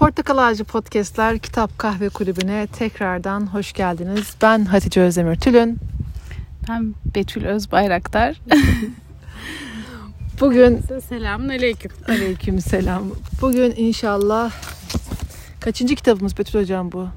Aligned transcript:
Portakal 0.00 0.38
Ağacı 0.38 0.64
Podcastler 0.64 1.38
Kitap 1.38 1.78
Kahve 1.78 2.08
Kulübü'ne 2.08 2.66
tekrardan 2.66 3.46
hoş 3.46 3.72
geldiniz. 3.72 4.34
Ben 4.42 4.64
Hatice 4.64 5.00
Özdemir 5.00 5.36
Tülün. 5.36 5.78
Ben 6.68 6.94
Betül 7.14 7.44
Özbayraktar. 7.44 8.40
Bugün 10.40 10.80
Selamun 11.08 11.48
aleyküm. 11.48 11.90
aleyküm 12.08 12.60
selam. 12.60 13.02
Bugün 13.40 13.74
inşallah 13.76 14.52
kaçıncı 15.60 15.94
kitabımız 15.94 16.38
Betül 16.38 16.60
Hocam 16.60 16.92
bu? 16.92 17.08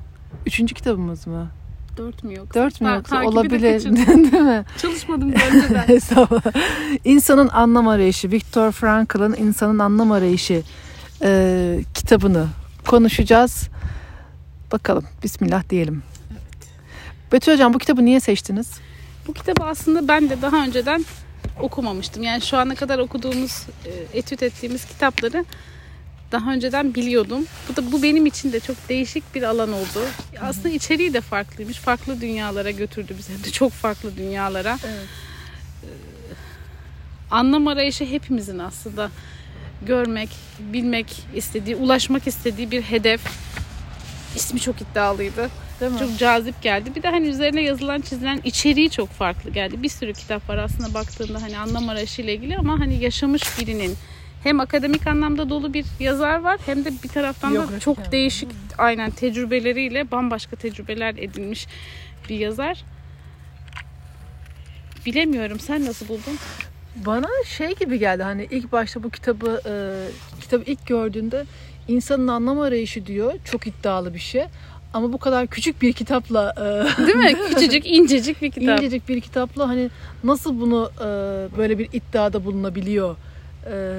Üçüncü 0.45 0.75
kitabımız 0.75 1.27
mı? 1.27 1.47
Dört 1.97 2.23
mü 2.23 2.35
yoksa? 2.37 2.53
Dört 2.59 2.81
mü 2.81 2.87
Ben 2.87 2.95
yoksa? 2.95 3.21
de 3.21 3.27
Olabilir. 3.27 3.73
kaçırdım. 3.73 3.95
Değil 4.31 4.43
mi? 4.43 4.65
Çalışmadım 4.81 5.33
önceden. 5.33 5.99
İnsanın 7.05 7.49
Anlam 7.49 7.87
Arayışı. 7.87 8.31
Viktor 8.31 8.71
Frankl'ın 8.71 9.33
İnsanın 9.33 9.79
Anlam 9.79 10.11
Arayışı 10.11 10.61
e, 11.23 11.79
kitabını 11.93 12.47
konuşacağız. 12.87 13.69
Bakalım. 14.71 15.05
Bismillah 15.23 15.69
diyelim. 15.69 16.03
Betül 17.31 17.53
Hocam 17.53 17.73
bu 17.73 17.77
kitabı 17.77 18.05
niye 18.05 18.19
seçtiniz? 18.19 18.71
Bu 19.27 19.33
kitabı 19.33 19.63
aslında 19.63 20.07
ben 20.07 20.29
de 20.29 20.41
daha 20.41 20.63
önceden 20.63 21.05
okumamıştım. 21.61 22.23
Yani 22.23 22.41
şu 22.41 22.57
ana 22.57 22.75
kadar 22.75 22.99
okuduğumuz, 22.99 23.65
e, 23.85 24.17
etüt 24.17 24.43
ettiğimiz 24.43 24.85
kitapları 24.85 25.45
daha 26.31 26.53
önceden 26.53 26.95
biliyordum. 26.95 27.45
Bu 27.69 27.75
da 27.75 27.91
bu 27.91 28.03
benim 28.03 28.25
için 28.25 28.53
de 28.53 28.59
çok 28.59 28.89
değişik 28.89 29.35
bir 29.35 29.43
alan 29.43 29.73
oldu. 29.73 29.99
Aslında 30.41 30.69
içeriği 30.69 31.13
de 31.13 31.21
farklıymış. 31.21 31.77
Farklı 31.77 32.21
dünyalara 32.21 32.71
götürdü 32.71 33.15
bizi. 33.17 33.43
De 33.43 33.49
çok 33.51 33.71
farklı 33.71 34.17
dünyalara. 34.17 34.77
Evet. 34.85 35.07
anlam 37.31 37.67
arayışı 37.67 38.05
hepimizin 38.05 38.59
aslında 38.59 39.09
görmek, 39.85 40.29
bilmek 40.59 41.23
istediği, 41.35 41.75
ulaşmak 41.75 42.27
istediği 42.27 42.71
bir 42.71 42.81
hedef. 42.81 43.21
İsmi 44.35 44.59
çok 44.59 44.81
iddialıydı. 44.81 45.49
Değil 45.79 45.91
mi? 45.91 45.99
Çok 45.99 46.17
cazip 46.19 46.61
geldi. 46.61 46.95
Bir 46.95 47.03
de 47.03 47.07
hani 47.07 47.27
üzerine 47.27 47.61
yazılan, 47.61 48.01
çizilen 48.01 48.41
içeriği 48.43 48.89
çok 48.89 49.09
farklı 49.09 49.49
geldi. 49.49 49.83
Bir 49.83 49.89
sürü 49.89 50.13
kitap 50.13 50.49
var 50.49 50.57
aslında 50.57 50.93
baktığında 50.93 51.41
hani 51.41 51.57
anlam 51.57 51.89
arayışı 51.89 52.21
ile 52.21 52.33
ilgili 52.33 52.57
ama 52.57 52.79
hani 52.79 53.03
yaşamış 53.03 53.59
birinin 53.59 53.95
hem 54.43 54.59
akademik 54.59 55.07
anlamda 55.07 55.49
dolu 55.49 55.73
bir 55.73 55.85
yazar 55.99 56.39
var 56.39 56.59
hem 56.65 56.85
de 56.85 56.91
bir 57.03 57.09
taraftan 57.09 57.55
da 57.55 57.79
çok 57.79 57.97
yani. 57.97 58.11
değişik 58.11 58.49
aynen 58.77 59.11
tecrübeleriyle 59.11 60.11
bambaşka 60.11 60.55
tecrübeler 60.55 61.15
edinmiş 61.17 61.67
bir 62.29 62.39
yazar. 62.39 62.83
Bilemiyorum 65.05 65.59
sen 65.59 65.85
nasıl 65.85 66.07
buldun? 66.07 66.37
Bana 66.95 67.27
şey 67.45 67.75
gibi 67.75 67.99
geldi 67.99 68.23
hani 68.23 68.47
ilk 68.51 68.71
başta 68.71 69.03
bu 69.03 69.09
kitabı 69.09 69.61
e, 69.65 69.73
kitabı 70.41 70.63
ilk 70.65 70.87
gördüğünde 70.87 71.45
insanın 71.87 72.27
anlam 72.27 72.59
arayışı 72.59 73.05
diyor. 73.05 73.33
Çok 73.45 73.67
iddialı 73.67 74.13
bir 74.13 74.19
şey. 74.19 74.43
Ama 74.93 75.13
bu 75.13 75.17
kadar 75.17 75.47
küçük 75.47 75.81
bir 75.81 75.93
kitapla 75.93 76.53
e, 76.57 76.61
Değil 77.07 77.17
mi? 77.17 77.33
Küçücük, 77.49 77.85
incecik 77.85 78.41
bir 78.41 78.51
kitap. 78.51 78.79
incecik 78.79 79.09
bir 79.09 79.21
kitapla 79.21 79.67
hani 79.67 79.89
nasıl 80.23 80.59
bunu 80.61 80.91
e, 80.99 81.05
böyle 81.57 81.79
bir 81.79 81.89
iddiada 81.93 82.45
bulunabiliyor 82.45 83.15
e, 83.71 83.95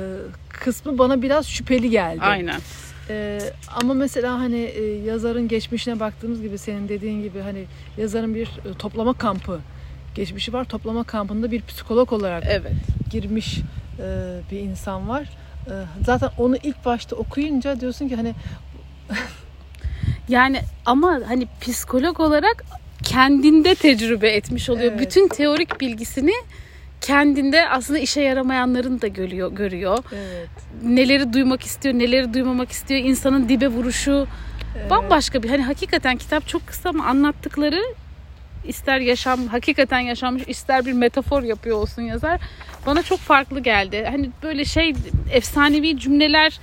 kısmı 0.48 0.98
bana 0.98 1.22
biraz 1.22 1.46
şüpheli 1.46 1.90
geldi. 1.90 2.20
Aynen. 2.20 2.60
E, 3.08 3.40
ama 3.76 3.94
mesela 3.94 4.38
hani 4.38 4.60
e, 4.60 4.82
yazarın 4.82 5.48
geçmişine 5.48 6.00
baktığımız 6.00 6.42
gibi 6.42 6.58
senin 6.58 6.88
dediğin 6.88 7.22
gibi 7.22 7.40
hani 7.40 7.64
yazarın 7.98 8.34
bir 8.34 8.46
e, 8.46 8.74
toplama 8.78 9.12
kampı 9.12 9.60
geçmişi 10.14 10.52
var. 10.52 10.64
Toplama 10.64 11.04
kampında 11.04 11.50
bir 11.50 11.62
psikolog 11.62 12.12
olarak 12.12 12.44
Evet. 12.46 12.72
girmiş 13.10 13.58
e, 13.98 14.04
bir 14.50 14.58
insan 14.60 15.08
var. 15.08 15.22
E, 15.66 15.72
zaten 16.04 16.30
onu 16.38 16.56
ilk 16.62 16.84
başta 16.84 17.16
okuyunca 17.16 17.80
diyorsun 17.80 18.08
ki 18.08 18.16
hani 18.16 18.34
Yani 20.28 20.60
ama 20.86 21.20
hani 21.28 21.46
psikolog 21.60 22.20
olarak 22.20 22.64
kendinde 23.02 23.74
tecrübe 23.74 24.30
etmiş 24.30 24.70
oluyor. 24.70 24.92
Evet. 24.92 25.00
Bütün 25.00 25.28
teorik 25.28 25.80
bilgisini 25.80 26.32
kendinde 27.00 27.68
aslında 27.68 27.98
işe 27.98 28.20
yaramayanların 28.20 29.00
da 29.00 29.06
görüyor, 29.06 29.52
görüyor. 29.52 29.98
evet, 30.14 30.48
Neleri 30.82 31.32
duymak 31.32 31.62
istiyor, 31.62 31.94
neleri 31.94 32.34
duymamak 32.34 32.70
istiyor. 32.70 33.00
insanın 33.00 33.48
dibe 33.48 33.68
vuruşu 33.68 34.26
evet. 34.78 34.90
bambaşka 34.90 35.42
bir 35.42 35.50
hani 35.50 35.62
hakikaten 35.62 36.16
kitap 36.16 36.48
çok 36.48 36.66
kısa 36.66 36.88
ama 36.88 37.04
anlattıkları 37.04 37.82
ister 38.64 39.00
yaşam 39.00 39.46
hakikaten 39.46 39.98
yaşanmış 39.98 40.42
ister 40.46 40.86
bir 40.86 40.92
metafor 40.92 41.42
yapıyor 41.42 41.76
olsun 41.78 42.02
yazar 42.02 42.40
bana 42.86 43.02
çok 43.02 43.18
farklı 43.18 43.60
geldi. 43.60 44.08
Hani 44.10 44.30
böyle 44.42 44.64
şey 44.64 44.94
efsanevi 45.30 45.98
cümleler 45.98 46.60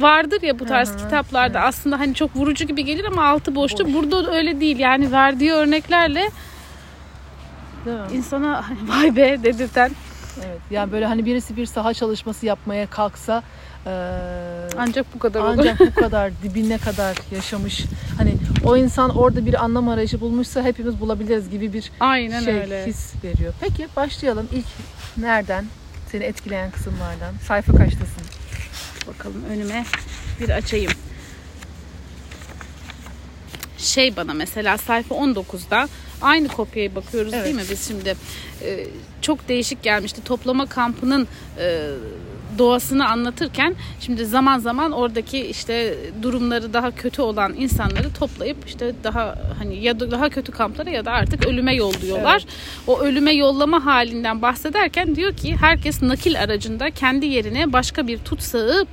vardır 0.00 0.42
ya 0.42 0.58
bu 0.58 0.64
tarz 0.64 0.88
Hı 0.88 0.92
hı, 0.92 0.98
kitaplarda 0.98 1.58
evet. 1.58 1.68
aslında 1.68 1.98
hani 1.98 2.14
çok 2.14 2.36
vurucu 2.36 2.66
gibi 2.66 2.84
gelir 2.84 3.04
ama 3.04 3.24
altı 3.24 3.54
boştu. 3.54 3.84
Boş. 3.86 3.94
Burada 3.94 4.32
öyle 4.32 4.60
değil. 4.60 4.78
Yani 4.78 5.12
verdiği 5.12 5.52
örneklerle 5.52 6.30
insana 8.12 8.64
vay 8.88 9.16
be 9.16 9.42
dedirten 9.42 9.90
Evet. 10.38 10.60
Yani 10.70 10.92
böyle 10.92 11.06
hani 11.06 11.26
birisi 11.26 11.56
bir 11.56 11.66
saha 11.66 11.94
çalışması 11.94 12.46
yapmaya 12.46 12.86
kalksa 12.86 13.42
e, 13.86 13.90
ancak 14.78 15.14
bu 15.14 15.18
kadar 15.18 15.40
olur. 15.40 15.58
ancak 15.58 15.80
bu 15.80 15.94
kadar 16.00 16.32
dibine 16.42 16.78
kadar 16.78 17.16
yaşamış. 17.34 17.84
Hani 18.18 18.34
o 18.64 18.76
insan 18.76 19.16
orada 19.16 19.46
bir 19.46 19.64
anlam 19.64 19.88
arayışı 19.88 20.20
bulmuşsa 20.20 20.62
hepimiz 20.62 21.00
bulabiliriz 21.00 21.50
gibi 21.50 21.72
bir 21.72 21.90
Aynen 22.00 22.44
şey 22.44 22.54
öyle. 22.60 22.86
his 22.86 23.12
veriyor. 23.24 23.54
Peki 23.60 23.88
başlayalım. 23.96 24.48
İlk 24.52 24.66
nereden? 25.16 25.64
Seni 26.12 26.24
etkileyen 26.24 26.70
kısımlardan. 26.70 27.34
Sayfa 27.48 27.72
kaçtasın? 27.76 28.22
Bakalım 29.08 29.44
önüme 29.50 29.84
bir 30.40 30.50
açayım. 30.50 30.92
Şey 33.78 34.16
bana 34.16 34.34
mesela 34.34 34.78
sayfa 34.78 35.14
19'da 35.14 35.88
aynı 36.22 36.48
kopyaya 36.48 36.94
bakıyoruz 36.94 37.34
Evet. 37.34 37.44
değil 37.44 37.56
mi 37.56 37.62
biz 37.70 37.88
şimdi? 37.88 38.14
Ee, 38.62 38.86
çok 39.22 39.48
değişik 39.48 39.82
gelmişti. 39.82 40.24
Toplama 40.24 40.66
kampının 40.66 41.28
e, 41.58 41.90
doğasını 42.58 43.08
anlatırken 43.08 43.74
şimdi 44.00 44.26
zaman 44.26 44.58
zaman 44.58 44.92
oradaki 44.92 45.46
işte 45.46 45.98
durumları 46.22 46.72
daha 46.72 46.90
kötü 46.90 47.22
olan 47.22 47.54
insanları 47.54 48.12
toplayıp 48.12 48.56
işte 48.66 48.92
daha 49.04 49.38
hani 49.58 49.84
ya 49.84 50.00
da 50.00 50.10
daha 50.10 50.28
kötü 50.28 50.52
kamplara 50.52 50.90
ya 50.90 51.04
da 51.04 51.10
artık 51.10 51.46
ölüme 51.46 51.74
yolluyorlar. 51.74 52.44
O 52.86 53.00
ölüme 53.00 53.34
yollama 53.34 53.84
halinden 53.86 54.42
bahsederken 54.42 55.16
diyor 55.16 55.36
ki 55.36 55.56
herkes 55.60 56.02
nakil 56.02 56.40
aracında 56.40 56.90
kendi 56.90 57.26
yerine 57.26 57.72
başka 57.72 58.06
bir 58.06 58.18
tutsağı 58.18 58.86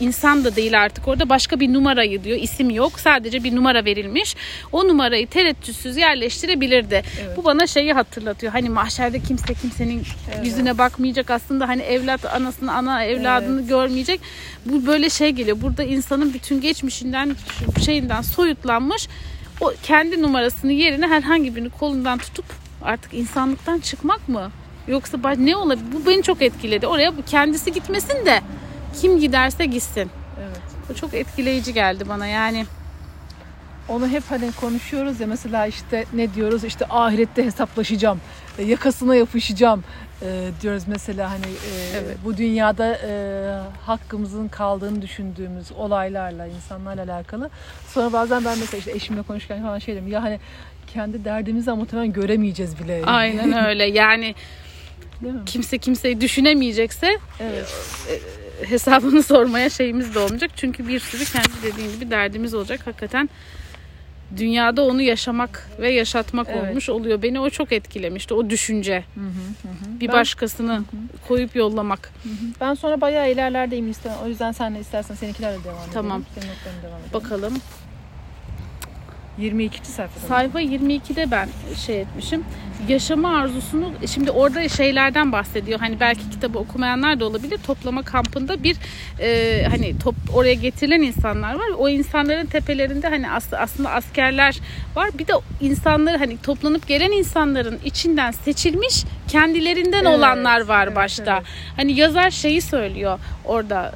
insan 0.00 0.44
da 0.44 0.56
değil 0.56 0.82
artık 0.82 1.08
orada. 1.08 1.28
Başka 1.28 1.60
bir 1.60 1.72
numarayı 1.72 2.24
diyor. 2.24 2.38
İsim 2.38 2.70
yok. 2.70 3.00
Sadece 3.00 3.44
bir 3.44 3.56
numara 3.56 3.84
verilmiş. 3.84 4.36
O 4.72 4.88
numarayı 4.88 5.26
tereddütsüz 5.26 5.96
yerleştirebilirdi. 5.96 7.02
Evet. 7.24 7.36
bu 7.36 7.44
bana 7.44 7.66
şeyi 7.66 7.92
hatırlatıyor. 7.92 8.52
Hani 8.52 8.68
mahşerde 8.68 9.20
kimse 9.20 9.54
kimsenin 9.54 10.02
yüzüne 10.44 10.78
bakmayacak. 10.78 11.30
Aslında 11.30 11.68
hani 11.68 11.82
evlat 11.82 12.24
anasını 12.24 12.72
ana 12.72 13.04
evladını 13.04 13.68
görmeyecek. 13.68 14.20
Bu 14.66 14.86
böyle 14.86 15.10
şey 15.10 15.30
geliyor. 15.30 15.56
Burada 15.62 15.82
insanın 15.82 16.34
bütün 16.34 16.60
geçmişinden 16.60 17.36
şeyinden 17.84 18.22
soyutlanmış 18.22 19.08
o 19.60 19.72
kendi 19.82 20.22
numarasını 20.22 20.72
yerine 20.72 21.06
herhangi 21.06 21.56
birini 21.56 21.70
kolundan 21.70 22.18
tutup 22.18 22.44
artık 22.82 23.14
insanlıktan 23.14 23.78
çıkmak 23.78 24.28
mı? 24.28 24.50
Yoksa 24.88 25.18
ne 25.38 25.56
olabilir? 25.56 25.86
Bu 25.92 26.10
beni 26.10 26.22
çok 26.22 26.42
etkiledi. 26.42 26.86
Oraya 26.86 27.16
bu 27.16 27.22
kendisi 27.22 27.72
gitmesin 27.72 28.26
de 28.26 28.40
kim 29.00 29.20
giderse 29.20 29.66
gitsin. 29.66 30.10
Evet. 30.40 30.60
Bu 30.88 30.94
çok 30.94 31.14
etkileyici 31.14 31.74
geldi 31.74 32.08
bana 32.08 32.26
yani. 32.26 32.66
Onu 33.88 34.08
hep 34.08 34.22
hani 34.28 34.52
konuşuyoruz 34.52 35.20
ya 35.20 35.26
mesela 35.26 35.66
işte 35.66 36.04
ne 36.12 36.34
diyoruz 36.34 36.64
işte 36.64 36.86
ahirette 36.90 37.44
hesaplaşacağım, 37.44 38.20
e, 38.58 38.62
yakasına 38.64 39.16
yapışacağım 39.16 39.84
e, 40.22 40.48
diyoruz 40.62 40.82
mesela 40.86 41.30
hani 41.30 41.46
e, 41.46 41.96
Evet. 41.96 42.16
bu 42.24 42.36
dünyada 42.36 42.98
e, 43.06 43.10
hakkımızın 43.86 44.48
kaldığını 44.48 45.02
düşündüğümüz 45.02 45.72
olaylarla, 45.72 46.46
insanlarla 46.46 47.02
alakalı. 47.12 47.50
Sonra 47.88 48.12
bazen 48.12 48.44
ben 48.44 48.58
mesela 48.58 48.78
işte 48.78 48.92
eşimle 48.92 49.22
konuşurken 49.22 49.62
falan 49.62 49.78
şey 49.78 49.94
diyorum 49.94 50.12
ya 50.12 50.22
hani 50.22 50.40
kendi 50.94 51.24
derdimizi 51.24 51.70
ama 51.70 51.80
muhtemelen 51.80 52.12
göremeyeceğiz 52.12 52.78
bile. 52.80 53.02
Aynen 53.06 53.66
öyle. 53.66 53.84
Yani 53.84 54.34
Değil 55.22 55.34
mi? 55.34 55.40
kimse 55.46 55.78
kimseyi 55.78 56.20
düşünemeyecekse 56.20 57.18
Evet. 57.40 57.74
Hesabını 58.64 59.22
sormaya 59.22 59.70
şeyimiz 59.70 60.14
de 60.14 60.18
olmayacak. 60.18 60.50
Çünkü 60.56 60.88
bir 60.88 61.00
sürü 61.00 61.24
kendi 61.24 61.62
dediğin 61.62 61.92
gibi 61.92 62.10
derdimiz 62.10 62.54
olacak. 62.54 62.80
Hakikaten 62.86 63.28
dünyada 64.36 64.82
onu 64.84 65.02
yaşamak 65.02 65.70
ve 65.80 65.90
yaşatmak 65.90 66.46
Evet. 66.50 66.62
olmuş 66.70 66.88
oluyor. 66.88 67.22
Beni 67.22 67.40
o 67.40 67.50
çok 67.50 67.72
etkilemişti. 67.72 68.34
O 68.34 68.50
düşünce. 68.50 69.04
Hı 69.14 69.20
hı, 69.20 69.68
hı 69.68 69.68
hı. 69.68 70.00
Bir 70.00 70.08
Ben- 70.08 70.14
başkasını 70.14 70.82
koyup 71.28 71.56
yollamak. 71.56 72.12
Ben 72.60 72.74
sonra 72.74 73.00
bayağı 73.00 73.30
ilerlerdeyim 73.32 73.90
istersen. 73.90 74.18
O 74.24 74.28
yüzden 74.28 74.52
sen 74.52 74.74
de 74.74 74.80
istersen 74.80 75.14
seninkilerle 75.14 75.64
devam 75.64 75.76
edelim. 75.76 75.90
Tamam. 75.92 76.24
Edelim. 76.38 76.52
Bakalım. 77.14 77.54
22. 79.38 79.86
sayfada. 79.86 80.26
Sayfa 80.28 80.60
22'de 80.60 81.30
ben 81.30 81.48
şey 81.86 82.00
etmişim. 82.00 82.44
Yaşama 82.88 83.38
arzusunu 83.38 83.92
şimdi 84.14 84.30
orada 84.30 84.68
şeylerden 84.68 85.32
bahsediyor. 85.32 85.80
Hani 85.80 86.00
belki 86.00 86.30
kitabı 86.30 86.58
okumayanlar 86.58 87.20
da 87.20 87.24
olabilir. 87.24 87.58
Toplama 87.66 88.02
kampında 88.02 88.62
bir 88.62 88.76
e, 89.20 89.62
hani 89.70 89.98
top, 89.98 90.14
oraya 90.34 90.54
getirilen 90.54 91.00
insanlar 91.02 91.54
var. 91.54 91.68
O 91.78 91.88
insanların 91.88 92.46
tepelerinde 92.46 93.08
hani 93.08 93.30
as, 93.30 93.52
aslında 93.52 93.90
askerler 93.90 94.60
var. 94.96 95.10
Bir 95.18 95.26
de 95.26 95.32
insanları 95.60 96.16
hani 96.18 96.38
toplanıp 96.42 96.86
gelen 96.88 97.12
insanların 97.12 97.78
içinden 97.84 98.30
seçilmiş 98.30 99.04
kendilerinden 99.28 100.04
Evet, 100.04 100.18
olanlar 100.18 100.60
var 100.60 100.86
evet, 100.86 100.96
başta. 100.96 101.36
evet. 101.36 101.46
Hani 101.76 101.92
yazar 101.92 102.30
şeyi 102.30 102.62
söylüyor 102.62 103.18
orada 103.44 103.92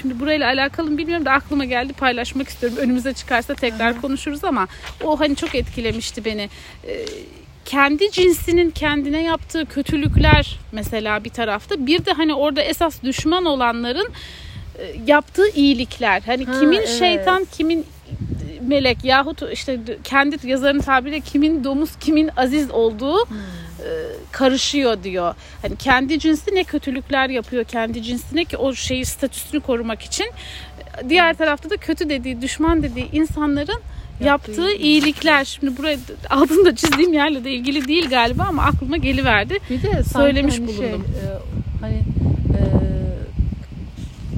şimdi 0.00 0.20
burayla 0.20 0.46
alakalı 0.46 0.90
mı 0.90 0.98
bilmiyorum 0.98 1.24
da 1.26 1.30
aklıma 1.32 1.64
geldi 1.64 1.92
paylaşmak 1.92 2.48
istiyorum. 2.48 2.78
Önümüze 2.80 3.12
çıkarsa 3.12 3.54
tekrar 3.54 4.00
konuşuruz 4.00 4.44
ama 4.44 4.68
o 5.04 5.20
hani 5.20 5.36
çok 5.36 5.54
etkilemişti 5.54 6.24
beni. 6.24 6.48
Ee, 6.88 7.04
kendi 7.64 8.10
cinsinin 8.10 8.70
kendine 8.70 9.22
yaptığı 9.22 9.66
kötülükler 9.66 10.58
mesela 10.72 11.24
bir 11.24 11.30
tarafta. 11.30 11.86
Bir 11.86 12.04
de 12.04 12.12
hani 12.12 12.34
orada 12.34 12.62
esas 12.62 13.02
düşman 13.02 13.44
olanların 13.44 14.08
e, 14.78 14.94
yaptığı 15.06 15.48
iyilikler. 15.48 16.22
Hani 16.26 16.44
Ha, 16.44 16.60
kimin 16.60 16.78
evet. 16.78 16.98
şeytan, 16.98 17.46
kimin 17.52 17.86
melek 18.60 19.04
yahut 19.04 19.42
işte 19.52 19.80
kendi 20.04 20.48
yazarın 20.48 20.80
tabiriyle 20.80 21.20
kimin 21.20 21.64
domuz, 21.64 21.90
kimin 22.00 22.30
aziz 22.36 22.70
olduğu 22.70 23.26
Hmm. 23.26 23.36
E, 23.80 23.88
karışıyor 24.32 25.02
diyor. 25.02 25.34
Hani 25.62 25.76
kendi 25.76 26.18
cinsi 26.18 26.54
ne 26.54 26.64
kötülükler 26.64 27.28
yapıyor 27.28 27.64
kendi 27.64 28.02
cinsine 28.02 28.44
ki 28.44 28.56
o 28.56 28.74
şeyi 28.74 29.04
statüsünü 29.04 29.60
korumak 29.60 30.02
için. 30.02 30.26
Diğer 31.08 31.34
tarafta 31.34 31.70
da 31.70 31.76
kötü 31.76 32.08
dediği, 32.08 32.42
düşman 32.42 32.82
dediği 32.82 33.10
insanların 33.12 33.80
Yaptığı 34.20 34.50
yaptığı 34.50 34.72
iyilikler. 34.72 35.44
Şimdi 35.44 35.76
buraya 35.76 35.98
altında 36.30 36.76
çizdiğim 36.76 37.12
yerle 37.12 37.44
de 37.44 37.50
ilgili 37.50 37.88
değil 37.88 38.08
galiba 38.10 38.42
ama 38.42 38.62
aklıma 38.62 38.96
geliverdi. 38.96 39.58
Bir 39.70 39.82
de 39.82 40.04
Söylemiş 40.04 40.58
hani 40.58 40.74
şey, 40.74 40.78
bulundum. 40.78 41.06
e, 41.14 41.26
hani 41.80 41.96
e, 42.58 42.62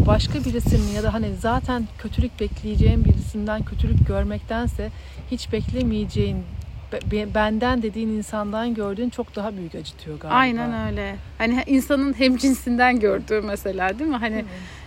başka 0.06 0.44
birisinin 0.44 0.92
ya 0.92 1.02
da 1.02 1.12
hani 1.12 1.26
zaten 1.40 1.88
kötülük 1.98 2.40
bekleyeceğin 2.40 3.04
birisinden 3.04 3.64
kötülük 3.64 4.06
görmektense 4.06 4.90
hiç 5.30 5.52
beklemeyeceğin 5.52 6.36
be- 6.36 6.40
be- 6.40 6.55
benden 7.34 7.82
dediğin 7.82 8.08
insandan 8.08 8.74
gördüğün 8.74 9.10
çok 9.10 9.36
daha 9.36 9.56
büyük 9.56 9.74
acıtıyor 9.74 10.20
galiba. 10.20 10.36
Aynen 10.36 10.86
öyle. 10.88 11.16
Hani 11.38 11.64
insanın 11.66 12.18
hem 12.18 12.36
cinsinden 12.36 13.00
gördüğü 13.00 13.40
mesela 13.40 13.98
değil 13.98 14.10
mi? 14.10 14.16
Hani 14.16 14.44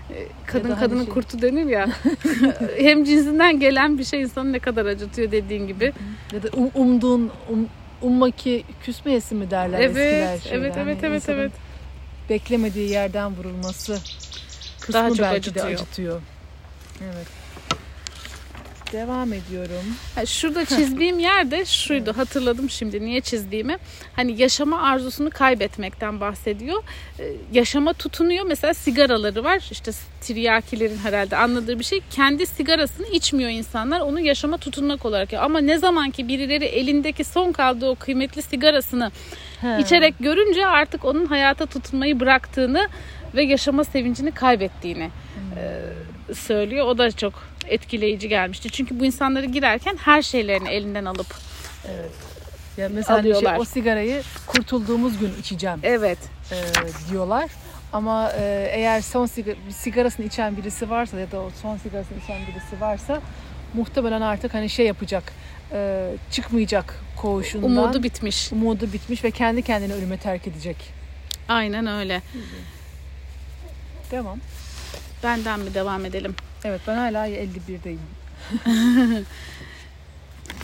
e, 0.09 0.27
kadın 0.45 0.69
hani 0.69 0.79
kadının 0.79 1.05
şey- 1.05 1.13
kurtu 1.13 1.41
denir 1.41 1.65
ya. 1.65 1.89
hem 2.77 3.03
cinsinden 3.03 3.59
gelen 3.59 3.97
bir 3.97 4.03
şey 4.03 4.21
insanı 4.21 4.51
ne 4.53 4.59
kadar 4.59 4.85
acıtıyor 4.85 5.31
dediğin 5.31 5.67
gibi. 5.67 5.93
Ya 6.33 6.43
da 6.43 6.47
um- 6.47 6.71
umduğun 6.73 7.31
um, 7.49 7.67
umma 8.01 8.31
ki 8.31 8.63
küsmeyesi 8.83 9.35
mi 9.35 9.51
derler 9.51 9.79
eskiler 9.79 10.29
Evet, 10.31 10.43
şeyler. 10.43 10.57
evet, 10.57 10.75
Hani 10.77 10.89
evet, 10.89 11.03
evet, 11.03 11.29
evet. 11.29 11.51
Beklemediği 12.29 12.89
yerden 12.89 13.31
vurulması 13.35 13.97
kısmı 14.79 14.93
Daha 14.93 15.09
çok 15.09 15.19
belki 15.19 15.55
de 15.55 15.61
acıtıyor. 15.63 15.73
acıtıyor. 15.79 16.21
Evet. 17.03 17.38
Devam 18.93 19.33
ediyorum. 19.33 19.85
Ha, 20.15 20.25
şurada 20.25 20.65
çizdiğim 20.65 21.19
yer 21.19 21.51
de 21.51 21.65
şuydu 21.65 22.17
hatırladım 22.17 22.69
şimdi 22.69 23.05
niye 23.05 23.21
çizdiğimi. 23.21 23.77
Hani 24.15 24.41
yaşama 24.41 24.81
arzusunu 24.81 25.29
kaybetmekten 25.29 26.19
bahsediyor. 26.21 26.83
Ee, 27.19 27.23
yaşama 27.53 27.93
tutunuyor 27.93 28.45
mesela 28.45 28.73
sigaraları 28.73 29.43
var 29.43 29.67
işte 29.71 29.91
tiryakilerin 30.21 30.97
herhalde 30.97 31.37
anladığı 31.37 31.79
bir 31.79 31.83
şey. 31.83 32.01
Kendi 32.09 32.45
sigarasını 32.45 33.07
içmiyor 33.07 33.49
insanlar 33.49 33.99
onu 33.99 34.19
yaşama 34.19 34.57
tutunmak 34.57 35.05
olarak. 35.05 35.33
Ama 35.33 35.59
ne 35.59 35.77
zaman 35.77 36.11
ki 36.11 36.27
birileri 36.27 36.65
elindeki 36.65 37.23
son 37.23 37.51
kaldığı 37.51 37.89
o 37.89 37.95
kıymetli 37.95 38.41
sigarasını 38.41 39.11
He. 39.61 39.81
içerek 39.81 40.15
görünce 40.19 40.65
artık 40.65 41.05
onun 41.05 41.25
hayata 41.25 41.65
tutunmayı 41.65 42.19
bıraktığını 42.19 42.87
ve 43.35 43.43
yaşama 43.43 43.83
sevincini 43.83 44.31
kaybettiğini 44.31 45.09
e, 45.57 46.33
söylüyor. 46.33 46.85
O 46.85 46.97
da 46.97 47.11
çok 47.11 47.33
etkileyici 47.69 48.29
gelmişti. 48.29 48.69
Çünkü 48.69 48.99
bu 48.99 49.05
insanları 49.05 49.45
girerken 49.45 49.97
her 49.97 50.21
şeylerini 50.21 50.69
elinden 50.69 51.05
alıp 51.05 51.27
Evet. 51.87 52.11
Ya 52.77 52.89
mesela 52.89 53.17
hani 53.17 53.23
şey, 53.23 53.31
Alıyorlar. 53.31 53.59
o 53.59 53.65
sigarayı 53.65 54.21
kurtulduğumuz 54.47 55.17
gün 55.17 55.33
içeceğim 55.39 55.79
evet 55.83 56.17
e, 56.51 56.55
diyorlar. 57.11 57.49
Ama 57.93 58.31
e, 58.39 58.69
eğer 58.73 59.01
son 59.01 59.25
siga- 59.25 59.71
sigarasını 59.71 60.25
içen 60.25 60.57
birisi 60.57 60.89
varsa 60.89 61.19
ya 61.19 61.31
da 61.31 61.39
o 61.41 61.49
son 61.61 61.77
sigarasını 61.77 62.17
içen 62.23 62.37
birisi 62.47 62.81
varsa 62.81 63.21
muhtemelen 63.73 64.21
artık 64.21 64.53
hani 64.53 64.69
şey 64.69 64.85
yapacak. 64.85 65.33
e, 65.71 66.09
çıkmayacak 66.31 66.95
koğuşundan. 67.15 67.71
umudu 67.71 68.03
bitmiş. 68.03 68.51
Umudu 68.51 68.93
bitmiş 68.93 69.23
ve 69.23 69.31
kendi 69.31 69.61
kendine 69.61 69.93
ölüme 69.93 70.17
terk 70.17 70.47
edecek. 70.47 70.77
Aynen 71.47 71.87
öyle. 71.87 72.21
Devam. 74.11 74.39
Benden 75.23 75.59
mi 75.59 75.73
devam 75.73 76.05
edelim? 76.05 76.35
Evet 76.63 76.81
ben 76.87 76.95
hala 76.95 77.27
51'deyim. 77.27 77.97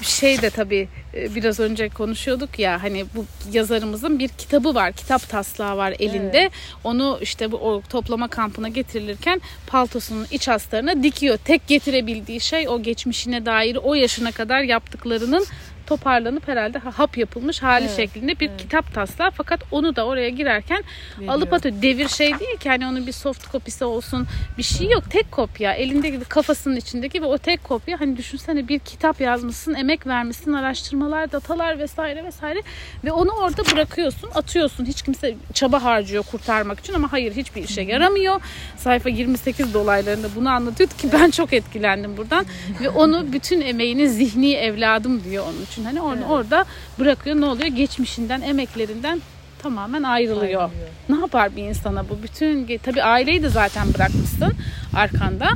şey 0.01 0.41
de 0.41 0.49
tabii 0.49 0.87
e, 1.13 1.35
biraz 1.35 1.59
önce 1.59 1.89
konuşuyorduk 1.89 2.59
ya 2.59 2.83
hani 2.83 3.05
bu 3.15 3.25
yazarımızın 3.51 4.19
bir 4.19 4.27
kitabı 4.27 4.75
var. 4.75 4.91
Kitap 4.91 5.29
taslağı 5.29 5.77
var 5.77 5.95
elinde. 5.99 6.39
Evet. 6.39 6.51
Onu 6.83 7.19
işte 7.21 7.51
bu 7.51 7.57
o 7.57 7.81
toplama 7.81 8.27
kampına 8.27 8.69
getirilirken 8.69 9.41
paltosunun 9.67 10.27
iç 10.31 10.49
astarına 10.49 11.03
dikiyor. 11.03 11.37
Tek 11.45 11.67
getirebildiği 11.67 12.41
şey 12.41 12.69
o 12.69 12.81
geçmişine 12.81 13.45
dair 13.45 13.77
o 13.83 13.93
yaşına 13.93 14.31
kadar 14.31 14.61
yaptıklarının 14.61 15.45
toparlanıp 15.87 16.47
herhalde 16.47 16.77
ha- 16.77 16.91
hap 16.99 17.17
yapılmış 17.17 17.63
hali 17.63 17.85
Evet, 17.85 17.95
şeklinde 17.95 18.39
bir 18.39 18.49
evet. 18.49 18.61
kitap 18.61 18.93
taslağı 18.93 19.31
fakat 19.31 19.61
onu 19.71 19.95
da 19.95 20.05
oraya 20.05 20.29
girerken 20.29 20.83
alıp 21.27 21.43
Veriyor. 21.47 21.57
atıyor. 21.57 21.81
Devir 21.81 22.07
şey 22.07 22.39
değil 22.39 22.57
ki 22.57 22.69
hani 22.69 22.87
onun 22.87 23.07
bir 23.07 23.11
soft 23.11 23.47
kopisi 23.47 23.85
olsun 23.85 24.27
bir 24.57 24.63
şey 24.63 24.89
yok. 24.89 25.03
Tek 25.09 25.31
kopya 25.31 25.73
elindeki 25.73 26.19
kafasının 26.19 26.75
içindeki 26.75 27.21
ve 27.21 27.25
o 27.25 27.37
tek 27.37 27.63
kopya 27.63 27.99
hani 27.99 28.17
düşünsene 28.17 28.67
bir 28.67 28.79
kitap 28.79 29.21
yazmışsın, 29.21 29.73
emek 29.73 30.07
vermişsin, 30.07 30.53
araştırmalar, 30.53 31.31
datalar 31.31 31.79
vesaire 31.79 32.23
vesaire 32.23 32.61
ve 33.03 33.11
onu 33.11 33.31
orada 33.31 33.63
bırakıyorsun, 33.71 34.29
atıyorsun. 34.35 34.85
Hiç 34.85 35.01
kimse 35.01 35.35
çaba 35.53 35.83
harcıyor 35.83 36.23
kurtarmak 36.23 36.79
için 36.79 36.93
ama 36.93 37.11
hayır 37.11 37.35
hiçbir 37.35 37.63
işe 37.63 37.81
yaramıyor. 37.81 38.41
Sayfa 38.77 39.09
28 39.09 39.73
dolaylarında 39.73 40.27
bunu 40.35 40.49
anlatıyordu 40.49 40.93
ki 40.97 41.09
ben 41.13 41.31
çok 41.31 41.53
etkilendim 41.53 42.17
buradan 42.17 42.45
ve 42.81 42.89
onu 42.89 43.33
bütün 43.33 43.61
emeğini 43.61 44.09
zihni 44.09 44.53
evladım 44.53 45.23
diyor 45.23 45.43
onun 45.43 45.65
için. 45.75 45.85
Hani 45.85 46.01
onu 46.01 46.15
Evet. 46.17 46.25
orada 46.29 46.65
bırakıyor. 46.99 47.35
Ne 47.35 47.45
oluyor? 47.45 47.67
Geçmişinden, 47.67 48.41
emeklerinden 48.41 49.21
tamamen 49.61 50.03
ayrılıyor. 50.03 50.41
Ayrılıyor. 50.61 50.69
Ne 51.09 51.19
yapar 51.19 51.55
bir 51.55 51.63
insana 51.63 52.09
bu? 52.09 52.23
Bütün 52.23 52.77
tabii 52.77 53.03
aileyi 53.03 53.43
de 53.43 53.49
zaten 53.49 53.93
bırakmışsın 53.93 54.53
arkanda. 54.95 55.49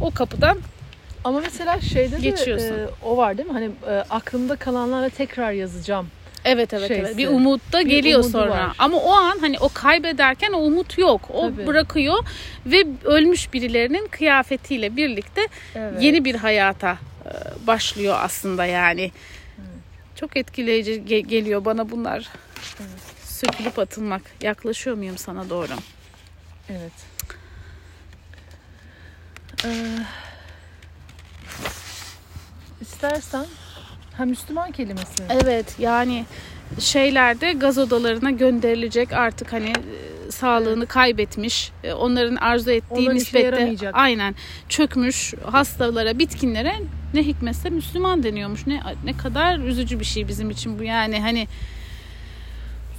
O 0.00 0.10
kapıdan 0.10 0.58
Ama 1.24 1.40
mesela 1.40 1.80
şeyde 1.80 2.16
de 2.16 2.20
Geçiyorsun. 2.20 2.74
e, 2.74 2.86
o 3.04 3.16
var 3.16 3.38
değil 3.38 3.48
mi? 3.48 3.52
Hani 3.52 3.70
e, 3.88 4.04
aklımda 4.10 4.56
kalanlarla 4.56 5.08
tekrar 5.08 5.52
yazacağım. 5.52 6.06
evet 6.44 6.72
evet 6.74 6.88
Şeysi. 6.88 7.02
evet 7.02 7.16
bir 7.16 7.28
umut 7.28 7.72
da 7.72 7.82
geliyor 7.82 8.22
sonra. 8.24 8.50
var. 8.50 8.66
Ama 8.78 8.96
o 8.96 9.12
an 9.12 9.38
hani 9.40 9.58
o 9.60 9.68
kaybederken 9.74 10.52
o 10.52 10.58
umut 10.58 10.98
yok. 10.98 11.20
O 11.34 11.40
Tabii. 11.40 11.66
bırakıyor 11.66 12.14
ve 12.66 12.84
ölmüş 13.04 13.52
birilerinin 13.52 14.06
kıyafetiyle 14.06 14.96
birlikte 14.96 15.48
Evet. 15.74 16.02
yeni 16.02 16.24
bir 16.24 16.34
hayata 16.34 16.98
e, 17.24 17.30
başlıyor 17.66 18.16
aslında 18.20 18.64
yani. 18.66 19.10
Çok 20.20 20.36
etkileyici 20.36 20.92
ge- 20.92 21.26
geliyor 21.26 21.64
bana 21.64 21.90
bunlar. 21.90 22.28
Sökülüp 23.24 23.78
atılmak. 23.78 24.22
Yaklaşıyor 24.42 24.96
muyum 24.96 25.18
sana 25.18 25.50
doğru? 25.50 25.72
Evet. 26.70 26.92
Ee, 29.64 29.98
istersen 32.80 33.46
ha 34.16 34.24
Müslüman 34.24 34.72
kelimesi. 34.72 35.22
Evet 35.30 35.74
yani 35.78 36.24
şeylerde 36.80 37.52
gaz 37.52 37.78
odalarına 37.78 38.30
gönderilecek 38.30 39.12
artık 39.12 39.52
hani 39.52 39.72
sağlığını 40.36 40.86
kaybetmiş 40.86 41.72
e, 41.84 41.92
onların 41.92 42.36
arzu 42.36 42.70
ettiği 42.70 43.10
nispette 43.10 43.90
aynen 43.92 44.34
çökmüş 44.68 45.34
hastalara 45.44 46.18
bitkinlere 46.18 46.74
ne 47.14 47.22
hikmetse 47.22 47.70
Müslüman 47.70 48.22
deniyormuş. 48.22 48.66
Ne 48.66 48.82
ne 49.04 49.16
kadar 49.16 49.58
üzücü 49.58 50.00
bir 50.00 50.04
şey 50.04 50.28
bizim 50.28 50.50
için 50.50 50.78
bu 50.78 50.82
yani 50.82 51.20
hani 51.20 51.48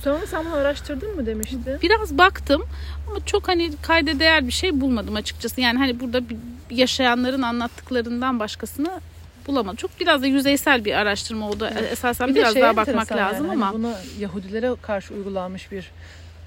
Sonra 0.03 0.27
sen 0.27 0.45
bunu 0.45 0.55
araştırdın 0.55 1.15
mı 1.15 1.25
demiştin? 1.25 1.63
biraz 1.81 2.17
baktım 2.17 2.63
ama 3.07 3.25
çok 3.25 3.47
hani 3.47 3.71
kayda 3.81 4.19
değer 4.19 4.47
bir 4.47 4.51
şey 4.51 4.81
bulmadım 4.81 5.15
açıkçası. 5.15 5.61
Yani 5.61 5.77
hani 5.77 5.99
burada 5.99 6.21
yaşayanların 6.69 7.41
anlattıklarından 7.41 8.39
başkasını 8.39 9.01
bulamadım. 9.47 9.75
Çok 9.75 9.99
biraz 9.99 10.21
da 10.21 10.27
yüzeysel 10.27 10.85
bir 10.85 10.93
araştırma 10.93 11.49
oldu. 11.49 11.69
Esasen 11.91 12.29
Bir 12.29 12.35
biraz 12.35 12.53
şey 12.53 12.61
daha 12.61 12.75
bakmak 12.75 13.11
lazım 13.11 13.45
yani, 13.45 13.55
ama. 13.55 13.67
hani 13.67 13.75
buna 13.75 13.93
Yahudilere 14.19 14.75
karşı 14.81 15.13
uygulanmış 15.13 15.71
bir 15.71 15.91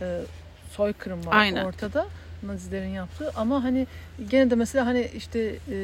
e, 0.00 0.20
soykırım 0.80 1.26
var 1.26 1.36
Aynen. 1.36 1.64
ortada. 1.64 2.06
Nazilerin 2.42 2.88
yaptığı 2.88 3.30
ama 3.36 3.64
hani 3.64 3.86
gene 4.30 4.50
de 4.50 4.54
mesela 4.54 4.86
hani 4.86 5.10
işte 5.16 5.54
e, 5.72 5.76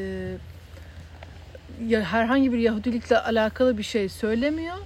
ya 1.87 2.03
herhangi 2.03 2.53
bir 2.53 2.57
Yahudilikle 2.57 3.19
alakalı 3.19 3.77
bir 3.77 3.83
şey 3.83 4.09
söylemiyor. 4.09 4.77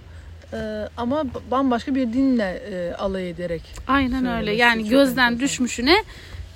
Ee, 0.54 0.88
ama 0.98 1.24
bambaşka 1.52 1.96
bir 1.96 2.14
dinle 2.14 2.62
e, 2.72 2.94
alay 2.94 3.30
ederek. 3.30 3.62
Aynen 3.88 4.26
öyle. 4.26 4.56
Yani 4.56 4.90
gözden 4.90 5.40
düşmüşüne 5.40 6.04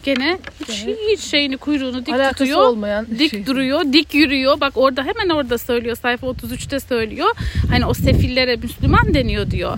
gene 0.05 0.37
hiç, 0.69 0.85
hiç 1.11 1.19
şeyini 1.19 1.57
kuyruğunu 1.57 2.05
dik 2.05 2.13
Alakası 2.13 2.37
tutuyor. 2.37 2.59
olmayan 2.59 3.07
dik 3.19 3.31
şey. 3.31 3.45
duruyor, 3.45 3.83
dik 3.93 4.13
yürüyor. 4.13 4.59
Bak 4.61 4.73
orada 4.75 5.03
hemen 5.03 5.29
orada 5.35 5.57
söylüyor. 5.57 5.95
Sayfa 5.95 6.27
33'te 6.27 6.79
söylüyor. 6.79 7.29
Hani 7.69 7.85
o 7.85 7.93
sefillere 7.93 8.55
Müslüman 8.55 9.13
deniyor 9.13 9.51
diyor. 9.51 9.77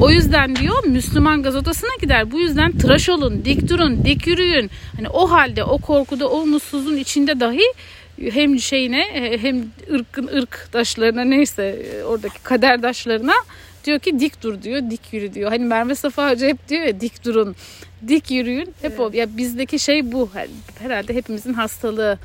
O 0.00 0.10
yüzden 0.10 0.56
diyor 0.56 0.84
Müslüman 0.84 1.42
gazotasına 1.42 1.90
gider. 2.00 2.32
Bu 2.32 2.40
yüzden 2.40 2.72
tıraş 2.78 3.08
olun, 3.08 3.44
dik 3.44 3.68
durun, 3.68 4.04
dik 4.04 4.26
yürüyün. 4.26 4.70
Hani 4.96 5.08
o 5.08 5.30
halde 5.30 5.64
o 5.64 5.78
korkuda, 5.78 6.28
o 6.28 6.40
umutsuzluğun 6.40 6.96
içinde 6.96 7.40
dahi 7.40 7.72
hem 8.30 8.58
şeyine 8.58 9.04
hem 9.40 9.64
ırkın 9.94 10.26
ırk 10.26 10.68
taşlarına 10.72 11.24
neyse 11.24 11.86
oradaki 12.06 12.42
kader 12.42 12.82
taşlarına 12.82 13.34
diyor 13.84 13.98
ki 13.98 14.20
dik 14.20 14.42
dur 14.42 14.62
diyor, 14.62 14.82
dik 14.90 15.00
yürü 15.12 15.34
diyor. 15.34 15.50
Hani 15.50 15.64
Merve 15.64 15.94
Safa 15.94 16.30
Hoca 16.30 16.46
hep 16.46 16.68
diyor 16.68 16.82
ya 16.82 17.00
dik 17.00 17.24
durun, 17.24 17.56
dik 18.08 18.30
yürüyün. 18.30 18.66
Hep 18.66 18.90
evet. 18.90 19.00
o. 19.00 19.10
Ya 19.12 19.36
bizdeki 19.36 19.78
şey 19.78 20.12
bu. 20.12 20.30
Herhalde 20.78 21.14
hepimizin 21.14 21.52
hastalığı. 21.52 22.18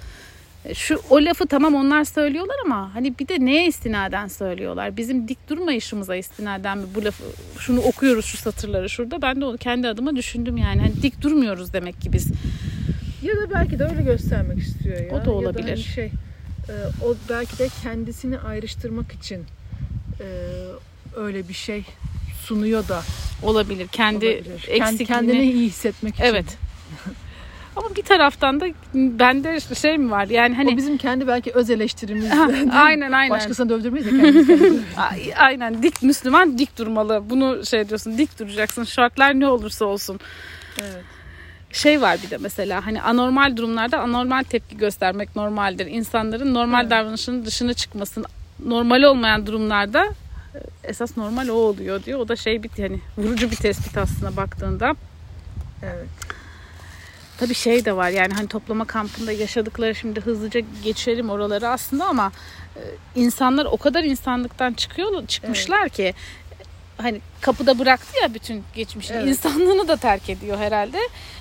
Şu 0.74 1.02
o 1.10 1.16
lafı 1.16 1.48
tamam 1.48 1.76
onlar 1.76 2.04
söylüyorlar 2.04 2.56
ama 2.66 2.96
hani 2.96 3.20
bir 3.20 3.28
de 3.28 3.46
neye 3.46 3.68
istinaden 3.68 4.28
söylüyorlar? 4.28 4.98
Bizim 4.98 5.28
dik 5.28 5.50
durmayışımıza 5.50 6.16
istinaden 6.16 6.78
mi 6.78 6.86
bu 6.96 7.06
lafı 7.06 7.24
şunu 7.60 7.80
okuyoruz 7.80 8.26
şu 8.26 8.38
satırları 8.38 8.90
şurada. 8.90 9.22
Ben 9.22 9.42
de 9.42 9.46
onu 9.46 9.58
kendi 9.58 9.88
adıma 9.88 10.16
düşündüm 10.16 10.58
yani. 10.58 10.82
Hani 10.82 11.02
dik 11.02 11.22
durmuyoruz 11.22 11.74
demek 11.74 12.02
ki 12.02 12.14
biz. 12.14 12.28
Ya 13.24 13.36
da 13.36 13.54
belki 13.54 13.80
de 13.80 13.84
öyle 13.84 14.02
göstermek 14.02 14.60
istiyor 14.60 15.00
ya. 15.00 15.22
O 15.22 15.26
da 15.26 15.32
olabilir. 15.32 15.68
Ya 15.68 15.68
da 15.68 15.72
hani 15.72 15.84
şey, 15.84 16.06
e, 16.06 16.74
o 17.06 17.16
belki 17.30 17.60
de 17.60 17.70
kendisini 17.84 18.40
ayrıştırmak 18.40 19.12
için 19.12 19.46
e, 20.20 20.26
öyle 21.16 21.48
bir 21.48 21.54
şey 21.54 21.84
sunuyor 22.42 22.88
da 22.88 23.04
olabilir. 23.44 23.88
Kendi 23.88 24.26
olabilir. 24.26 24.66
eksikliğini 24.68 25.06
kendini 25.06 25.52
iyi 25.52 25.68
hissetmek 25.68 26.14
için. 26.14 26.24
Evet. 26.24 26.58
Ama 27.76 27.96
bir 27.96 28.02
taraftan 28.02 28.62
da 28.62 28.66
bende 28.94 29.60
şey 29.76 29.98
mi 29.98 30.12
var? 30.12 30.28
Yani 30.28 30.56
hani 30.56 30.74
o 30.74 30.78
bizim 30.78 30.98
kendi 30.98 31.28
belki 31.28 31.52
öz 31.52 31.70
eleştirimiz. 31.70 32.32
aynen 32.72 33.12
aynen. 33.12 33.30
Başkasını 33.30 33.70
dövdürmeyiz 33.70 34.08
de 34.08 34.10
kendimiz. 34.10 34.82
aynen 35.38 35.84
dik 35.84 36.04
Müslüman 36.04 36.58
dik 36.58 36.78
durmalı. 36.78 37.24
Bunu 37.30 37.66
şey 37.66 37.90
diyorsun 37.90 38.18
dik 38.18 38.40
duracaksın. 38.40 38.84
Şartlar 38.84 39.40
ne 39.40 39.48
olursa 39.48 39.86
olsun. 39.86 40.20
Evet 40.82 41.04
şey 41.74 42.02
var 42.02 42.20
bir 42.26 42.30
de 42.30 42.38
mesela 42.38 42.86
hani 42.86 43.02
anormal 43.02 43.58
durumlarda 43.58 44.00
anormal 44.00 44.44
tepki 44.44 44.78
göstermek 44.78 45.36
normaldir. 45.36 45.86
İnsanların 45.86 46.54
normal 46.54 46.82
evet. 46.82 46.92
davranışının 46.92 47.46
dışına 47.46 47.74
çıkmasın. 47.74 48.26
Normal 48.66 49.04
olmayan 49.04 49.48
durumlarda 49.48 50.06
esas 50.84 51.18
normal 51.18 51.48
o 51.48 51.54
oluyor 51.54 52.04
diyor. 52.04 52.20
O 52.20 52.28
da 52.28 52.36
şey 52.36 52.64
bir 52.64 52.70
hani 52.78 53.00
vurucu 53.18 53.52
bir 53.52 53.56
tespit 53.56 53.98
aslında 53.98 54.38
baktığında. 54.38 54.96
Evet. 55.84 56.08
Tabii 57.38 57.54
şey 57.54 57.86
de 57.86 57.96
var 57.96 58.10
yani 58.10 58.34
hani 58.34 58.48
toplama 58.48 58.86
kampında 58.86 59.32
yaşadıkları 59.32 59.96
şimdi 59.96 60.22
hızlıca 60.22 60.62
geçelim 60.84 61.30
oraları 61.30 61.70
aslında 61.70 62.06
ama 62.06 62.32
e, 62.76 62.82
insanlar 63.16 63.66
o 63.66 63.78
kadar 63.78 64.04
insanlıktan 64.04 64.74
çıkıyor 64.74 65.28
çıkmışlar 65.28 65.82
evet. 65.82 65.94
ki 65.94 66.14
hani 67.04 67.22
kapıda 67.42 67.80
bıraktı 67.80 68.20
ya 68.22 68.34
bütün 68.34 68.64
geçmişini 68.76 69.18
evet. 69.18 69.28
insanlığını 69.28 69.88
da 69.88 69.98
terk 69.98 70.30
ediyor 70.30 70.58
herhalde. 70.58 70.98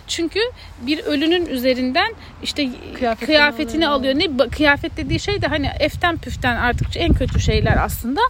Çünkü 0.06 0.40
bir 0.80 0.98
ölünün 0.98 1.46
üzerinden 1.46 2.14
işte 2.42 2.68
kıyafetini, 2.94 3.26
kıyafetini 3.26 3.88
alıyor. 3.88 4.14
Ne 4.14 4.48
kıyafet 4.48 4.96
dediği 4.96 5.20
şey 5.20 5.42
de 5.42 5.46
hani 5.46 5.70
eften 5.80 6.16
püften 6.16 6.56
artık 6.56 6.86
en 6.96 7.12
kötü 7.12 7.40
şeyler 7.40 7.84
aslında. 7.84 8.20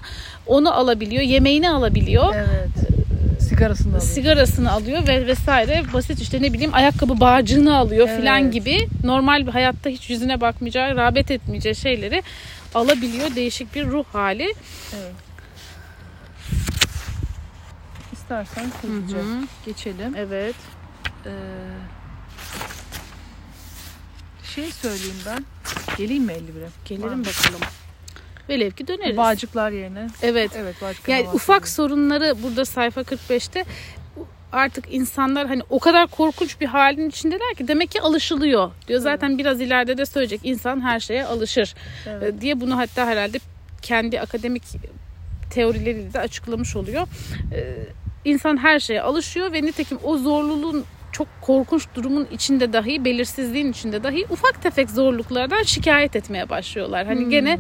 Onu 0.47 0.75
alabiliyor, 0.75 1.23
yemeğini 1.23 1.71
alabiliyor. 1.71 2.35
Evet. 2.35 2.93
Sigarasını 3.41 3.89
alıyor. 3.89 4.03
Sigarasını 4.03 4.73
alıyor 4.73 5.09
ve 5.09 5.27
vesaire 5.27 5.83
basit 5.93 6.23
işte 6.23 6.43
ne 6.43 6.53
bileyim 6.53 6.75
ayakkabı 6.75 7.21
bağcığını 7.21 7.77
alıyor 7.77 8.09
evet. 8.09 8.21
filan 8.21 8.51
gibi 8.51 8.89
normal 9.05 9.47
bir 9.47 9.53
hayatta 9.53 9.91
hiç 9.91 10.11
yüzüne 10.11 10.41
bakmayacağı, 10.41 10.97
rağbet 10.97 11.31
etmeyeceği 11.31 11.75
şeyleri 11.75 12.23
alabiliyor. 12.75 13.35
Değişik 13.37 13.75
bir 13.75 13.87
ruh 13.87 14.05
hali. 14.13 14.55
Evet 14.95 15.32
istersen 18.41 18.71
hızlıca 18.83 19.19
hı 19.19 19.23
hı. 19.23 19.45
geçelim. 19.67 20.15
Evet. 20.17 20.55
Ee, 21.27 21.31
şey 24.55 24.73
söyleyeyim 24.73 25.17
ben. 25.27 25.45
Geleyim 25.99 26.25
mi 26.25 26.33
51'e? 26.33 26.69
Gelirim 26.85 27.25
bakalım. 27.25 27.61
Velev 28.49 28.71
ki 28.71 28.89
döneriz. 28.89 29.17
Bağcıklar 29.17 29.71
yerine. 29.71 30.07
Evet. 30.23 30.51
Evet 30.57 30.77
Yani 31.07 31.29
ufak 31.33 31.69
sorunları 31.69 32.43
burada 32.43 32.65
sayfa 32.65 33.01
45'te 33.01 33.65
artık 34.53 34.95
insanlar 34.95 35.47
hani 35.47 35.63
o 35.71 35.79
kadar 35.79 36.07
korkunç 36.07 36.61
bir 36.61 36.67
halin 36.67 37.09
içindeler 37.09 37.55
ki 37.55 37.69
demek 37.69 37.91
ki 37.91 38.01
alışılıyor 38.01 38.71
diyor. 38.89 39.01
Zaten 39.01 39.29
evet. 39.29 39.39
biraz 39.39 39.61
ileride 39.61 39.99
de 39.99 40.07
söyleyecek 40.07 40.41
insan 40.45 40.81
her 40.81 41.01
şeye 41.01 41.27
alışır 41.27 41.75
evet. 42.07 42.41
diye 42.41 42.61
bunu 42.61 42.77
hatta 42.79 43.07
herhalde 43.07 43.39
kendi 43.83 44.21
akademik 44.21 44.63
teorileriyle 45.51 46.13
de 46.13 46.21
açıklamış 46.21 46.77
oluyor. 46.77 47.07
İnsan 48.25 48.57
her 48.57 48.81
şeye 48.81 49.03
alışıyor 49.03 49.53
ve 49.53 49.63
nitekim 49.63 49.99
o 50.03 50.17
zorluluğun 50.19 50.85
çok 51.13 51.27
korkunç 51.41 51.87
durumun 51.95 52.29
içinde 52.33 52.73
dahi 52.73 53.05
belirsizliğin 53.05 53.71
içinde 53.71 54.03
dahi 54.03 54.27
ufak 54.31 54.63
tefek 54.63 54.91
zorluklardan 54.91 55.63
şikayet 55.63 56.17
etmeye 56.17 56.51
başlıyorlar. 56.51 57.07
Hani 57.07 57.21
hmm. 57.21 57.31
gene 57.31 57.59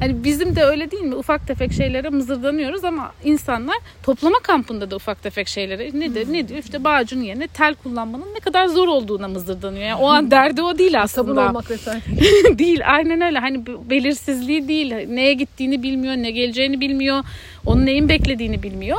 hani 0.00 0.24
bizim 0.24 0.56
de 0.56 0.64
öyle 0.64 0.90
değil 0.90 1.02
mi? 1.02 1.14
Ufak 1.14 1.46
tefek 1.46 1.72
şeylere 1.72 2.08
mızırdanıyoruz 2.08 2.84
ama 2.84 3.12
insanlar 3.24 3.76
toplama 4.02 4.38
kampında 4.38 4.90
da 4.90 4.96
ufak 4.96 5.22
tefek 5.22 5.48
şeylere 5.48 5.90
ne 5.94 6.14
de 6.14 6.24
hmm. 6.24 6.32
ne 6.32 6.48
diyor? 6.48 6.60
İşte 6.60 6.84
bağcının 6.84 7.22
yerine 7.22 7.46
tel 7.46 7.74
kullanmanın 7.74 8.34
ne 8.34 8.40
kadar 8.40 8.66
zor 8.66 8.88
olduğuna 8.88 9.28
mızırdanıyor. 9.28 9.84
Yani 9.84 10.00
o 10.00 10.08
an 10.08 10.30
derdi 10.30 10.62
o 10.62 10.78
değil 10.78 11.02
aslında. 11.02 11.28
Sabun 11.28 11.48
olmak 11.48 11.70
vesaire. 11.70 12.00
değil 12.58 12.80
aynen 12.86 13.20
öyle. 13.20 13.38
Hani 13.38 13.66
belirsizliği 13.66 14.68
değil. 14.68 14.94
Neye 15.08 15.34
gittiğini 15.34 15.82
bilmiyor, 15.82 16.16
ne 16.16 16.30
geleceğini 16.30 16.80
bilmiyor. 16.80 17.24
Onun 17.66 17.86
neyin 17.86 18.08
beklediğini 18.08 18.62
bilmiyor 18.62 18.98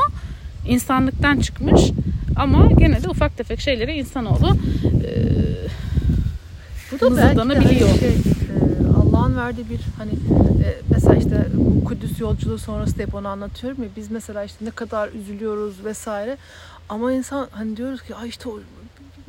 insanlıktan 0.66 1.40
çıkmış 1.40 1.92
ama 2.36 2.72
gene 2.72 3.04
de 3.04 3.10
ufak 3.10 3.38
tefek 3.38 3.60
şeylere 3.60 3.96
insanoğlu 3.96 4.58
e, 5.06 5.12
bu 6.92 7.00
da 7.00 7.10
mızıldanabiliyor. 7.10 7.90
Hani 7.90 8.00
şey, 8.00 8.10
e, 8.10 8.14
Allah'ın 9.02 9.38
verdiği 9.38 9.70
bir 9.70 9.80
hani 9.98 10.12
e, 10.64 10.68
mesela 10.90 11.16
işte 11.16 11.48
Kudüs 11.86 12.20
yolculuğu 12.20 12.58
sonrası 12.58 13.00
hep 13.00 13.16
onu 13.16 13.28
anlatıyorum 13.28 13.84
ya 13.84 13.90
biz 13.96 14.12
mesela 14.12 14.44
işte 14.44 14.66
ne 14.66 14.72
kadar 14.72 15.10
üzülüyoruz 15.10 15.86
vesaire 15.86 16.38
ama 16.90 17.14
insan 17.14 17.48
hani 17.52 17.78
diyoruz 17.78 18.02
ki 18.02 18.16
ay 18.16 18.30
işte 18.30 18.50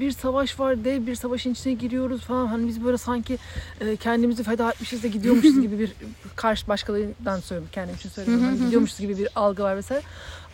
bir 0.01 0.11
savaş 0.11 0.61
var 0.61 0.85
dev 0.85 1.07
bir 1.07 1.15
savaşın 1.15 1.53
içine 1.53 1.73
giriyoruz 1.73 2.21
falan 2.21 2.47
hani 2.47 2.69
biz 2.69 2.85
böyle 2.85 2.99
sanki 2.99 3.39
e, 3.81 3.97
kendimizi 3.97 4.43
feda 4.43 4.71
etmişiz 4.71 5.03
de 5.03 5.09
gidiyormuşuz 5.09 5.61
gibi 5.63 5.79
bir 5.79 5.93
karşı 6.37 6.69
başkalarından 6.69 7.41
söylüyorum 7.41 7.69
kendim 7.73 7.95
için 7.95 8.09
söylüyorum 8.09 8.45
hani 8.45 8.59
gidiyormuşuz 8.59 8.99
gibi 8.99 9.19
bir 9.19 9.29
algı 9.35 9.63
var 9.63 9.77
vesaire 9.77 10.03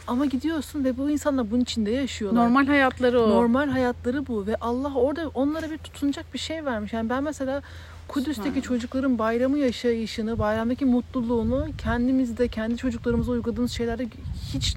ama 0.09 0.27
gidiyorsun 0.27 0.85
ve 0.85 0.99
bu 0.99 1.11
insanlar 1.11 1.51
bunun 1.51 1.61
içinde 1.61 1.91
yaşıyorlar. 1.91 2.45
Normal 2.45 2.67
hayatları 2.67 3.23
o. 3.23 3.31
Normal 3.31 3.69
hayatları 3.69 4.27
bu 4.27 4.47
ve 4.47 4.57
Allah 4.61 4.95
orada 4.95 5.29
onlara 5.29 5.71
bir 5.71 5.79
tutunacak 5.79 6.35
bir 6.35 6.39
şey 6.39 6.65
vermiş. 6.65 6.93
Yani 6.93 7.11
ben 7.11 7.23
mesela 7.23 7.63
Kudüs'teki 8.09 8.63
çocukların 8.63 9.19
bayramı 9.19 9.59
yaşayışını, 9.59 10.39
bayramdaki 10.39 10.85
mutluluğunu 10.85 11.67
kendimizde, 11.79 12.49
kendi 12.49 12.77
çocuklarımıza 12.77 13.33
uyguladığımız 13.33 13.73
şeylerde 13.73 14.07
hiç 14.55 14.77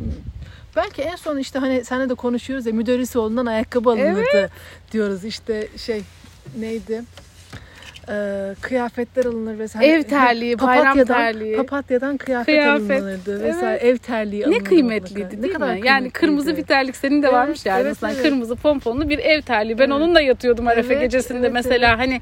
belki 0.76 1.02
en 1.02 1.16
son 1.16 1.38
işte 1.38 1.60
hani 1.60 1.86
senle 1.86 2.10
de 2.10 2.16
konuşuyoruz 2.16 2.66
ya 2.66 2.74
Müderrisoğlu'ndan 2.74 3.46
ayakkabı 3.46 3.90
alınırdı 3.90 4.26
evet. 4.34 4.52
diyoruz. 4.92 5.26
işte 5.26 5.68
şey 5.78 6.04
neydi? 6.60 7.04
E, 8.10 8.56
kıyafetler 8.62 9.26
alınır 9.26 9.60
vesaire. 9.60 9.92
Ev 9.92 10.04
terliği, 10.04 10.60
bayram 10.60 11.06
terliği. 11.06 11.56
Papatyadan 11.56 12.18
kıyafet, 12.18 12.46
kıyafet 12.46 13.02
alınırdı 13.02 13.44
vesaire. 13.44 13.80
Evet. 13.82 13.84
Ev 13.84 13.98
terliği 13.98 14.46
alınırdı. 14.46 14.64
Ne 14.64 14.68
kıymetliydi 14.68 15.24
mutlaka. 15.24 15.44
değil 15.44 15.54
ne 15.54 15.60
kadar 15.60 15.74
mi? 15.74 15.88
Yani 15.88 16.10
kırmızı 16.10 16.58
bir 16.58 16.64
terlik 16.64 16.96
senin 16.96 17.24
de 17.24 17.28
evet, 17.28 17.34
varmış 17.34 17.66
yani. 17.66 17.82
Evet, 17.82 17.88
mesela 17.88 18.14
evet. 18.14 18.24
kırmızı 18.24 18.56
pomponlu 18.56 19.10
bir 19.10 19.20
ev 19.20 19.42
terliği. 19.42 19.78
Ben 19.78 19.84
evet. 19.84 19.94
onunla 19.94 20.22
yatıyordum 20.22 20.68
Arefe 20.68 20.94
evet, 20.94 21.02
gecesinde 21.02 21.40
evet, 21.40 21.54
mesela 21.54 21.90
evet. 21.90 22.00
hani 22.00 22.22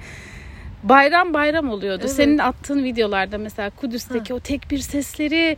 bayram 0.83 1.33
bayram 1.33 1.69
oluyordu. 1.69 2.01
Evet. 2.01 2.15
Senin 2.15 2.37
attığın 2.37 2.83
videolarda 2.83 3.37
mesela 3.37 3.69
Kudüs'teki 3.69 4.29
ha. 4.29 4.35
o 4.35 4.39
tekbir 4.39 4.77
sesleri 4.77 5.57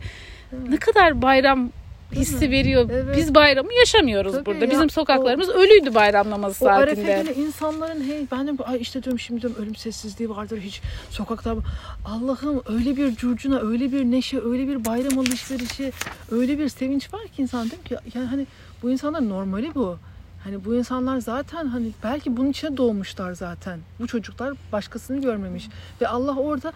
evet. 0.52 0.68
ne 0.68 0.76
kadar 0.76 1.22
bayram 1.22 1.70
hissi 2.12 2.50
veriyor. 2.50 2.88
Evet. 2.92 3.16
Biz 3.16 3.34
bayramı 3.34 3.74
yaşamıyoruz 3.74 4.32
Tabii 4.32 4.46
burada. 4.46 4.64
Ya, 4.64 4.70
Bizim 4.70 4.90
sokaklarımız 4.90 5.48
o, 5.48 5.52
ölüydü 5.52 5.94
bayram 5.94 6.30
namazı 6.30 6.64
o 6.64 6.68
saatinde. 6.68 7.00
O 7.00 7.04
arefede 7.14 7.34
insanların 7.34 8.04
hey 8.04 8.26
ben 8.32 8.46
de 8.58 8.64
ay 8.64 8.80
işte 8.80 9.02
diyorum 9.02 9.18
şimdi 9.18 9.42
diyorum 9.42 9.62
ölüm 9.62 9.74
sessizliği 9.74 10.30
vardır 10.30 10.60
hiç 10.60 10.80
sokakta. 11.10 11.56
Allah'ım 12.04 12.62
öyle 12.68 12.96
bir 12.96 13.16
curcuna, 13.16 13.60
öyle 13.60 13.92
bir 13.92 14.04
neşe, 14.04 14.40
öyle 14.40 14.68
bir 14.68 14.84
bayram 14.84 15.18
alışverişi, 15.18 15.92
öyle 16.30 16.58
bir 16.58 16.68
sevinç 16.68 17.14
var 17.14 17.22
ki 17.22 17.42
insan 17.42 17.64
diyorum 17.70 17.84
ki 17.84 17.96
yani 18.14 18.26
hani 18.26 18.46
bu 18.82 18.90
insanlar 18.90 19.28
normali 19.28 19.74
bu. 19.74 19.98
Hani 20.44 20.64
bu 20.64 20.74
insanlar 20.74 21.18
zaten 21.18 21.66
hani 21.66 21.90
belki 22.04 22.36
bunun 22.36 22.50
içine 22.50 22.76
doğmuşlar 22.76 23.32
zaten. 23.32 23.78
Bu 24.00 24.06
çocuklar 24.06 24.54
başkasını 24.72 25.22
görmemiş 25.22 25.68
ve 26.00 26.08
Allah 26.08 26.36
orada 26.36 26.72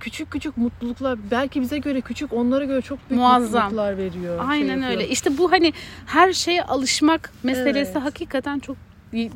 küçük 0.00 0.30
küçük 0.30 0.56
mutluluklar 0.56 1.18
belki 1.30 1.60
bize 1.60 1.78
göre 1.78 2.00
küçük 2.00 2.32
onlara 2.32 2.64
göre 2.64 2.82
çok 2.82 2.98
büyük 3.10 3.20
Muazzam. 3.22 3.62
mutluluklar 3.64 3.98
veriyor. 3.98 4.44
Aynen 4.48 4.66
şey 4.66 4.68
yapıyor. 4.68 4.90
öyle. 4.90 5.08
İşte 5.08 5.38
bu 5.38 5.52
hani 5.52 5.72
her 6.06 6.32
şeye 6.32 6.62
alışmak 6.62 7.32
meselesi 7.42 7.92
Evet. 7.92 8.02
hakikaten 8.04 8.58
çok 8.58 8.76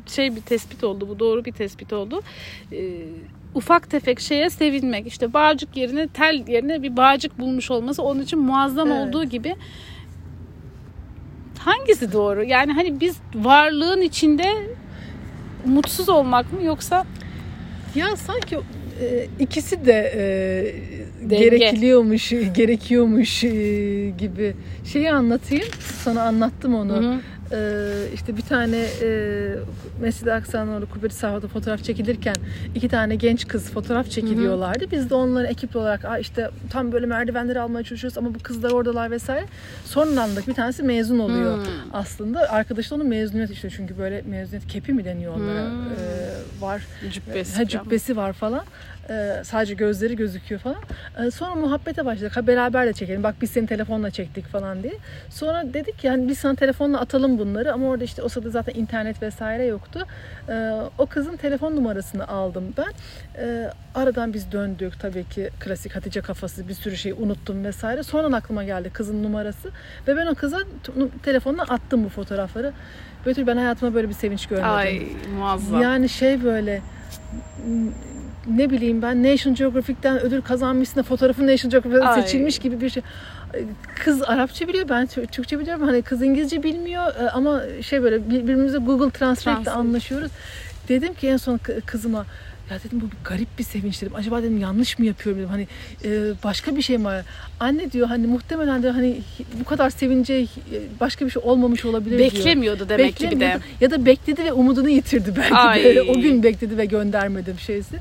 şey 0.07 0.35
bir 0.35 0.41
tespit 0.41 0.83
oldu. 0.83 1.07
Bu 1.09 1.19
doğru 1.19 1.45
bir 1.45 1.51
tespit 1.51 1.93
oldu. 1.93 2.21
Ee, 2.71 2.77
ufak 3.55 3.89
tefek 3.89 4.19
şeye 4.19 4.49
sevinmek. 4.49 5.07
İşte 5.07 5.33
bağcık 5.33 5.77
yerine 5.77 6.07
tel 6.07 6.43
yerine 6.47 6.83
bir 6.83 6.97
bağcık 6.97 7.39
bulmuş 7.39 7.71
olması 7.71 8.03
onun 8.03 8.21
için 8.21 8.39
muazzam 8.39 8.91
Evet. 8.91 9.07
olduğu 9.07 9.23
gibi 9.23 9.55
hangisi 11.59 12.11
doğru? 12.13 12.43
Yani 12.43 12.73
hani 12.73 12.99
biz 12.99 13.17
varlığın 13.35 14.01
içinde 14.01 14.53
mutsuz 15.65 16.09
olmak 16.09 16.53
mı 16.53 16.63
yoksa 16.63 17.05
Ya 17.95 18.15
sanki 18.15 18.59
ikisi 19.39 19.85
de 19.85 20.13
e, 20.15 21.29
Denge. 21.29 21.47
gerekiyormuş 22.55 23.43
e, 23.43 23.49
gibi. 24.17 24.53
Şeyi 24.85 25.11
anlatayım. 25.11 25.65
Sana 26.03 26.21
anlattım 26.23 26.75
onu. 26.75 26.93
Hı 26.93 27.13
hı. 27.13 27.19
Ee, 27.53 27.93
işte 28.13 28.37
bir 28.37 28.41
tane 28.41 28.77
e, 29.01 29.07
Mescid-i 30.01 30.31
Aksa'nın 30.33 30.71
orada 30.73 30.85
Kubbeti 30.85 31.15
Sahada 31.15 31.47
fotoğraf 31.47 31.83
çekilirken 31.83 32.35
iki 32.75 32.87
tane 32.89 33.15
genç 33.15 33.47
kız 33.47 33.69
fotoğraf 33.71 34.09
çekiliyorlardı. 34.09 34.91
Biz 34.91 35.09
de 35.09 35.15
onları 35.15 35.47
ekip 35.47 35.75
olarak 35.75 36.05
Aa 36.05 36.17
işte 36.19 36.49
tam 36.69 36.91
böyle 36.91 37.05
merdivenleri 37.05 37.59
almaya 37.59 37.83
çalışıyoruz 37.83 38.17
ama 38.17 38.35
bu 38.35 38.39
kızlar 38.39 38.71
oradalar 38.71 39.11
vesaire. 39.11 39.45
Son 39.85 40.15
anda 40.15 40.39
bir 40.47 40.53
tanesi 40.53 40.83
mezun 40.83 41.19
oluyor 41.19 41.57
Hmm. 41.57 41.63
aslında. 41.93 42.49
Arkadaşı 42.51 42.91
da 42.91 42.95
onun 42.95 43.07
mezuniyet 43.07 43.49
işte 43.51 43.69
çünkü 43.69 43.97
böyle 43.97 44.21
mezuniyet 44.21 44.67
kepi 44.67 44.93
mi 44.93 45.05
deniyor 45.05 45.35
onlara 45.35 45.69
Hmm. 45.69 45.79
Ee, 45.91 46.61
var. 46.61 46.81
cübbesi? 47.13 47.55
Ha, 47.57 47.67
cübbesi 47.67 48.17
var 48.17 48.33
falan. 48.33 48.63
Ee, 49.09 49.41
sadece 49.43 49.73
gözleri 49.73 50.15
gözüküyor 50.15 50.61
falan. 50.61 50.77
Ee, 51.19 51.31
sonra 51.31 51.55
muhabbete 51.55 52.05
başladık. 52.05 52.37
Ha 52.37 52.47
beraber 52.47 52.87
de 52.87 52.93
çekelim. 52.93 53.23
Bak 53.23 53.35
biz 53.41 53.49
seni 53.51 53.67
telefonla 53.67 54.11
çektik 54.11 54.47
falan 54.47 54.83
diye. 54.83 54.93
Sonra 55.29 55.73
dedik 55.73 56.03
yani 56.03 56.27
biz 56.27 56.37
sana 56.37 56.55
telefonla 56.55 56.99
atalım 56.99 57.37
bunları 57.37 57.73
ama 57.73 57.87
orada 57.87 58.03
işte 58.03 58.21
o 58.23 58.29
sırada 58.29 58.49
zaten 58.49 58.73
internet 58.73 59.21
vesaire 59.21 59.65
yoktu. 59.65 60.05
Ee, 60.49 60.71
o 60.97 61.05
kızın 61.05 61.37
telefon 61.37 61.75
numarasını 61.75 62.27
aldım 62.27 62.73
ben. 62.77 62.93
Aradan 63.95 64.33
biz 64.33 64.51
döndük 64.51 64.99
tabii 64.99 65.23
ki 65.29 65.49
klasik 65.59 65.95
Hatice 65.95 66.21
kafası 66.21 66.67
bir 66.67 66.73
sürü 66.73 66.97
şey 66.97 67.11
unuttum 67.11 67.63
vesaire. 67.63 68.03
Sonradan 68.03 68.31
aklıma 68.31 68.63
geldi 68.63 68.89
kızın 68.93 69.23
numarası 69.23 69.69
ve 70.07 70.17
ben 70.17 70.27
o 70.27 70.35
kıza 70.35 70.57
telefonla 71.23 71.63
attım 71.63 72.03
bu 72.03 72.09
fotoğrafları. 72.09 72.73
Betül 73.25 73.47
ben 73.47 73.57
hayatımda 73.57 73.95
böyle 73.95 74.09
bir 74.09 74.13
sevinç 74.13 74.45
görmedim. 74.47 74.69
Ay 74.69 75.01
muazzam. 75.37 75.81
Yani 75.81 76.09
şey 76.09 76.43
böyle 76.43 76.81
ne 78.47 78.69
bileyim 78.69 79.01
ben 79.01 79.23
National 79.23 79.55
Geographic'ten 79.57 80.19
ödül 80.19 80.41
kazanmışsın 80.41 80.99
da 80.99 81.03
fotoğrafın 81.03 81.47
National 81.47 81.71
Geographic'ten 81.71 82.07
Ay. 82.07 82.21
seçilmiş 82.21 82.59
gibi 82.59 82.81
bir 82.81 82.89
şey. 82.89 83.03
Kız 84.03 84.21
Arapça 84.23 84.67
biliyor, 84.67 84.89
ben 84.89 85.05
Tü- 85.05 85.27
Türkçe 85.27 85.59
biliyorum. 85.59 85.81
Hani 85.87 86.01
kız 86.01 86.21
İngilizce 86.21 86.63
bilmiyor 86.63 87.03
e, 87.15 87.29
ama 87.29 87.61
şey 87.81 88.03
böyle 88.03 88.29
birbirimize 88.29 88.77
Google 88.77 89.09
Translate'le 89.11 89.53
Translate. 89.63 89.71
anlaşıyoruz. 89.79 90.31
Dedim 90.89 91.13
ki 91.13 91.27
en 91.27 91.37
son 91.37 91.57
kı- 91.57 91.81
kızıma 91.81 92.25
ya 92.71 92.79
dedim 92.83 93.01
bu 93.01 93.05
bir 93.05 93.17
garip 93.29 93.59
bir 93.59 93.63
sevinç 93.63 94.01
dedim. 94.01 94.15
Acaba 94.15 94.43
dedim 94.43 94.57
yanlış 94.57 94.99
mı 94.99 95.05
yapıyorum 95.05 95.41
dedim. 95.41 95.49
Hani 95.49 95.67
e, 96.03 96.33
başka 96.43 96.75
bir 96.75 96.81
şey 96.81 96.97
mi 96.97 97.03
var? 97.03 97.25
Anne 97.59 97.91
diyor 97.91 98.07
hani 98.07 98.27
muhtemelen 98.27 98.83
de 98.83 98.89
hani 98.91 99.17
bu 99.59 99.63
kadar 99.63 99.89
sevince 99.89 100.41
hi- 100.43 100.47
başka 100.99 101.25
bir 101.25 101.31
şey 101.31 101.41
olmamış 101.45 101.85
olabilir 101.85 102.17
diyor. 102.17 102.31
Beklemiyordu 102.31 102.89
demek 102.89 103.17
ki 103.17 103.31
bir 103.31 103.39
de. 103.39 103.59
Ya 103.81 103.91
da 103.91 104.05
bekledi 104.05 104.43
ve 104.43 104.53
umudunu 104.53 104.89
yitirdi 104.89 105.33
belki 105.37 105.55
Ay. 105.55 105.83
de. 105.83 106.01
O 106.01 106.13
gün 106.19 106.43
bekledi 106.43 106.77
ve 106.77 106.85
göndermedim 106.85 107.59
şeysi. 107.59 107.95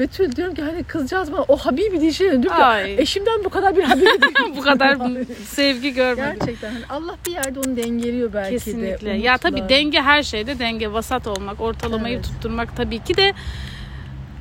Betül 0.00 0.36
diyorum 0.36 0.54
ki 0.54 0.62
hani 0.62 0.84
kızcağız 0.84 1.32
bana 1.32 1.44
o 1.48 1.56
Habibi 1.56 2.00
diye 2.00 2.12
şey 2.12 2.26
diyorum 2.28 2.42
ki 2.42 2.52
Ay. 2.52 2.94
eşimden 2.98 3.44
bu 3.44 3.50
kadar 3.50 3.76
bir 3.76 3.82
Habibi 3.82 4.04
değil. 4.06 4.56
bu 4.56 4.60
kadar 4.60 4.98
sevgi 5.46 5.94
görmedim. 5.94 6.36
Gerçekten 6.38 6.72
hani 6.72 6.84
Allah 6.88 7.16
bir 7.26 7.32
yerde 7.32 7.58
onu 7.60 7.76
dengeliyor 7.76 8.32
belki 8.32 8.50
de. 8.50 8.58
Kesinlikle. 8.58 9.10
Ya 9.10 9.38
tabii 9.38 9.68
denge 9.68 10.00
her 10.00 10.22
şeyde 10.22 10.58
denge 10.58 10.92
vasat 10.92 11.26
olmak, 11.26 11.60
ortalamayı 11.60 12.14
Evet. 12.14 12.24
tutturmak 12.24 12.76
tabii 12.76 12.98
ki 13.04 13.16
de 13.16 13.32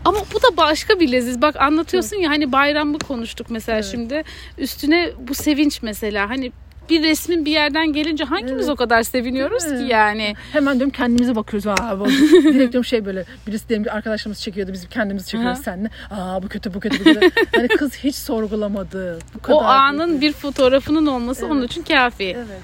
ama 0.06 0.20
bu 0.34 0.42
da 0.42 0.58
başka 0.58 1.00
bir 1.00 1.12
leziz. 1.12 1.42
Bak 1.42 1.56
anlatıyorsun 1.56 2.18
ya 2.18 2.30
hani 2.30 2.52
bayramı 2.52 3.00
konuştuk 3.00 3.48
mesela 3.50 3.76
Evet. 3.76 3.90
şimdi. 3.92 4.24
Üstüne 4.58 5.12
bu 5.20 5.34
sevinç 5.34 5.82
mesela 5.82 6.30
hani 6.30 6.52
bir 6.90 7.04
resmin 7.04 7.46
bir 7.46 7.52
yerden 7.52 7.94
gelince 7.94 8.24
hangimiz 8.24 8.62
Evet. 8.62 8.70
o 8.70 8.76
kadar 8.76 9.04
seviniyoruz 9.04 9.64
ki 9.64 9.86
yani. 9.88 10.36
Hemen 10.52 10.76
diyorum 10.76 10.92
kendimize 10.92 11.36
bakıyoruz. 11.36 11.68
Aa, 11.68 12.00
direkt 12.44 12.72
diyorum 12.74 12.86
şey 12.86 13.06
böyle 13.06 13.26
birisi 13.48 13.70
diyelim 13.70 13.84
ki 13.84 13.92
arkadaşlarımız 13.92 14.42
çekiyordu 14.42 14.74
biz 14.74 14.90
kendimizi 14.90 15.28
çekiyoruz 15.28 15.60
seninle. 15.60 15.90
Aa 16.12 16.44
bu 16.44 16.48
kötü 16.48 16.74
bu 16.74 16.80
kötü 16.80 17.00
bu 17.00 17.04
kötü. 17.04 17.30
hani 17.56 17.68
kız 17.68 17.96
hiç 17.96 18.16
sorgulamadı. 18.16 19.20
Bu 19.36 19.40
kadar 19.42 19.58
O 19.58 19.62
anın 19.62 20.10
büyük. 20.10 20.22
bir 20.22 20.32
fotoğrafının 20.34 21.06
olması 21.06 21.46
onun 21.48 21.60
Evet. 21.60 21.72
için 21.72 21.84
kafi. 21.84 22.24
Evet. 22.38 22.62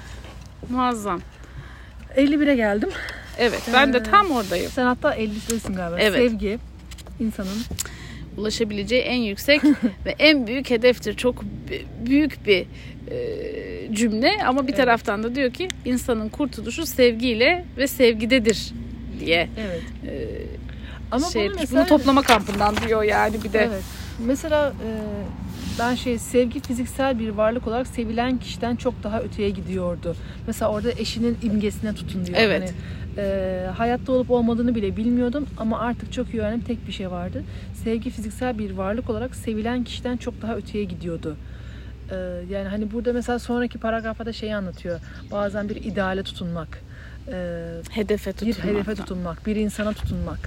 Muazzam. 0.70 1.20
51'e 2.16 2.56
geldim. 2.56 2.88
Evet 3.38 3.62
ben 3.72 3.92
de 3.92 4.02
tam 4.02 4.30
oradayım. 4.30 4.70
Sen 4.70 4.84
hatta 4.86 5.16
50'desin 5.16 5.74
galiba. 5.76 5.98
Evet. 6.00 6.18
Sevgi 6.30 6.58
insanın 7.20 7.58
ulaşabileceği 8.36 9.02
en 9.02 9.16
yüksek 9.16 9.62
ve 10.06 10.14
en 10.18 10.46
büyük 10.46 10.70
hedeftir. 10.70 11.16
Çok 11.16 11.44
büyük 12.06 12.46
bir 12.46 12.66
cümle 13.92 14.32
ama 14.46 14.62
bir 14.62 14.68
Evet. 14.68 14.76
taraftan 14.76 15.22
da 15.22 15.34
diyor 15.34 15.52
ki 15.52 15.68
insanın 15.84 16.28
kurtuluşu 16.28 16.86
sevgiyle 16.86 17.64
ve 17.76 17.86
sevgidedir 17.86 18.72
diye 19.20 19.48
evet. 19.60 19.82
e, 20.06 20.28
Ama 21.10 21.26
şey 21.26 21.48
bunu 21.48 21.56
mesela 21.60 21.80
bunu 21.80 21.88
toplama 21.88 22.22
kampından 22.22 22.74
diyor 22.76 23.02
yani 23.02 23.44
bir 23.44 23.52
de. 23.52 23.58
Evet. 23.58 23.82
Mesela 24.26 24.68
e, 24.68 24.90
ben 25.78 25.94
şey 25.94 26.18
sevgi 26.18 26.60
fiziksel 26.60 27.18
bir 27.18 27.28
varlık 27.28 27.66
olarak 27.68 27.86
sevilen 27.86 28.38
kişiden 28.38 28.76
çok 28.76 29.02
daha 29.02 29.20
öteye 29.20 29.50
gidiyordu. 29.50 30.16
Mesela 30.46 30.70
orada 30.70 30.90
eşinin 30.90 31.38
imgesine 31.42 31.94
tutun 31.94 32.26
diyor. 32.26 32.38
Evet. 32.40 32.60
Hani, 32.60 33.26
e, 33.26 33.66
hayatta 33.76 34.12
olup 34.12 34.30
olmadığını 34.30 34.74
bile 34.74 34.96
bilmiyordum 34.96 35.46
ama 35.56 35.78
artık 35.78 36.12
çok 36.12 36.34
iyi 36.34 36.40
öğrendim 36.42 36.60
tek 36.66 36.86
bir 36.86 36.92
şey 36.92 37.10
vardı. 37.10 37.44
Sevgi 37.84 38.10
fiziksel 38.10 38.58
bir 38.58 38.70
varlık 38.70 39.10
olarak 39.10 39.34
sevilen 39.34 39.84
kişiden 39.84 40.16
çok 40.16 40.42
daha 40.42 40.56
öteye 40.56 40.84
gidiyordu. 40.84 41.36
E, 42.10 42.14
yani 42.50 42.68
hani 42.68 42.92
burada 42.92 43.12
mesela 43.12 43.38
sonraki 43.38 43.78
paragrafta 43.78 44.26
da 44.26 44.32
şeyi 44.32 44.56
anlatıyor. 44.56 45.00
Bazen 45.30 45.68
bir 45.68 45.76
ideale 45.76 46.22
tutunmak. 46.22 46.68
e, 47.32 47.58
Hedefe 47.90 48.30
bir 48.30 48.36
tutunmak. 48.52 48.64
hedefe 48.74 48.94
tutunmak, 48.94 49.46
bir 49.46 49.56
insana 49.56 49.92
tutunmak. 49.92 50.38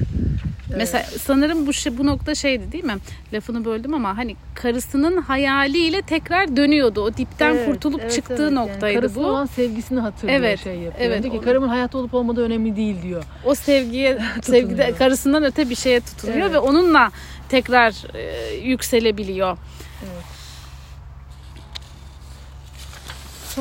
E, 0.74 0.76
Mesela 0.78 1.04
sanırım 1.04 1.68
bu 1.68 1.74
şey, 1.74 1.98
bu 1.98 2.06
nokta 2.06 2.36
şeydi 2.36 2.72
değil 2.72 2.84
mi? 2.84 2.96
Lafını 3.34 3.66
böldüm 3.66 3.94
ama 3.94 4.18
hani 4.18 4.36
karısının 4.56 5.22
hayaliyle 5.22 6.02
tekrar 6.02 6.56
dönüyordu. 6.58 7.02
O 7.02 7.18
dipten 7.18 7.56
Evet, 7.56 7.66
kurtulup 7.66 8.02
evet, 8.02 8.12
çıktığı 8.14 8.34
evet. 8.34 8.42
Yani 8.42 8.56
noktaydı 8.56 9.00
karısına 9.02 9.24
bu. 9.24 9.28
olan 9.28 9.46
sevgisini 9.46 10.00
hatırlıyor 10.00 10.40
Evet, 10.40 10.64
şey 10.64 10.74
yapıyor. 10.76 10.94
evet, 11.10 11.24
Diyor 11.24 11.34
ki 11.36 11.42
karımın 11.42 11.68
hayatta 11.68 11.98
olup 11.98 12.14
olmadığı 12.14 12.44
önemli 12.44 12.76
değil 12.76 13.02
diyor. 13.02 13.24
O 13.46 13.56
sevgiye 13.56 14.18
sevgide 14.42 14.94
karısından 14.98 15.44
öte 15.44 15.70
bir 15.70 15.76
şeye 15.76 16.00
tutuluyor 16.00 16.40
Evet. 16.42 16.54
ve 16.54 16.60
onunla 16.60 17.12
tekrar 17.50 18.16
e, 18.18 18.56
yükselebiliyor. 18.56 19.58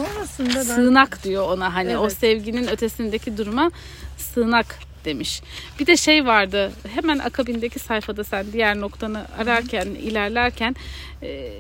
Sonrasında 0.07 0.55
ben 0.55 0.63
Sığınak 0.63 1.25
diyor 1.25 1.49
ona 1.49 1.75
hani 1.75 1.99
o 1.99 2.03
Evet. 2.03 2.13
sevginin 2.19 2.69
ötesindeki 2.69 3.37
duruma 3.39 3.71
sığınak 4.17 4.79
demiş. 5.05 5.43
Bir 5.81 5.87
de 5.87 5.97
şey 5.97 6.27
vardı 6.27 6.73
hemen 6.95 7.19
akabindeki 7.19 7.79
sayfada 7.79 8.25
sen 8.25 8.47
diğer 8.53 8.81
noktanı 8.81 9.27
ararken 9.39 9.87
ilerlerken 9.87 10.77
e, 11.23 11.51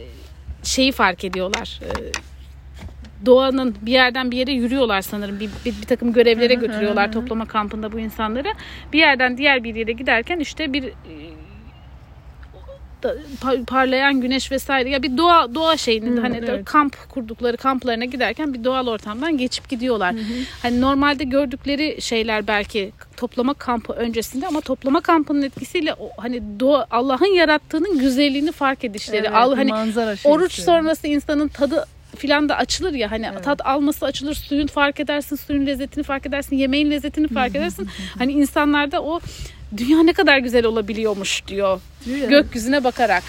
şeyi 0.62 0.92
fark 0.92 1.24
ediyorlar. 1.24 1.80
E, 1.82 1.88
doğanın 3.26 3.76
bir 3.82 3.92
yerden 3.92 4.30
bir 4.30 4.36
yere 4.36 4.52
yürüyorlar 4.52 5.02
sanırım. 5.02 5.40
Bir, 5.40 5.50
bir, 5.64 5.80
bir 5.80 5.86
takım 5.86 6.12
görevlere 6.12 6.54
götürüyorlar 6.54 7.12
toplama 7.12 7.46
kampında 7.46 7.92
bu 7.92 7.98
insanları. 8.00 8.52
Bir 8.92 8.98
yerden 8.98 9.38
diğer 9.38 9.64
bir 9.64 9.74
yere 9.74 9.92
giderken 9.92 10.38
işte 10.38 10.72
bir 10.72 10.84
e, 10.84 10.92
da- 13.02 13.16
parlayan 13.66 14.20
güneş 14.20 14.52
vesaire 14.52 14.90
ya 14.90 15.02
bir 15.02 15.16
doğa 15.16 15.54
doğa 15.54 15.76
şeyinin 15.76 16.16
Hı, 16.16 16.20
hani 16.20 16.36
evet. 16.36 16.64
kamp 16.64 16.96
kurdukları 17.10 17.56
kamplarına 17.56 18.04
giderken 18.04 18.54
bir 18.54 18.64
doğal 18.64 18.86
ortamdan 18.86 19.38
geçip 19.38 19.68
gidiyorlar. 19.68 20.14
Hani 20.62 20.80
normalde 20.80 21.24
gördükleri 21.24 22.02
şeyler 22.02 22.46
belki 22.46 22.92
toplama 23.16 23.54
kampı 23.54 23.92
öncesinde 23.92 24.46
ama 24.46 24.60
toplama 24.60 25.00
kampının 25.00 25.42
etkisiyle 25.42 25.94
o, 25.94 26.10
hani 26.16 26.42
doğa 26.60 26.86
Allah'ın 26.90 27.34
yarattığının 27.34 27.98
güzelliğini 27.98 28.52
fark 28.52 28.84
edişleri. 28.84 29.16
Evet, 29.26 29.30
al 29.34 29.54
hani 29.56 29.70
manzara 29.70 30.16
şeysi. 30.16 30.28
oruç 30.28 30.52
sonrası 30.52 31.06
insanın 31.06 31.48
tadı 31.48 31.84
filan 32.16 32.48
da 32.48 32.56
açılır 32.56 32.92
ya 32.92 33.10
hani 33.10 33.26
Evet. 33.32 33.44
tat 33.44 33.66
alması 33.66 34.06
açılır 34.06 34.34
suyun 34.34 34.66
fark 34.66 35.00
edersin 35.00 35.36
suyun 35.36 35.66
lezzetini 35.66 36.04
fark 36.04 36.26
edersin 36.26 36.56
yemeğin 36.56 36.90
lezzetini 36.90 37.28
fark 37.28 37.56
edersin 37.56 37.88
hani 38.18 38.32
insanlarda 38.32 39.02
o 39.02 39.20
dünya 39.76 40.02
ne 40.02 40.12
kadar 40.12 40.38
güzel 40.38 40.64
olabiliyormuş 40.66 41.42
diyor 41.48 41.80
Diyor 42.04 42.18
ya, 42.18 42.26
gökyüzüne 42.26 42.84
bakarak 42.84 43.22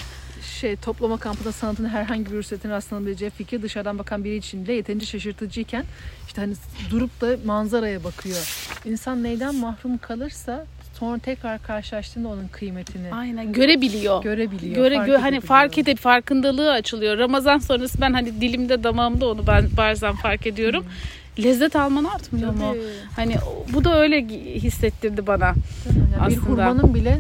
şey 0.60 0.76
toplama 0.76 1.18
kampında 1.18 1.52
sanatın 1.52 1.86
herhangi 1.90 2.32
bir 2.32 2.38
ücretine 2.38 2.72
rastlanabileceği 2.72 3.32
fikir 3.32 3.62
dışarıdan 3.62 4.00
bakan 4.00 4.24
biri 4.24 4.36
için 4.36 4.64
bile 4.64 4.74
yeterince 4.74 5.06
şaşırtıcıyken 5.06 5.84
işte 6.28 6.42
hani 6.42 6.54
durup 6.90 7.22
da 7.22 7.38
manzaraya 7.46 8.04
bakıyor. 8.04 8.70
İnsan 8.86 9.24
neyden 9.24 9.56
mahrum 9.56 9.98
kalırsa 9.98 10.66
sonra 11.00 11.18
tekrar 11.20 11.64
karşılaştığında 11.64 12.28
onun 12.28 12.48
kıymetini 12.48 13.14
Aynen 13.14 13.54
görebiliyor. 13.54 14.24
görebiliyor. 14.24 14.76
Göre 14.76 14.96
fark 14.96 15.10
gö- 15.10 15.18
hani 15.18 15.42
fark 15.42 15.78
edip 15.78 15.98
farkındalığı 15.98 16.72
açılıyor. 16.72 17.18
Ramazan 17.18 17.58
sonrası 17.58 18.02
ben 18.02 18.14
hani 18.14 18.42
dilimde 18.42 18.84
damağımda 18.84 19.30
onu 19.30 19.48
ben 19.48 19.66
bazen 19.78 20.16
fark 20.16 20.48
ediyorum. 20.48 20.86
Lezzet 21.44 21.76
alman 21.76 22.04
artmıyor 22.04 22.52
mu? 22.54 22.58
Tabii. 22.70 22.80
Hani 23.16 23.36
o- 23.38 23.74
bu 23.74 23.84
da 23.84 24.00
öyle 24.02 24.28
hissettirdi 24.56 25.28
bana. 25.28 25.54
Yani 26.20 26.30
bir 26.32 26.38
hurmanın 26.38 26.94
bile 26.94 27.20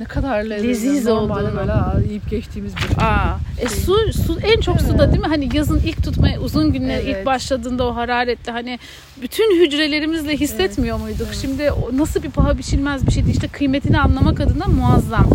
ne 0.00 0.06
kadar 0.06 0.42
lezzetli. 0.44 0.68
Leziz 0.68 1.08
olduğunu. 1.08 1.52
böyle 1.56 2.06
yiyip 2.08 2.30
geçtiğimiz 2.30 2.72
bir 2.76 3.02
Aa, 3.04 3.38
e, 3.60 3.68
su, 3.68 3.94
su 4.12 4.38
en 4.40 4.60
çok 4.60 4.78
Değil 4.78 4.90
suda 4.90 5.08
değil 5.12 5.20
mi? 5.20 5.26
Hani 5.28 5.56
yazın 5.56 5.78
ilk 5.86 6.04
tutmaya 6.04 6.40
uzun 6.40 6.72
günler 6.72 6.98
Evet. 7.04 7.16
ilk 7.20 7.26
başladığında 7.26 7.86
o 7.86 7.94
hararetle 7.96 8.52
hani 8.52 8.78
bütün 9.22 9.64
hücrelerimizle 9.64 10.36
hissetmiyor 10.36 11.00
muyduk? 11.00 11.28
Şimdi 11.40 11.70
o 11.70 11.96
nasıl 11.98 12.22
bir 12.22 12.30
paha 12.30 12.58
biçilmez 12.58 13.06
bir 13.06 13.12
şeydi. 13.12 13.30
İşte 13.30 13.48
kıymetini 13.48 14.00
anlamak 14.00 14.40
adına 14.40 14.64
muazzam. 14.66 15.26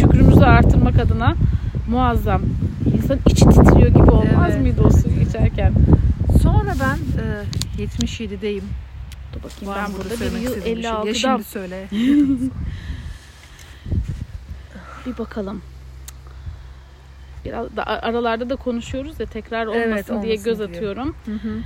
Şükrümüzü 0.00 0.40
artırmak 0.40 0.98
adına 0.98 1.34
muazzam. 1.90 2.42
İnsan 2.96 3.18
içi 3.26 3.44
titriyor 3.44 3.88
gibi 3.88 4.10
olmaz 4.10 4.50
Evet. 4.50 4.60
mıydı 4.60 4.82
o 4.84 4.90
suyu 4.90 5.20
içerken? 5.28 5.72
Sonra 6.42 6.74
ben 6.80 6.98
e, 7.22 7.84
77'deyim. 7.84 8.64
Dur 9.32 9.42
bakayım 9.42 9.74
Var 9.74 9.88
ben 9.88 9.94
burada 9.96 10.14
bir 10.20 10.40
yıl 10.40 10.56
istediğin 10.56 10.76
bir 10.76 10.82
şey? 10.82 10.90
Ya 10.90 10.96
56'dan 10.96 11.12
şimdi 11.12 11.44
söyle. 11.44 11.88
bir 15.06 15.18
bakalım. 15.18 15.62
Biraz 17.44 17.76
da 17.76 17.86
aralarda 17.86 18.50
da 18.50 18.56
konuşuyoruz 18.56 19.20
ya 19.20 19.26
tekrar 19.26 19.66
olmasın 19.66 19.88
Evet, 19.88 20.08
diye 20.08 20.16
olmasın 20.16 20.44
göz 20.44 20.58
diye. 20.58 20.68
atıyorum. 20.68 21.16
Hı 21.24 21.32
hı. 21.32 21.58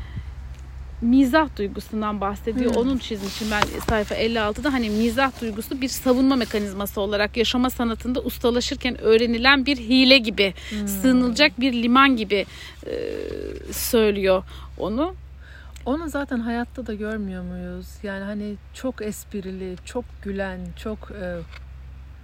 Mizah 1.01 1.57
duygusundan 1.57 2.21
bahsediyor. 2.21 2.71
Hmm. 2.75 2.81
Onun 2.81 2.99
çizmişim 2.99 3.49
ben 3.51 3.63
sayfa 3.89 4.15
56'da 4.15 4.73
hani 4.73 4.91
mizah 4.91 5.41
duygusu 5.41 5.81
bir 5.81 5.89
savunma 5.89 6.37
mekanizması 6.37 7.01
olarak 7.01 7.37
yaşama 7.37 7.71
sanatında 7.71 8.21
ustalaşırken 8.21 9.01
öğrenilen 9.01 9.67
bir 9.67 9.77
hile 9.77 10.19
gibi, 10.19 10.55
Hmm. 10.71 10.89
sığınılacak 10.89 11.61
bir 11.61 11.73
liman 11.73 12.17
gibi 12.17 12.47
e, 12.87 12.93
söylüyor 13.73 14.43
onu. 14.79 15.15
Onu 15.87 16.09
zaten 16.09 16.39
hayatta 16.39 16.87
da 16.87 16.95
görmüyor 16.95 17.43
muyuz? 17.43 17.87
Yani 18.03 18.25
hani 18.25 18.55
çok 18.75 19.03
esprili, 19.03 19.77
çok 19.85 20.05
gülen, 20.25 20.61
çok 20.83 20.99
e, 21.23 21.37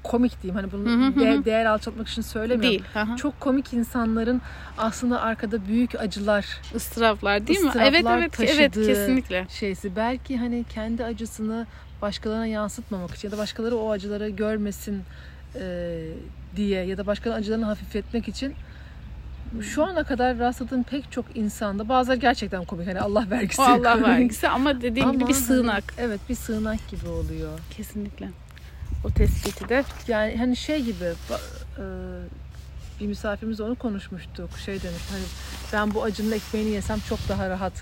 komik 0.03 0.43
diyeyim. 0.43 0.57
Hani 0.61 0.73
bunu 0.73 0.91
Hı 0.91 1.07
hı 1.07 1.21
de- 1.21 1.45
değer 1.45 1.65
alçaltmak 1.65 2.09
için 2.09 2.23
söylemiyorum. 2.23 2.71
Değil. 2.71 2.85
Aha. 2.95 3.17
Çok 3.17 3.41
komik 3.41 3.73
insanların 3.73 4.43
aslında 4.79 5.21
arkada 5.21 5.67
büyük 5.67 5.95
acılar 6.01 6.47
Israflar 6.75 7.47
değil 7.47 7.61
mi? 7.61 7.67
ıstıraplar 7.67 7.93
Evet 7.93 8.35
evet 8.41 8.55
evet 8.59 8.73
taşıdığı 8.73 8.87
kesinlikle. 8.87 9.47
şeysi. 9.51 9.97
Belki 9.97 10.37
hani 10.39 10.65
kendi 10.75 11.05
acısını 11.05 11.67
başkalarına 12.03 12.47
yansıtmamak 12.47 13.15
için 13.15 13.29
ya 13.29 13.33
da 13.33 13.39
başkaları 13.39 13.77
o 13.77 13.91
acıları 13.91 14.29
görmesin 14.29 15.03
e, 15.61 15.99
diye 16.57 16.85
ya 16.85 16.99
da 16.99 17.07
başkalarının 17.07 17.41
acılarını 17.43 17.65
hafifletmek 17.65 18.29
için 18.29 18.55
şu 19.61 19.85
ana 19.85 20.05
kadar 20.05 20.39
rastladığım 20.39 20.83
pek 20.83 21.13
çok 21.13 21.25
insanda 21.35 21.89
bazıları 21.89 22.19
gerçekten 22.19 22.65
komik 22.65 22.87
hani 22.89 23.01
Allah 23.01 23.27
vergisi. 23.31 23.61
O 23.63 23.65
Allah 23.65 23.93
komik. 23.93 24.07
vergisi 24.09 24.49
ama 24.49 24.77
dediğim 24.77 24.95
gibi 24.95 25.05
Ama 25.05 25.15
bir 25.19 25.23
hani- 25.35 25.35
sığınak. 25.35 25.85
evet 25.99 26.21
bir 26.29 26.35
sığınak 26.35 26.89
gibi 26.91 27.09
oluyor. 27.09 27.59
Kesinlikle. 27.77 28.29
O 29.05 29.11
tespiti 29.11 29.69
de 29.69 29.85
Yani 30.09 30.37
hani 30.37 30.57
şey 30.57 30.83
gibi 30.83 31.05
e, 31.05 31.83
bir 33.01 33.07
misafirimiz 33.07 33.61
onu 33.61 33.75
konuşmuştuk. 33.75 34.51
Şey 34.65 34.75
demiş 34.83 35.03
hani 35.11 35.23
ben 35.73 35.95
bu 35.95 36.03
acının 36.03 36.33
ekmeğini 36.33 36.71
yesem 36.71 36.99
çok 37.09 37.19
daha 37.29 37.51
rahat 37.51 37.73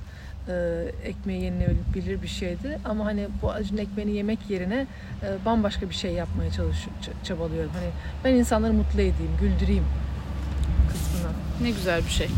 e, 0.49 0.85
ekmeği 1.05 1.43
yenilebilir 1.43 2.23
bir 2.23 2.29
şeydi. 2.29 2.79
Ama 2.85 3.05
hani 3.05 3.27
bu 3.43 3.51
acının 3.51 3.79
ekmeğini 3.79 4.13
yemek 4.17 4.39
yerine 4.49 4.87
e, 5.23 5.45
bambaşka 5.45 5.91
bir 5.91 5.95
şey 5.95 6.13
yapmaya 6.13 6.51
çalışıyorum, 6.53 7.03
çabalıyorum. 7.25 7.71
Hani 7.75 7.91
ben 8.25 8.35
insanları 8.39 8.73
mutlu 8.73 9.01
edeyim, 9.01 9.33
güldüreyim 9.41 9.85
kısmına. 10.93 11.33
ne 11.63 11.71
güzel 11.71 12.05
bir 12.05 12.11
şey. 12.11 12.29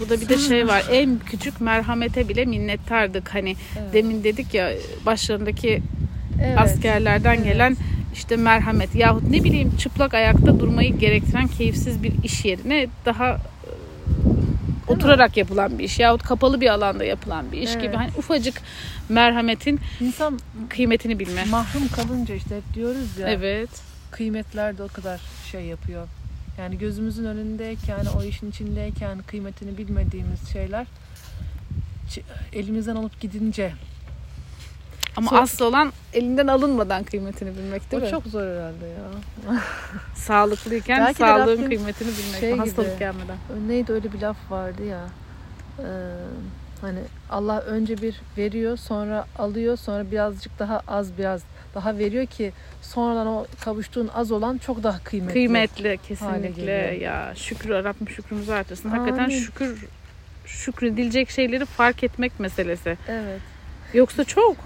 Burada 0.00 0.20
bir 0.20 0.28
de 0.28 0.38
şey 0.38 0.66
var. 0.68 0.84
En 0.90 1.18
küçük 1.18 1.60
merhamete 1.60 2.28
bile 2.28 2.44
minnettardık. 2.44 3.34
Hani 3.34 3.56
Evet. 3.78 3.92
demin 3.92 4.24
dedik 4.24 4.54
ya 4.54 4.72
başlarındaki 5.06 5.82
Evet. 6.42 6.58
askerlerden 6.58 7.34
evet. 7.34 7.44
gelen 7.44 7.76
işte 8.14 8.36
merhamet 8.36 8.94
yahut 8.94 9.30
ne 9.30 9.44
bileyim 9.44 9.76
çıplak 9.76 10.14
ayakta 10.14 10.60
durmayı 10.60 10.98
gerektiren 10.98 11.46
keyifsiz 11.48 12.02
bir 12.02 12.12
iş 12.24 12.44
yerine 12.44 12.86
daha 13.04 13.30
e, 13.30 13.38
oturarak 14.88 15.36
yapılan 15.36 15.78
bir 15.78 15.84
iş 15.84 15.98
yahut 15.98 16.22
kapalı 16.22 16.60
bir 16.60 16.68
alanda 16.68 17.04
yapılan 17.04 17.52
bir 17.52 17.58
iş 17.58 17.70
Evet. 17.70 17.82
gibi 17.82 17.96
hani 17.96 18.10
ufacık 18.18 18.60
merhametin 19.08 19.80
İnsan 20.00 20.38
kıymetini 20.68 21.18
bilme. 21.18 21.44
mahrum 21.44 21.88
kalınca 21.88 22.34
işte 22.34 22.56
hep 22.56 22.74
diyoruz 22.74 23.18
ya. 23.18 23.28
Evet. 23.28 23.70
kıymetler 24.10 24.78
de 24.78 24.82
o 24.82 24.88
kadar 24.88 25.20
şey 25.52 25.62
yapıyor. 25.64 26.06
Yani 26.58 26.78
gözümüzün 26.78 27.24
önündeyken, 27.24 28.06
o 28.18 28.22
işin 28.22 28.50
içindeyken 28.50 29.18
kıymetini 29.26 29.78
bilmediğimiz 29.78 30.48
şeyler 30.52 30.86
elimizden 32.52 32.96
alıp 32.96 33.20
gidince 33.20 33.72
Ama 35.16 35.30
Sonra- 35.30 35.40
asıl 35.42 35.64
olan 35.64 35.92
elinden 36.12 36.46
alınmadan 36.46 37.04
kıymetini 37.04 37.56
bilmek 37.58 37.90
değil 37.92 38.02
o 38.02 38.06
mi? 38.06 38.10
çok 38.10 38.26
zor 38.26 38.40
herhalde 38.42 38.86
ya. 38.86 39.04
Sağlıklıyken 40.14 41.00
Belki 41.06 41.18
sağlığın 41.18 41.56
Rabbim 41.56 41.68
kıymetini 41.68 42.08
bilmek. 42.08 42.40
şey 42.40 42.56
hastalık 42.56 42.88
gibi- 42.90 42.98
gelmeden. 42.98 43.36
Neydi 43.68 43.92
öyle 43.92 44.12
bir 44.12 44.20
laf 44.20 44.36
vardı 44.50 44.84
ya. 44.84 45.00
Ee, 45.78 45.82
hani 46.80 46.98
Allah 47.30 47.60
önce 47.60 48.02
bir 48.02 48.20
veriyor, 48.38 48.76
sonra 48.76 49.24
alıyor, 49.38 49.76
sonra 49.76 50.10
birazcık 50.10 50.58
daha 50.58 50.82
az 50.88 51.18
biraz 51.18 51.42
daha 51.74 51.98
veriyor 51.98 52.26
ki 52.26 52.52
sonradan 52.82 53.26
o 53.26 53.46
kavuştuğun 53.64 54.08
az 54.14 54.32
olan 54.32 54.58
çok 54.58 54.82
daha 54.82 54.98
kıymetli. 55.04 55.32
Kıymetli 55.32 55.98
kesinlikle 56.08 56.72
ya. 57.02 57.32
Şükür 57.36 57.68
Rabbim 57.70 58.08
şükrümüzü 58.08 58.52
artırsın. 58.52 58.88
Hakikaten 58.88 59.28
şükür 59.28 59.84
şükredilecek 60.46 61.30
şeyleri 61.30 61.64
fark 61.64 62.04
etmek 62.04 62.40
meselesi. 62.40 62.98
Evet. 63.08 63.40
Yoksa 63.94 64.24
çok. 64.24 64.56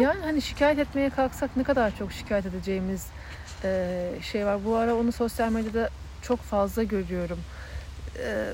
Yani 0.00 0.20
hani 0.24 0.42
şikayet 0.42 0.78
etmeye 0.78 1.10
kalksak 1.10 1.56
ne 1.56 1.62
kadar 1.62 1.96
çok 1.98 2.12
şikayet 2.12 2.46
edeceğimiz 2.46 3.06
e, 3.64 3.98
şey 4.32 4.46
var. 4.46 4.64
Bu 4.64 4.76
ara 4.76 4.94
onu 4.94 5.12
sosyal 5.12 5.52
medyada 5.52 5.90
çok 6.22 6.40
fazla 6.40 6.82
görüyorum. 6.82 7.38
E, 8.18 8.46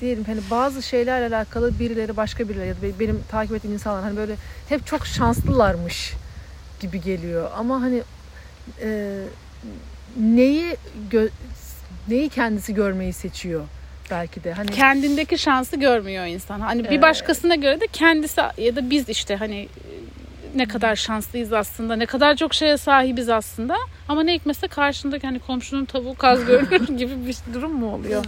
diyelim 0.00 0.24
hani 0.24 0.40
bazı 0.50 0.82
şeylerle 0.82 1.36
alakalı 1.36 1.78
birileri 1.78 2.16
başka 2.16 2.48
birileri 2.48 2.68
ya 2.68 2.74
da 2.74 3.00
benim 3.00 3.22
takip 3.30 3.56
ettiğim 3.56 3.74
insanlar 3.74 4.02
hani 4.02 4.16
böyle 4.16 4.34
hep 4.68 4.86
çok 4.86 5.06
şanslılarmış 5.06 6.14
gibi 6.80 7.00
geliyor. 7.00 7.50
Ama 7.56 7.80
hani 7.82 8.02
e, 8.82 9.18
neyi 10.16 10.76
gö- 11.10 11.30
neyi 12.08 12.28
kendisi 12.28 12.74
görmeyi 12.74 13.12
seçiyor 13.12 13.64
belki 14.10 14.44
de. 14.44 14.52
Hani 14.52 14.70
Kendindeki 14.70 15.38
şansı 15.38 15.76
görmüyor 15.76 16.26
insan. 16.26 16.60
Hani 16.60 16.90
bir 16.90 17.02
başkasına 17.02 17.54
göre 17.54 17.80
de 17.80 17.86
kendisi 17.92 18.40
ya 18.58 18.76
da 18.76 18.90
biz 18.90 19.08
işte 19.08 19.36
hani 19.36 19.68
ne 20.54 20.68
kadar 20.68 20.96
şanslıyız 20.96 21.52
aslında. 21.52 21.96
Ne 21.96 22.06
kadar 22.06 22.36
çok 22.36 22.54
şeye 22.54 22.76
sahibiz 22.76 23.28
aslında. 23.28 23.76
Ama 24.08 24.22
ne 24.22 24.34
hikmetse 24.34 24.68
karşındaki 24.68 25.26
hani 25.26 25.38
komşunun 25.38 25.84
tavuğu 25.84 26.14
kaz 26.14 26.44
görünür 26.46 26.86
gibi 26.98 27.12
bir 27.26 27.36
durum 27.54 27.72
mu 27.72 27.94
oluyor? 27.94 28.24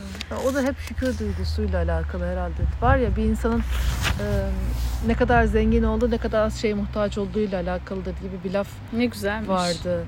O 0.50 0.54
da 0.54 0.62
hep 0.62 0.78
şükür 0.78 1.18
duygusuyla 1.18 1.82
alakalı 1.82 2.24
herhalde. 2.24 2.62
Var 2.82 2.96
ya 2.96 3.16
bir 3.16 3.22
insanın 3.24 3.58
e, 4.20 4.26
ne 5.06 5.14
kadar 5.14 5.44
zengin 5.44 5.82
olduğu, 5.82 6.10
ne 6.10 6.18
kadar 6.18 6.44
az 6.46 6.60
şeye 6.60 6.74
muhtaç 6.74 7.18
olduğuyla 7.18 7.60
alakalıdır 7.62 8.14
gibi 8.22 8.44
bir 8.44 8.50
laf 8.52 8.68
Ne 8.92 9.06
güzelmiş. 9.06 9.48
vardı. 9.48 10.04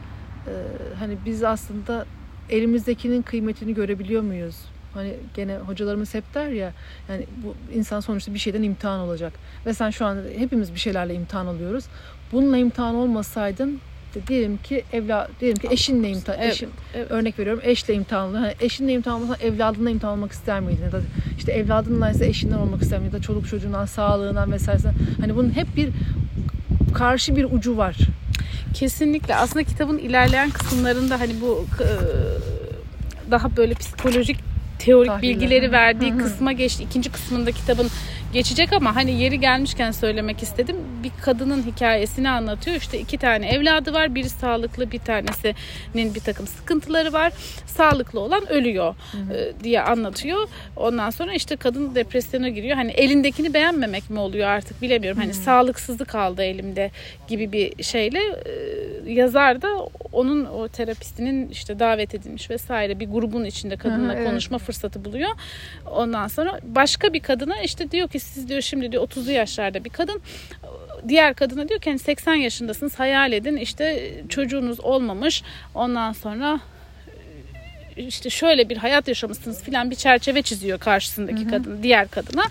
E, 0.47 0.53
hani 0.99 1.17
biz 1.27 1.45
aslında 1.45 2.07
elimizdekinin 2.51 3.23
kıymetini 3.23 3.75
görebiliyor 3.75 4.23
muyuz? 4.23 4.57
Hani 4.95 5.15
gene 5.35 5.57
hocalarımız 5.57 6.15
hep 6.15 6.35
der 6.35 6.49
ya 6.49 6.73
yani 7.09 7.27
bu 7.45 7.55
insan 7.75 8.01
sonuçta 8.01 8.35
bir 8.35 8.39
şeyden 8.39 8.63
imtihan 8.63 9.01
olacak. 9.01 9.33
Ve 9.67 9.75
sen 9.75 9.91
şu 9.91 10.07
an 10.07 10.19
hepimiz 10.39 10.75
bir 10.75 10.79
şeylerle 10.79 11.15
imtihan 11.15 11.47
oluyoruz. 11.47 11.85
Bununla 12.33 12.57
imtihan 12.57 12.95
olmasaydın 12.95 13.81
diyelim 14.27 14.57
ki 14.57 14.85
evla 14.93 15.29
diyelim 15.41 15.59
ki 15.59 15.69
eşinle 15.71 16.11
imtihan 16.11 16.39
Evet, 16.41 16.53
eşin, 16.53 16.71
evet. 16.95 17.11
örnek 17.11 17.39
veriyorum 17.39 17.63
eşle 17.65 17.95
imtihan 17.95 18.29
oluyor. 18.29 18.41
Hani 18.43 18.55
eşinle 18.61 18.93
imtihan 18.93 19.23
olmasa 19.23 19.45
evladınla 19.45 19.91
imtihan 19.91 20.13
olmak 20.13 20.33
ister 20.33 20.61
miydin? 20.61 20.83
Ya 20.83 20.93
da 20.93 21.01
işte 21.39 21.53
evladınla 21.53 22.11
ise 22.11 22.27
eşinden 22.27 22.59
olmak 22.59 22.83
ister 22.83 22.99
miydin? 22.99 23.13
Ya 23.17 23.19
da 23.21 23.23
çoluk 23.23 23.49
çocuğundan, 23.49 23.87
sağlığından 23.87 24.53
vesairesinden. 24.53 24.95
Hani 25.21 25.37
bunun 25.37 25.51
hep 25.57 25.77
bir 25.77 25.89
karşı 26.95 27.37
bir 27.37 27.45
ucu 27.45 27.77
var. 27.77 27.97
Kesinlikle. 28.75 29.37
Aslında 29.37 29.65
kitabın 29.65 29.99
ilerleyen 29.99 30.51
kısımlarında 30.51 31.21
hani 31.21 31.41
bu 31.41 31.67
e, 31.81 31.89
daha 33.31 33.57
böyle 33.57 33.75
psikolojik 33.75 34.54
teorik 34.79 35.11
Tahliller. 35.11 35.35
bilgileri 35.41 35.73
verdiği 35.73 36.11
Hı 36.11 36.15
hı. 36.15 36.19
kısma 36.19 36.53
geçti. 36.53 36.83
İkinci 36.83 37.13
kısmında 37.13 37.53
kitabın 37.53 37.91
geçecek 38.35 38.73
ama 38.73 38.97
hani 38.97 39.23
yeri 39.23 39.41
gelmişken 39.41 39.91
söylemek 39.91 40.43
istedim. 40.43 40.77
Bir 41.03 41.11
kadının 41.23 41.63
hikayesini 41.63 42.31
anlatıyor. 42.31 42.77
İşte 42.77 42.99
iki 42.99 43.19
tane 43.19 43.49
evladı 43.49 43.93
var. 43.93 44.15
Biri 44.15 44.29
sağlıklı 44.29 44.93
bir 44.93 44.99
tanesinin 44.99 46.15
bir 46.15 46.21
takım 46.21 46.47
sıkıntıları 46.47 47.13
var. 47.13 47.33
Sağlıklı 47.67 48.21
olan 48.21 48.53
ölüyor 48.53 48.95
e, 49.15 49.65
diye 49.65 49.83
anlatıyor. 49.83 50.49
Ondan 50.77 51.11
sonra 51.11 51.35
işte 51.35 51.57
kadın 51.57 51.95
depresyona 51.95 52.49
giriyor. 52.49 52.77
Hani 52.77 52.91
elindekini 52.91 53.55
beğenmemek 53.55 54.11
mi 54.11 54.19
oluyor 54.19 54.49
artık 54.49 54.83
bilemiyorum. 54.83 55.21
Hani 55.21 55.35
sağlıksızlık 55.35 56.09
kaldı 56.09 56.43
elimde 56.43 56.91
gibi 57.29 57.53
bir 57.53 57.83
şeyle 57.83 58.19
e, 58.19 59.13
yazar 59.13 59.63
da 59.63 59.69
onun 60.13 60.45
o 60.45 60.69
terapistinin 60.69 61.49
işte 61.49 61.79
davet 61.79 62.15
edilmiş 62.15 62.51
vesaire 62.51 63.01
bir 63.01 63.11
grubun 63.11 63.45
içinde 63.45 63.77
kadınla 63.77 64.13
Aha, 64.13 64.19
evet. 64.19 64.29
konuşma 64.29 64.59
fırsatı 64.59 65.05
buluyor. 65.05 65.31
Ondan 65.91 66.29
sonra 66.29 66.61
başka 66.63 67.13
bir 67.13 67.21
kadına 67.21 67.61
işte 67.61 67.91
diyor 67.91 68.09
ki 68.09 68.24
siz 68.25 68.49
diyor 68.49 68.61
şimdi 68.61 68.93
diyor 68.93 69.09
30'lu 69.09 69.31
yaşlarda 69.31 69.85
bir 69.85 69.91
kadın 69.91 70.23
diğer 71.09 71.35
kadına 71.35 71.69
diyor 71.69 71.81
ki 71.81 71.91
hani 71.91 71.99
80 71.99 72.35
yaşındasınız 72.35 72.99
hayal 72.99 73.33
edin 73.33 73.57
işte 73.57 74.15
çocuğunuz 74.29 74.81
olmamış 74.81 75.43
ondan 75.75 76.13
sonra 76.13 76.61
işte 77.97 78.31
şöyle 78.31 78.69
bir 78.69 78.77
hayat 78.77 79.09
yaşamışsınız 79.09 79.63
filan 79.63 79.91
bir 79.91 79.97
çerçeve 79.97 80.43
çiziyor 80.43 80.79
karşısındaki 80.79 81.49
kadın 81.49 81.83
diğer 81.83 82.09
kadına. 82.09 82.45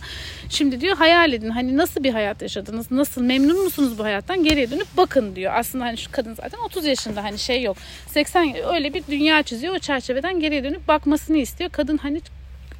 Şimdi 0.49 0.81
diyor 0.81 0.97
hayal 0.97 1.33
edin 1.33 1.49
hani 1.49 1.77
nasıl 1.77 2.03
bir 2.03 2.13
hayat 2.13 2.41
yaşadınız? 2.41 2.91
Nasıl 2.91 3.21
memnun 3.21 3.63
musunuz 3.63 3.97
bu 3.97 4.03
hayattan? 4.03 4.43
Geriye 4.43 4.71
dönüp 4.71 4.87
bakın 4.97 5.35
diyor. 5.35 5.53
Aslında 5.55 5.85
hani 5.85 5.97
şu 5.97 6.11
kadın 6.11 6.33
zaten 6.33 6.59
30 6.59 6.85
yaşında 6.85 7.23
hani 7.23 7.39
şey 7.39 7.61
yok. 7.63 7.77
80 8.07 8.55
öyle 8.73 8.93
bir 8.93 9.03
dünya 9.07 9.43
çiziyor. 9.43 9.75
O 9.75 9.79
çerçeveden 9.79 10.39
geriye 10.39 10.63
dönüp 10.63 10.87
bakmasını 10.87 11.37
istiyor. 11.37 11.69
Kadın 11.69 11.97
hani 11.97 12.21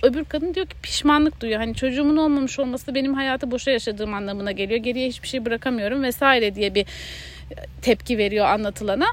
öbür 0.03 0.23
kadın 0.23 0.53
diyor 0.53 0.65
ki 0.65 0.75
pişmanlık 0.83 1.41
duyuyor. 1.41 1.59
Hani 1.59 1.75
çocuğumun 1.75 2.17
olmamış 2.17 2.59
olması 2.59 2.95
benim 2.95 3.13
hayatı 3.13 3.51
boşa 3.51 3.71
yaşadığım 3.71 4.13
anlamına 4.13 4.51
geliyor. 4.51 4.79
Geriye 4.79 5.07
hiçbir 5.07 5.27
şey 5.27 5.45
bırakamıyorum 5.45 6.03
vesaire 6.03 6.55
diye 6.55 6.75
bir 6.75 6.85
tepki 7.81 8.17
veriyor 8.17 8.45
anlatılana. 8.45 9.05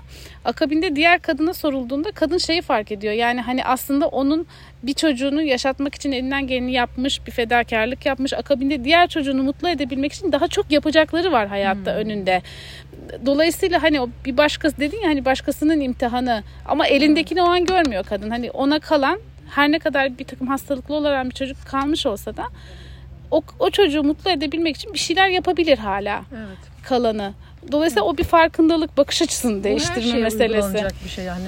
Akabinde 0.44 0.96
diğer 0.96 1.22
kadına 1.22 1.54
sorulduğunda 1.54 2.10
kadın 2.10 2.38
şeyi 2.38 2.62
fark 2.62 2.92
ediyor. 2.92 3.12
Yani 3.12 3.40
hani 3.40 3.64
aslında 3.64 4.08
onun 4.08 4.46
bir 4.82 4.94
çocuğunu 4.94 5.42
yaşatmak 5.42 5.94
için 5.94 6.12
elinden 6.12 6.46
geleni 6.46 6.72
yapmış, 6.72 7.26
bir 7.26 7.32
fedakarlık 7.32 8.06
yapmış. 8.06 8.32
Akabinde 8.32 8.84
diğer 8.84 9.08
çocuğunu 9.08 9.42
mutlu 9.42 9.68
edebilmek 9.68 10.12
için 10.12 10.32
daha 10.32 10.48
çok 10.48 10.70
yapacakları 10.70 11.32
var 11.32 11.48
hayatta 11.48 11.94
önünde. 11.94 12.42
Dolayısıyla 13.26 13.82
hani 13.82 14.00
o 14.00 14.08
bir 14.24 14.36
başkası 14.36 14.78
dedin 14.78 15.00
ya 15.00 15.08
hani 15.08 15.24
başkasının 15.24 15.80
imtihanı 15.80 16.42
ama 16.68 16.86
elindekini 16.86 17.42
o 17.42 17.46
an 17.46 17.64
görmüyor 17.64 18.04
kadın. 18.04 18.30
Hani 18.30 18.50
ona 18.50 18.78
kalan 18.78 19.20
her 19.50 19.72
ne 19.72 19.78
kadar 19.78 20.18
bir 20.18 20.24
takım 20.24 20.46
hastalıklı 20.46 20.94
olan 20.94 21.30
bir 21.30 21.34
çocuk 21.34 21.56
kalmış 21.66 22.06
olsa 22.06 22.36
da 22.36 22.44
o, 23.30 23.42
o 23.58 23.70
çocuğu 23.70 24.02
mutlu 24.02 24.30
edebilmek 24.30 24.76
için 24.76 24.92
bir 24.94 24.98
şeyler 24.98 25.28
yapabilir 25.28 25.78
hala 25.78 26.22
Evet. 26.36 26.58
kalanı. 26.82 27.32
Dolayısıyla 27.72 28.02
o 28.04 28.16
bir 28.16 28.24
farkındalık, 28.24 28.96
bakış 28.96 29.22
açısını 29.22 29.52
Bu 29.52 29.56
her 29.56 29.64
değiştirme 29.64 30.18
meselesi. 30.20 30.66
uygulanacak 30.66 30.94
bir 31.04 31.08
şey 31.10 31.24
yani. 31.24 31.46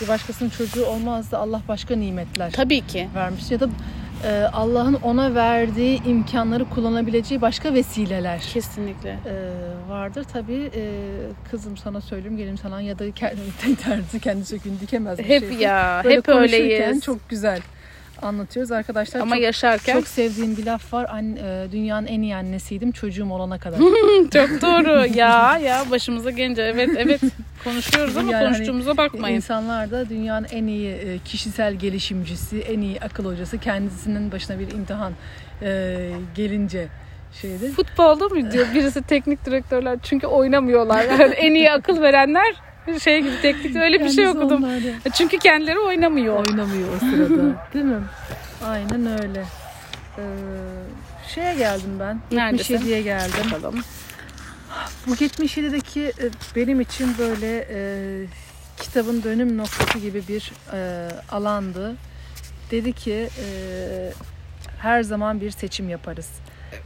Bir 0.00 0.08
başkasının 0.08 0.50
çocuğu 0.50 0.86
olmaz 0.86 1.32
da 1.32 1.38
Allah 1.38 1.60
başka 1.68 1.96
nimetler 1.96 2.52
Tabii 2.52 2.86
ki. 2.86 3.08
vermiş 3.14 3.50
ya 3.50 3.60
da 3.60 3.68
Allah'ın 4.52 4.94
ona 4.94 5.34
verdiği 5.34 6.04
imkanları 6.04 6.64
kullanabileceği 6.68 7.40
başka 7.40 7.74
vesileler 7.74 8.40
Kesinlikle. 8.52 9.10
e, 9.10 9.34
vardır. 9.90 10.26
Tabii 10.32 10.70
e, 10.74 10.82
kızım 11.50 11.76
sana 11.76 12.00
söyleyeyim 12.00 12.36
gelim 12.36 12.58
sana 12.58 12.80
ya 12.80 12.98
da 12.98 13.10
kendi 13.10 13.40
terzi 13.84 14.20
kendi 14.20 14.44
sökün 14.44 14.78
dikemez 14.80 15.18
bir 15.18 15.24
Hep 15.24 15.40
şeydi. 15.48 15.62
ya, 15.62 16.00
Böyle 16.04 16.16
hep 16.16 16.28
öyleyiz. 16.28 17.00
çok 17.00 17.28
güzel 17.28 17.60
anlatıyoruz 18.22 18.72
arkadaşlar. 18.72 19.20
Ama 19.20 19.34
çok, 19.34 19.44
yaşarken 19.44 19.92
çok 19.92 20.08
sevdiğim 20.08 20.56
bir 20.56 20.66
laf 20.66 20.92
var. 20.92 21.06
An, 21.10 21.36
e, 21.36 21.66
dünyanın 21.72 22.06
en 22.06 22.22
iyi 22.22 22.36
annesiydim 22.36 22.92
çocuğum 22.92 23.30
olana 23.30 23.58
kadar. 23.58 23.78
çok 24.32 24.62
doğru. 24.62 25.16
ya 25.16 25.58
ya 25.58 25.84
başımıza 25.90 26.30
gelince 26.30 26.62
evet 26.62 26.90
evet 26.96 27.20
konuşuyoruz 27.64 28.16
ama 28.16 28.32
Yani 28.32 28.44
hani 28.44 28.54
konuştuğumuza 28.54 28.96
bakmayın. 28.96 29.36
İnsanlar 29.36 29.90
da 29.90 30.08
dünyanın 30.08 30.46
en 30.50 30.66
iyi 30.66 30.90
e, 30.92 31.18
kişisel 31.18 31.74
gelişimcisi, 31.74 32.60
en 32.60 32.80
iyi 32.80 33.00
akıl 33.00 33.24
hocası 33.24 33.58
kendisinin 33.58 34.32
başına 34.32 34.58
bir 34.58 34.70
imtihan 34.70 35.12
e, 35.62 36.10
gelince 36.34 36.88
şeydi. 37.32 37.72
Futbolda 37.72 38.28
mı 38.28 38.52
diyor 38.52 38.66
birisi 38.74 39.02
teknik 39.02 39.46
direktörler 39.46 39.98
çünkü 40.02 40.26
oynamıyorlar. 40.26 41.04
Yani 41.04 41.34
en 41.34 41.54
iyi 41.54 41.72
akıl 41.72 42.00
verenler 42.00 42.54
şey 42.98 43.22
gibi 43.22 43.40
teknik 43.42 43.76
öyle 43.76 44.00
bir 44.00 44.10
şey 44.10 44.28
okudum. 44.28 44.64
onlarda 44.64 45.10
Çünkü 45.14 45.38
kendileri 45.38 45.78
oynamıyor. 45.78 46.36
Oynamıyor 46.36 46.88
o 46.96 46.98
sırada. 46.98 47.66
Değil 47.74 47.84
mi? 47.84 48.02
Aynen 48.66 49.22
öyle. 49.22 49.44
Ee, 50.18 50.22
şeye 51.34 51.54
geldim 51.54 52.00
ben. 52.00 52.20
Neredesin? 52.32 52.78
77'ye 52.78 53.02
geldim. 53.02 53.50
Bakalım. 53.52 53.80
Bu 55.06 55.14
77'deki 55.14 56.00
e, 56.02 56.30
benim 56.56 56.80
için 56.80 57.18
böyle 57.18 57.68
e, 57.70 57.80
kitabın 58.80 59.22
dönüm 59.22 59.58
noktası 59.58 59.98
gibi 59.98 60.22
bir 60.28 60.52
e, 60.72 61.08
alandı. 61.30 61.96
Dedi 62.70 62.92
ki 62.92 63.28
e, 63.44 63.48
her 64.78 65.02
zaman 65.02 65.40
bir 65.40 65.50
seçim 65.50 65.88
yaparız. 65.88 66.28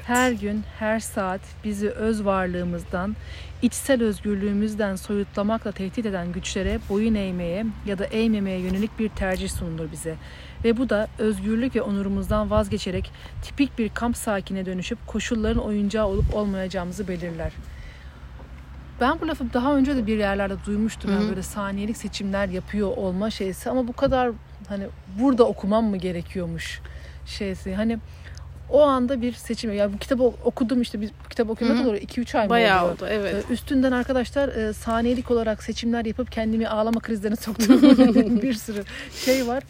Her 0.07 0.33
gün, 0.33 0.65
her 0.79 1.01
saat 1.01 1.41
bizi 1.65 1.91
öz 1.91 2.25
varlığımızdan, 2.25 3.17
içsel 3.65 4.03
özgürlüğümüzden 4.03 4.97
soyutlamakla 4.97 5.73
tehdit 5.73 6.07
eden 6.07 6.33
güçlere 6.33 6.79
boyun 6.89 7.15
eğmeye 7.15 7.67
ya 7.87 7.99
da 7.99 8.05
eğmemeye 8.05 8.59
yönelik 8.59 8.99
bir 8.99 9.09
tercih 9.09 9.49
sunulur 9.49 9.93
bize. 9.93 10.15
Ve 10.65 10.77
bu 10.77 10.91
da 10.91 11.09
özgürlük 11.19 11.77
ve 11.77 11.83
onurumuzdan 11.83 12.51
vazgeçerek 12.51 13.11
tipik 13.43 13.79
bir 13.79 13.89
kamp 13.89 14.17
sakine 14.17 14.67
dönüşüp 14.67 15.07
koşulların 15.07 15.63
oyuncağı 15.63 16.07
olup 16.07 16.35
olmayacağımızı 16.35 17.09
belirler. 17.09 17.53
Ben 19.01 19.21
bu 19.21 19.29
lafı 19.29 19.53
daha 19.53 19.77
önce 19.77 19.97
de 19.97 20.07
bir 20.07 20.19
yerlerde 20.19 20.55
duymuştum. 20.67 21.11
Yani 21.11 21.23
Hı 21.23 21.25
hı. 21.25 21.29
böyle 21.29 21.43
saniyelik 21.43 21.97
seçimler 21.97 22.49
yapıyor 22.49 22.97
olma 22.97 23.31
şeysi 23.31 23.71
ama 23.71 23.89
bu 23.89 23.93
kadar 23.93 24.31
hani 24.69 24.87
burada 25.21 25.45
okumam 25.45 25.85
mı 25.85 25.97
gerekiyormuş 25.97 26.81
şeysi. 27.27 27.75
Hani 27.75 27.99
o 28.71 28.83
anda 28.83 29.23
bir 29.23 29.33
seçim. 29.33 29.73
Ya 29.73 29.93
bu 29.93 29.99
kitabı 29.99 30.23
okudum 30.23 30.83
işte 30.83 31.01
biz 31.01 31.11
bu 31.25 31.29
kitabı 31.29 31.53
okuyana 31.53 31.83
kadar 31.83 31.95
2-3 31.95 32.39
ay 32.39 32.45
mı 32.45 32.51
Bayağı 32.51 32.87
oldu 32.87 33.07
evet. 33.11 33.45
Ee, 33.51 33.53
Üstünden 33.53 33.93
arkadaşlar 33.93 34.49
e, 34.49 34.73
saniyelik 34.73 35.31
olarak 35.31 35.63
seçimler 35.63 36.05
yapıp 36.05 36.33
kendimi 36.33 36.69
ağlama 36.69 37.01
krizlerine 37.01 37.37
soktum. 37.37 37.83
bir 38.43 38.55
sürü 38.55 38.85
şey 39.25 39.47
var. 39.47 39.63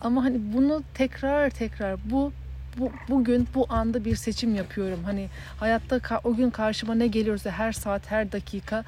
Ama 0.00 0.24
hani 0.24 0.36
bunu 0.54 0.82
tekrar 0.94 1.50
tekrar 1.50 1.96
bu 2.10 2.32
bu 2.78 2.92
bugün 3.08 3.48
bu 3.54 3.66
anda 3.68 4.04
bir 4.04 4.16
seçim 4.16 4.54
yapıyorum. 4.54 4.98
Hani 5.04 5.28
hayatta 5.60 5.96
ka- 5.96 6.20
o 6.24 6.34
gün 6.34 6.50
karşıma 6.50 6.94
ne 6.94 7.06
geliyorsa 7.06 7.50
her 7.50 7.72
saat 7.72 8.10
her 8.10 8.32
dakika 8.32 8.84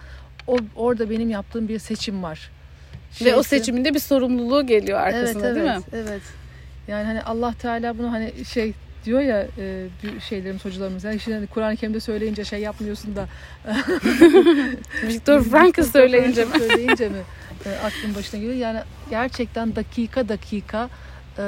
o 0.47 0.57
orada 0.77 1.11
benim 1.11 1.31
yaptığım 1.31 1.69
bir 1.69 1.79
seçim 1.79 2.23
var. 2.23 2.51
Ve 3.25 3.35
o 3.35 3.43
Şeysi- 3.43 3.49
seçiminde 3.49 3.95
bir 3.95 3.99
sorumluluğu 3.99 4.67
geliyor 4.67 5.01
arkasında 5.01 5.47
evet, 5.47 5.57
değil 5.57 5.67
mi? 5.67 5.83
evet, 5.93 6.07
Evet. 6.09 6.23
Yani 6.89 7.05
hani 7.05 7.23
Allah 7.23 7.55
Teala 7.59 7.99
bunu 7.99 8.13
hani 8.13 8.45
şey 8.45 8.73
diyor 9.05 9.21
ya 9.21 9.47
e, 9.59 9.87
şeylerimiz 10.29 10.65
hocalarımız 10.65 11.05
yani 11.05 11.21
şimdi 11.21 11.37
hani 11.37 11.47
Kur'an-ı 11.47 11.77
Kerim'de 11.77 12.01
söyleyince 12.01 12.45
şey 12.45 12.61
yapmıyorsun 12.61 13.17
da. 13.17 13.29
Viktor 15.03 15.43
Frankl 15.43 15.83
söyleyince 15.83 16.45
mi? 16.45 16.59
söyleyince 16.59 17.09
mi? 17.09 17.23
E, 17.67 17.71
aklın 17.71 18.15
başına 18.15 18.41
geliyor. 18.41 18.57
Yani 18.57 18.81
gerçekten 19.11 19.77
dakika 19.77 20.29
dakika 20.29 20.89
e, 21.41 21.43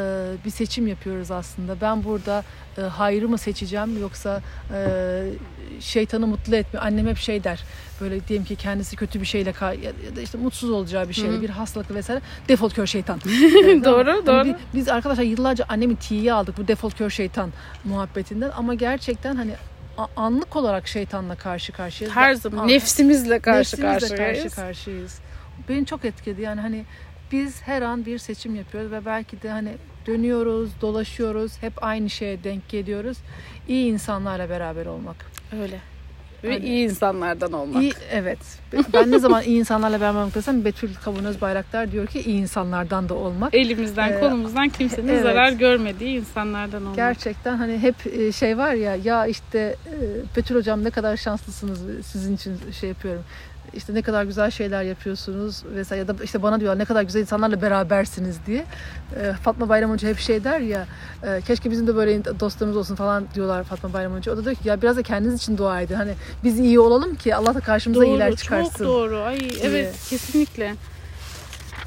bir 0.44 0.50
seçim 0.50 0.86
yapıyoruz 0.86 1.30
aslında 1.30 1.80
ben 1.80 2.04
burada 2.04 2.44
e, 2.78 2.80
hayrı 2.80 3.28
mı 3.28 3.38
seçeceğim 3.38 4.00
yoksa 4.00 4.40
e, 4.74 5.22
şeytanı 5.80 6.26
mutlu 6.26 6.56
etme 6.56 6.80
annem 6.80 7.06
hep 7.06 7.18
şey 7.18 7.44
der 7.44 7.62
böyle 8.00 8.28
diyelim 8.28 8.46
ki 8.46 8.56
kendisi 8.56 8.96
kötü 8.96 9.20
bir 9.20 9.26
şeyle 9.26 9.52
ya 9.82 10.16
da 10.16 10.20
işte 10.20 10.38
mutsuz 10.38 10.70
olacağı 10.70 11.08
bir 11.08 11.14
şeyle 11.14 11.36
Hı 11.36 11.42
bir 11.42 11.50
hastalıkla 11.50 11.94
vesaire 11.94 12.20
defol 12.48 12.70
kör 12.70 12.86
şeytan 12.86 13.20
Doğru, 13.84 14.08
Hani 14.10 14.26
doğru. 14.26 14.44
bi- 14.44 14.56
Biz 14.74 14.88
arkadaşlar 14.88 15.24
yıllarca 15.24 15.64
annemin 15.68 15.96
tiye 15.96 16.32
aldık 16.32 16.58
bu 16.58 16.68
defol 16.68 16.90
kör 16.90 17.10
şeytan 17.10 17.52
muhabbetinden 17.84 18.50
ama 18.56 18.74
gerçekten 18.74 19.36
hani 19.36 19.52
anlık 20.16 20.56
olarak 20.56 20.88
şeytanla 20.88 21.34
karşı 21.34 21.72
karşıyayız. 21.72 22.16
Her 22.16 22.34
zaman 22.34 22.68
nefsimizle 22.68 23.38
karşı 23.38 23.58
nefsimizle 23.58 24.16
karşıyayız. 24.16 24.42
karşı 24.42 24.56
karşıyayız. 24.56 25.18
Beni 25.68 25.86
çok 25.86 26.04
etkiledi 26.04 26.42
yani 26.42 26.60
hani 26.60 26.84
biz 27.32 27.62
her 27.62 27.82
an 27.82 28.06
bir 28.06 28.18
seçim 28.18 28.54
yapıyoruz 28.54 28.92
ve 28.92 29.04
belki 29.06 29.42
de 29.42 29.50
hani 29.50 29.72
dönüyoruz, 30.06 30.70
dolaşıyoruz, 30.80 31.52
hep 31.60 31.72
aynı 31.84 32.10
şeye 32.10 32.44
denk 32.44 32.68
geliyoruz. 32.68 33.18
İyi 33.68 33.92
insanlarla 33.92 34.48
beraber 34.50 34.86
olmak. 34.86 35.16
Öyle. 35.62 35.78
Ve 36.44 36.52
Hani- 36.52 36.64
iyi 36.66 36.84
insanlardan 36.88 37.52
olmak. 37.52 37.82
İyi, 37.82 37.92
evet. 38.12 38.38
Ben 38.94 39.10
ne 39.10 39.18
zaman 39.18 39.42
iyi 39.42 39.58
insanlarla 39.58 40.00
beraber 40.00 40.20
olmak 40.20 40.34
desem 40.34 40.64
Betül 40.64 40.94
Kavunöz 40.94 41.40
Bayraktar 41.40 41.92
diyor 41.92 42.06
ki 42.06 42.20
iyi 42.20 42.40
insanlardan 42.40 43.08
da 43.08 43.14
olmak. 43.14 43.54
Elimizden 43.54 44.12
Ee, 44.12 44.20
kolumuzdan 44.20 44.68
kimsenin 44.68 45.08
evet. 45.08 45.22
zarar 45.22 45.52
görmediği 45.52 46.18
insanlardan 46.18 46.82
olmak. 46.82 46.96
Gerçekten 46.96 47.56
hani 47.56 47.78
hep 47.78 47.94
e, 48.06 48.32
şey 48.32 48.58
var 48.58 48.72
ya 48.74 48.96
ya 48.96 49.26
işte 49.26 49.76
e, 49.86 49.94
Betül 50.36 50.54
hocam 50.56 50.84
ne 50.84 50.90
kadar 50.90 51.16
şanslısınız 51.16 52.06
sizin 52.06 52.34
için 52.36 52.56
şey 52.80 52.88
yapıyorum. 52.88 53.22
İşte 53.74 53.94
ne 53.94 54.02
kadar 54.02 54.24
güzel 54.24 54.50
şeyler 54.50 54.82
yapıyorsunuz 54.82 55.64
vesaire 55.74 56.00
ya 56.00 56.08
da 56.08 56.24
işte 56.24 56.42
bana 56.42 56.60
diyorlar 56.60 56.78
ne 56.78 56.84
kadar 56.84 57.02
güzel 57.02 57.20
insanlarla 57.20 57.62
berabersiniz 57.62 58.36
diye. 58.46 58.64
E, 59.20 59.32
Fatma 59.32 59.68
Bayram 59.68 59.90
Hoca 59.90 60.08
hep 60.08 60.18
şey 60.18 60.44
der 60.44 60.60
ya 60.60 60.86
e, 61.22 61.40
keşke 61.40 61.70
bizim 61.70 61.86
de 61.86 61.96
böyle 61.96 62.24
dostlarımız 62.24 62.76
olsun 62.76 62.94
falan 62.94 63.24
diyorlar 63.34 63.64
Fatma 63.64 63.92
Bayram 63.92 64.14
Hoca. 64.14 64.32
O 64.32 64.36
da 64.36 64.44
diyor 64.44 64.56
ki 64.56 64.68
ya 64.68 64.82
biraz 64.82 64.96
da 64.96 65.02
kendiniz 65.02 65.34
için 65.34 65.58
dua 65.58 65.80
edin. 65.80 65.94
Hani 65.94 66.14
biz 66.44 66.58
iyi 66.58 66.80
olalım 66.80 67.14
ki 67.14 67.34
Allah 67.34 67.54
da 67.54 67.60
karşımıza 67.60 68.00
doğru, 68.02 68.10
iyiler 68.10 68.36
çıkarsın. 68.36 68.70
Çok 68.70 68.86
doğru. 68.86 69.18
Ay 69.20 69.38
evet 69.62 69.94
kesinlikle. 70.10 70.74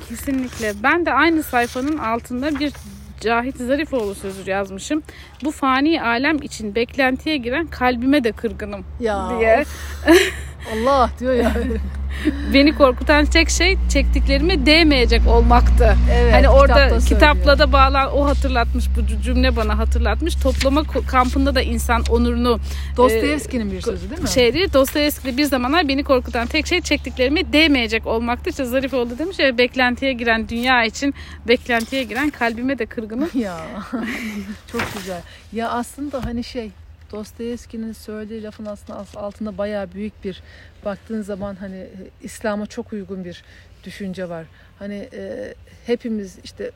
Kesinlikle. 0.09 0.73
Ben 0.83 1.05
de 1.05 1.13
aynı 1.13 1.43
sayfanın 1.43 1.97
altında 1.97 2.59
bir 2.59 2.73
Cahit 3.21 3.57
Zarifoğlu 3.57 4.15
sözü 4.15 4.49
yazmışım. 4.49 5.03
Bu 5.43 5.51
fani 5.51 6.03
alem 6.03 6.41
için 6.41 6.75
beklentiye 6.75 7.37
giren 7.37 7.67
kalbime 7.67 8.23
de 8.23 8.31
kırgınım 8.31 8.85
Ya 8.99 9.29
diye. 9.39 9.63
Allah 10.73 11.09
diyor 11.19 11.33
ya. 11.33 11.53
Beni 12.53 12.75
korkutan 12.75 13.25
tek 13.25 13.49
şey 13.49 13.77
çektiklerime 13.89 14.65
değmeyecek 14.65 15.27
olmaktı. 15.27 15.97
Evet, 16.13 16.33
hani 16.33 16.49
orada 16.49 16.99
kitapla 16.99 17.59
da 17.59 17.71
bağlan 17.71 18.17
o 18.17 18.25
hatırlatmış 18.25 18.85
bu 18.97 19.21
cümle 19.23 19.55
bana 19.55 19.77
hatırlatmış. 19.77 20.35
Toplama 20.35 20.83
kampında 20.83 21.55
da 21.55 21.61
insan 21.61 22.03
onurunu 22.09 22.59
Dostoyevski'nin 22.97 23.71
bir 23.71 23.81
sözü 23.81 24.09
değil 24.09 24.21
mi? 24.21 24.27
şeydi. 24.27 24.73
Dostoyevski 24.73 25.37
bir 25.37 25.43
zamanlar 25.43 25.87
beni 25.87 26.03
korkutan 26.03 26.47
tek 26.47 26.67
şey 26.67 26.81
çektiklerime 26.81 27.53
değmeyecek 27.53 28.07
olmaktı. 28.07 28.49
İşte 28.49 28.65
Zarifoğlu 28.65 29.17
demiş 29.17 29.39
ya 29.39 29.57
beklentiye 29.57 30.13
giren 30.13 30.49
dünya 30.49 30.85
için 30.85 31.13
beklentiye 31.47 32.03
giren 32.03 32.29
kalbime 32.29 32.79
de 32.79 32.85
kırgınım. 32.85 33.29
ya 33.39 33.57
çok 34.71 34.81
güzel. 34.97 35.21
Ya 35.53 35.69
aslında 35.69 36.25
hani 36.25 36.43
şey 36.43 36.71
Dostoyevski'nin 37.11 37.93
söylediği 37.93 38.43
lafın 38.43 38.65
aslında 38.65 38.99
as- 38.99 39.17
altında 39.17 39.57
bayağı 39.57 39.91
büyük 39.91 40.23
bir 40.23 40.41
baktığın 40.85 41.21
zaman 41.21 41.55
hani 41.55 41.75
e, 41.77 41.89
İslam'a 42.21 42.65
çok 42.65 42.93
uygun 42.93 43.25
bir 43.25 43.43
düşünce 43.83 44.29
var. 44.29 44.45
Hani 44.79 45.09
e, 45.13 45.53
hepimiz 45.85 46.37
işte 46.43 46.71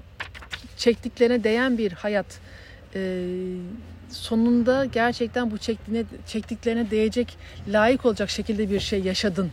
çektiklerine 0.77 1.43
değen 1.43 1.77
bir 1.77 1.91
hayat 1.91 2.39
e, 2.95 3.23
sonunda 4.11 4.85
gerçekten 4.85 5.51
bu 5.51 5.57
çektiğine, 5.57 6.03
çektiklerine 6.27 6.91
değecek 6.91 7.37
layık 7.67 8.05
olacak 8.05 8.29
şekilde 8.29 8.69
bir 8.69 8.79
şey 8.79 9.01
yaşadın. 9.01 9.51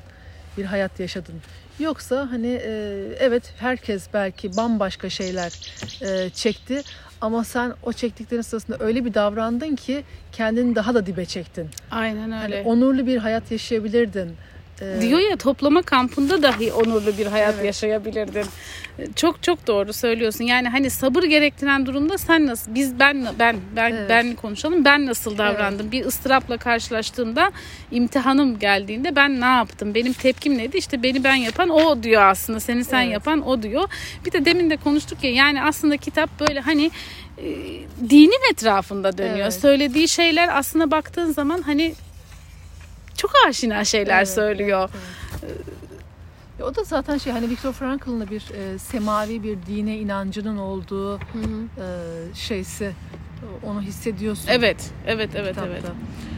Bir 0.59 0.65
hayat 0.65 1.01
yaşadın. 1.01 1.35
Yoksa 1.79 2.29
hani 2.31 2.61
e, 2.65 2.71
evet 3.19 3.53
herkes 3.59 4.07
belki 4.15 4.57
bambaşka 4.57 5.11
şeyler 5.11 5.53
e, 6.03 6.31
çekti 6.31 6.83
ama 7.21 7.45
sen 7.45 7.73
o 7.83 7.93
çektiklerin 7.93 8.43
sırasında 8.43 8.77
öyle 8.81 9.05
bir 9.05 9.15
davrandın 9.15 9.77
ki 9.77 10.05
kendini 10.33 10.75
daha 10.75 10.95
da 10.95 11.07
dibe 11.07 11.25
çektin. 11.25 11.69
Aynen 11.91 12.31
Hani 12.31 12.45
öyle. 12.55 12.63
onurlu 12.69 13.07
bir 13.07 13.17
hayat 13.17 13.51
yaşayabilirdin. 13.51 14.31
E, 14.83 15.01
Diyor 15.01 15.19
ya 15.31 15.37
toplama 15.37 15.83
kampında 15.83 16.43
dahi 16.43 16.73
onurlu 16.73 17.19
bir 17.19 17.27
hayat 17.27 17.55
Evet. 17.55 17.65
yaşayabilirdin. 17.65 18.45
Çok 19.17 19.43
çok 19.43 19.67
doğru 19.67 19.93
söylüyorsun. 19.93 20.45
Yani 20.45 20.69
hani 20.69 20.91
sabır 20.91 21.23
gerektiren 21.23 21.87
durumda 21.87 22.19
sen 22.19 22.47
nasıl 22.47 22.75
biz 22.75 22.99
ben 22.99 23.27
ben 23.39 23.57
ben 23.77 23.91
Evet. 23.93 24.11
ben 24.11 24.35
konuşalım. 24.35 24.85
Ben 24.85 25.07
nasıl 25.07 25.39
davrandım? 25.39 25.93
Bir 25.93 26.05
ıstırapla 26.05 26.57
karşılaştığımda 26.57 27.51
imtihanım 27.91 28.59
geldiğinde 28.59 29.17
ben 29.17 29.41
ne 29.41 29.45
yaptım? 29.45 29.95
Benim 29.95 30.13
tepkim 30.13 30.59
neydi? 30.59 30.77
İşte 30.77 31.03
beni 31.03 31.25
ben 31.25 31.35
yapan 31.35 31.69
o 31.69 32.03
diyor 32.03 32.23
aslında. 32.23 32.61
Seni 32.61 32.85
sen 32.85 33.03
Evet. 33.03 33.13
yapan 33.13 33.49
o 33.49 33.63
diyor. 33.63 33.89
Bir 34.27 34.33
de 34.33 34.45
demin 34.45 34.71
de 34.71 34.77
konuştuk 34.77 35.25
ya 35.25 35.31
yani 35.33 35.63
aslında 35.63 35.97
kitap 35.97 36.41
böyle 36.41 36.61
hani 36.61 36.91
e, 37.39 37.45
dinin 38.11 38.53
etrafında 38.53 39.19
dönüyor. 39.19 39.39
Evet. 39.39 39.55
Söylediği 39.55 40.09
şeyler 40.09 40.59
aslında 40.59 40.91
baktığın 40.91 41.33
zaman 41.33 41.63
hani 41.63 41.95
çok 43.17 43.31
aşina 43.49 43.85
şeyler 43.85 44.19
Evet, 44.19 44.29
söylüyor. 44.29 44.91
Ya 46.59 46.67
o 46.67 46.75
da 46.75 46.85
zaten 46.85 47.19
şey 47.19 47.33
hani 47.33 47.51
Viktor 47.51 47.73
Frankl'ın 47.73 48.21
da 48.21 48.31
bir 48.31 48.43
e, 48.55 48.79
semavi 48.79 49.43
bir 49.43 49.59
dine 49.67 49.99
inancının 49.99 50.57
olduğu 50.59 51.17
e, 51.17 51.21
şeysi 52.35 52.93
onu 53.67 53.83
hissediyorsun. 53.83 54.49
Evet, 54.49 54.91
evet, 55.07 55.31
evet, 55.35 55.57
evet. 55.67 55.77
kitapta. 55.77 55.89
E, 55.89 56.36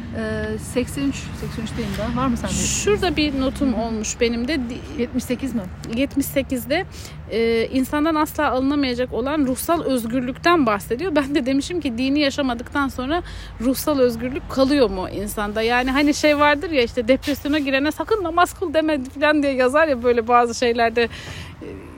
83 0.74 1.14
83'teyim 1.14 1.88
daha. 1.98 2.22
Var 2.22 2.28
mı 2.28 2.36
sende? 2.36 2.52
Şurada 2.52 3.16
bir 3.16 3.40
notum 3.40 3.74
olmuş 3.74 4.20
benim 4.20 4.48
de 4.48 4.54
Di- 4.58 5.00
78 5.02 5.54
mi? 5.54 5.62
78'de 5.94 6.84
e, 7.30 7.66
insandan 7.66 8.14
asla 8.14 8.50
alınamayacak 8.50 9.12
olan 9.12 9.46
ruhsal 9.46 9.82
özgürlükten 9.82 10.66
bahsediyor. 10.66 11.16
Ben 11.16 11.34
de 11.34 11.46
demişim 11.46 11.80
ki 11.80 11.98
dini 11.98 12.20
yaşamadıktan 12.20 12.88
sonra 12.88 13.22
ruhsal 13.60 13.98
özgürlük 13.98 14.50
kalıyor 14.50 14.90
mu 14.90 15.08
insanda? 15.08 15.62
Yani 15.62 15.90
hani 15.90 16.14
şey 16.14 16.38
vardır 16.38 16.70
ya 16.70 16.82
işte 16.82 17.08
depresyona 17.08 17.58
girene 17.58 17.92
sakın 17.92 18.24
namaz 18.24 18.54
kıl 18.54 18.74
deme 18.74 19.00
falan 19.04 19.42
diye 19.42 19.52
yazar 19.52 19.88
ya 19.88 20.02
böyle 20.02 20.28
bazı 20.28 20.54
şeylerde. 20.54 21.08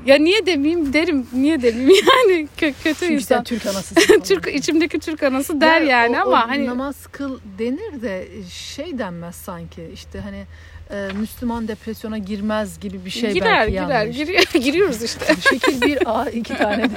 Ya 0.07 0.17
niye 0.19 0.47
demeyeyim 0.47 0.93
derim. 0.93 1.27
Niye 1.33 1.63
demeyeyim 1.63 2.07
yani 2.29 2.49
kö- 2.61 2.75
kötü 2.83 2.99
Çünkü 3.01 3.15
insan. 3.15 3.37
sen 3.37 3.45
Türk 3.45 3.67
anasısın. 3.67 4.21
Türk 4.25 4.55
içimdeki 4.55 4.99
Türk 4.99 5.23
anası 5.23 5.61
der 5.61 5.81
Ya 5.81 5.87
yani 6.03 6.17
o- 6.17 6.21
ama 6.21 6.45
o 6.45 6.49
hani 6.49 6.67
namaz 6.67 7.07
kıl 7.13 7.39
denir 7.59 8.03
de 8.03 8.29
şey 8.53 8.99
denmez 8.99 9.35
sanki 9.37 9.91
işte 9.95 10.21
hani 10.21 10.45
e, 10.91 11.09
Müslüman 11.13 11.69
depresyona 11.69 12.19
girmez 12.19 12.81
gibi 12.81 13.05
bir 13.05 13.11
şey 13.11 13.33
girer 13.33 13.47
belki 13.59 13.71
girer 13.73 13.89
yanlış. 14.01 14.17
giriyor, 14.17 14.43
giriyoruz 14.65 15.03
işte. 15.03 15.35
Şekil 15.51 15.81
bir 15.83 15.99
A 16.19 16.31
iki 16.31 16.57
tane 16.57 16.83
de 16.85 16.95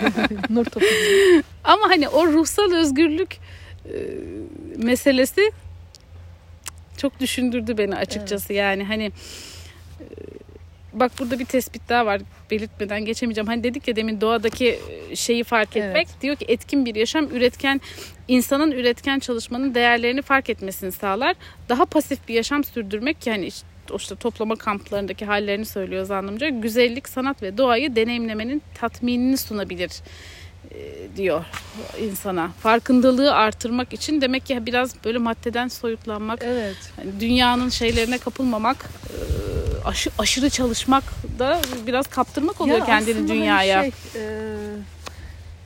nur 0.50 0.66
topu. 0.66 0.86
Ama 1.63 1.89
hani 1.89 2.10
o 2.10 2.28
ruhsal 2.28 2.74
özgürlük 2.74 3.38
e, 3.86 3.94
meselesi 4.78 5.52
çok 6.98 7.20
düşündürdü 7.20 7.78
beni 7.78 7.96
açıkçası. 7.96 8.54
Yani 8.54 8.84
hani 8.84 9.12
e, 10.00 10.06
bak 10.94 11.12
burada 11.20 11.40
bir 11.40 11.46
tespit 11.46 11.90
daha 11.90 12.06
var 12.06 12.22
belirtmeden 12.52 13.06
geçemeyeceğim. 13.06 13.48
Hani 13.48 13.64
dedik 13.64 13.88
ya 13.88 13.96
demin 13.96 14.22
doğadaki 14.22 14.80
e, 15.10 15.16
şeyi 15.16 15.44
fark 15.44 15.78
Evet. 15.78 15.88
etmek. 15.90 16.08
Diyor 16.22 16.36
ki 16.36 16.46
etkin 16.48 16.86
bir 16.86 16.96
yaşam 16.96 17.26
üretken 17.26 17.82
insanın 18.28 18.72
üretken 18.72 19.20
çalışmanın 19.20 19.76
değerlerini 19.76 20.22
fark 20.22 20.50
etmesini 20.50 20.92
sağlar. 20.92 21.36
Daha 21.70 21.86
pasif 21.86 22.28
bir 22.28 22.34
yaşam 22.34 22.64
sürdürmek 22.64 23.22
ki 23.22 23.32
hani 23.32 23.46
işte, 23.46 23.68
işte 23.98 24.16
toplama 24.16 24.56
kamplarındaki 24.56 25.26
hallerini 25.26 25.66
söylüyor 25.66 26.06
zannımca. 26.06 26.50
Güzellik, 26.50 27.10
sanat 27.10 27.42
ve 27.42 27.58
doğayı 27.58 27.96
deneyimlemenin 27.96 28.62
tatminini 28.76 29.38
sunabilir 29.38 29.92
diyor 31.18 31.46
insana. 32.00 32.52
Farkındalığı 32.60 33.34
artırmak 33.36 33.94
için 33.94 34.22
demek 34.22 34.46
ki 34.46 34.66
biraz 34.66 35.06
böyle 35.06 35.18
maddeden 35.18 35.68
soyutlanmak, 35.68 36.40
Evet. 36.44 36.76
yani 36.98 37.20
dünyanın 37.20 37.70
şeylerine 37.70 38.18
kapılmamak, 38.18 38.78
e, 39.10 39.18
aşı, 39.88 40.10
aşırı 40.20 40.50
çalışmak 40.50 41.04
da 41.40 41.62
biraz 41.88 42.08
kaptırmak 42.08 42.62
oluyor 42.62 42.78
Ya 42.80 42.86
kendini 42.86 43.16
hani 43.16 43.28
dünyaya. 43.28 43.82
şey, 43.82 43.92
e, 44.16 44.56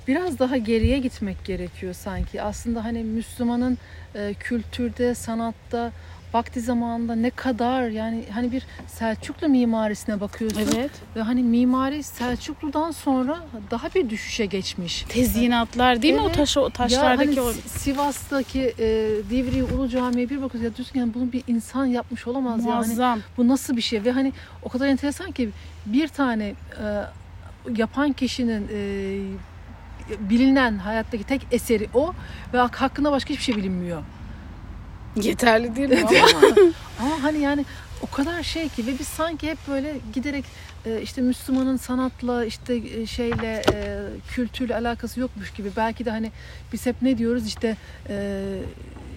biraz 0.08 0.40
daha 0.40 0.58
geriye 0.58 1.00
gitmek 1.00 1.46
gerekiyor 1.46 1.94
sanki. 1.94 2.42
Aslında 2.42 2.84
hani 2.84 3.04
Müslümanın 3.04 3.78
e, 4.16 4.34
kültürde, 4.34 5.16
sanatta 5.16 5.92
vakti 6.34 6.62
zamanında 6.62 7.16
ne 7.16 7.30
kadar 7.30 7.88
yani 7.88 8.24
hani 8.34 8.52
bir 8.52 8.64
Selçuklu 8.88 9.48
mimarisine 9.50 10.20
bakıyorsun 10.20 10.62
Evet. 10.78 10.92
ve 11.16 11.22
hani 11.22 11.44
mimari 11.44 12.04
Selçuklu'dan 12.04 12.92
sonra 12.92 13.38
daha 13.72 13.90
bir 13.96 14.10
düşüşe 14.10 14.46
geçmiş. 14.46 15.02
Tezyinatlar 15.10 16.02
değil 16.02 16.14
mi 16.14 16.22
o 16.22 16.26
Evet. 16.26 16.36
taş 16.36 16.58
o 16.58 16.70
taşlardaki 16.70 17.36
ya 17.38 17.44
o 17.44 17.48
hani 17.48 17.56
Sivas'taki 17.68 18.62
e, 18.80 18.86
Divriği 19.30 19.64
Ulu 19.64 19.90
Camii'ye 19.90 20.30
bir 20.30 20.42
bakıyorsun 20.42 20.70
ya 20.70 20.76
diyorsun 20.76 21.00
yani 21.00 21.14
bunu 21.14 21.32
bir 21.32 21.44
insan 21.48 21.86
yapmış 21.86 22.28
olamaz 22.28 22.66
ya. 22.66 22.76
Hani 22.76 22.86
muazzam. 22.88 23.20
bu 23.38 23.48
nasıl 23.48 23.78
bir 23.78 23.82
şey 23.82 24.04
ve 24.04 24.12
hani 24.12 24.34
o 24.64 24.70
kadar 24.70 24.88
enteresan 24.88 25.32
ki 25.32 25.50
bir 25.86 26.08
tane 26.08 26.46
e, 26.46 26.56
yapan 27.78 28.14
kişinin 28.14 28.68
e, 28.74 29.20
bilinen 30.20 30.78
hayattaki 30.78 31.24
tek 31.24 31.42
eseri 31.52 31.88
o 31.94 32.14
ve 32.54 32.58
hak- 32.58 32.76
hakkında 32.76 33.12
başka 33.12 33.30
hiçbir 33.30 33.44
şey 33.44 33.56
bilinmiyor. 33.56 34.02
Yeterli 35.22 35.76
değil 35.76 35.90
mi? 35.90 36.06
ama, 36.36 36.56
ama 37.00 37.24
hani 37.24 37.40
yani 37.40 37.66
o 38.02 38.08
kadar 38.08 38.44
şey 38.44 38.70
ki 38.70 38.88
ve 38.88 39.00
biz 39.00 39.08
sanki 39.08 39.52
hep 39.52 39.58
böyle 39.68 39.96
giderek 40.14 40.46
e, 40.86 41.02
işte 41.02 41.22
Müslümanın 41.22 41.78
sanatla 41.78 42.46
işte 42.46 42.76
e, 42.76 43.06
şeyle 43.06 43.64
e, 43.74 44.00
kültürle 44.30 44.76
alakası 44.76 45.20
yokmuş 45.20 45.52
gibi. 45.52 45.70
Belki 45.78 46.06
de 46.06 46.10
hani 46.10 46.32
biz 46.74 46.86
hep 46.86 46.96
ne 47.02 47.18
diyoruz? 47.18 47.48
İşte 47.48 47.78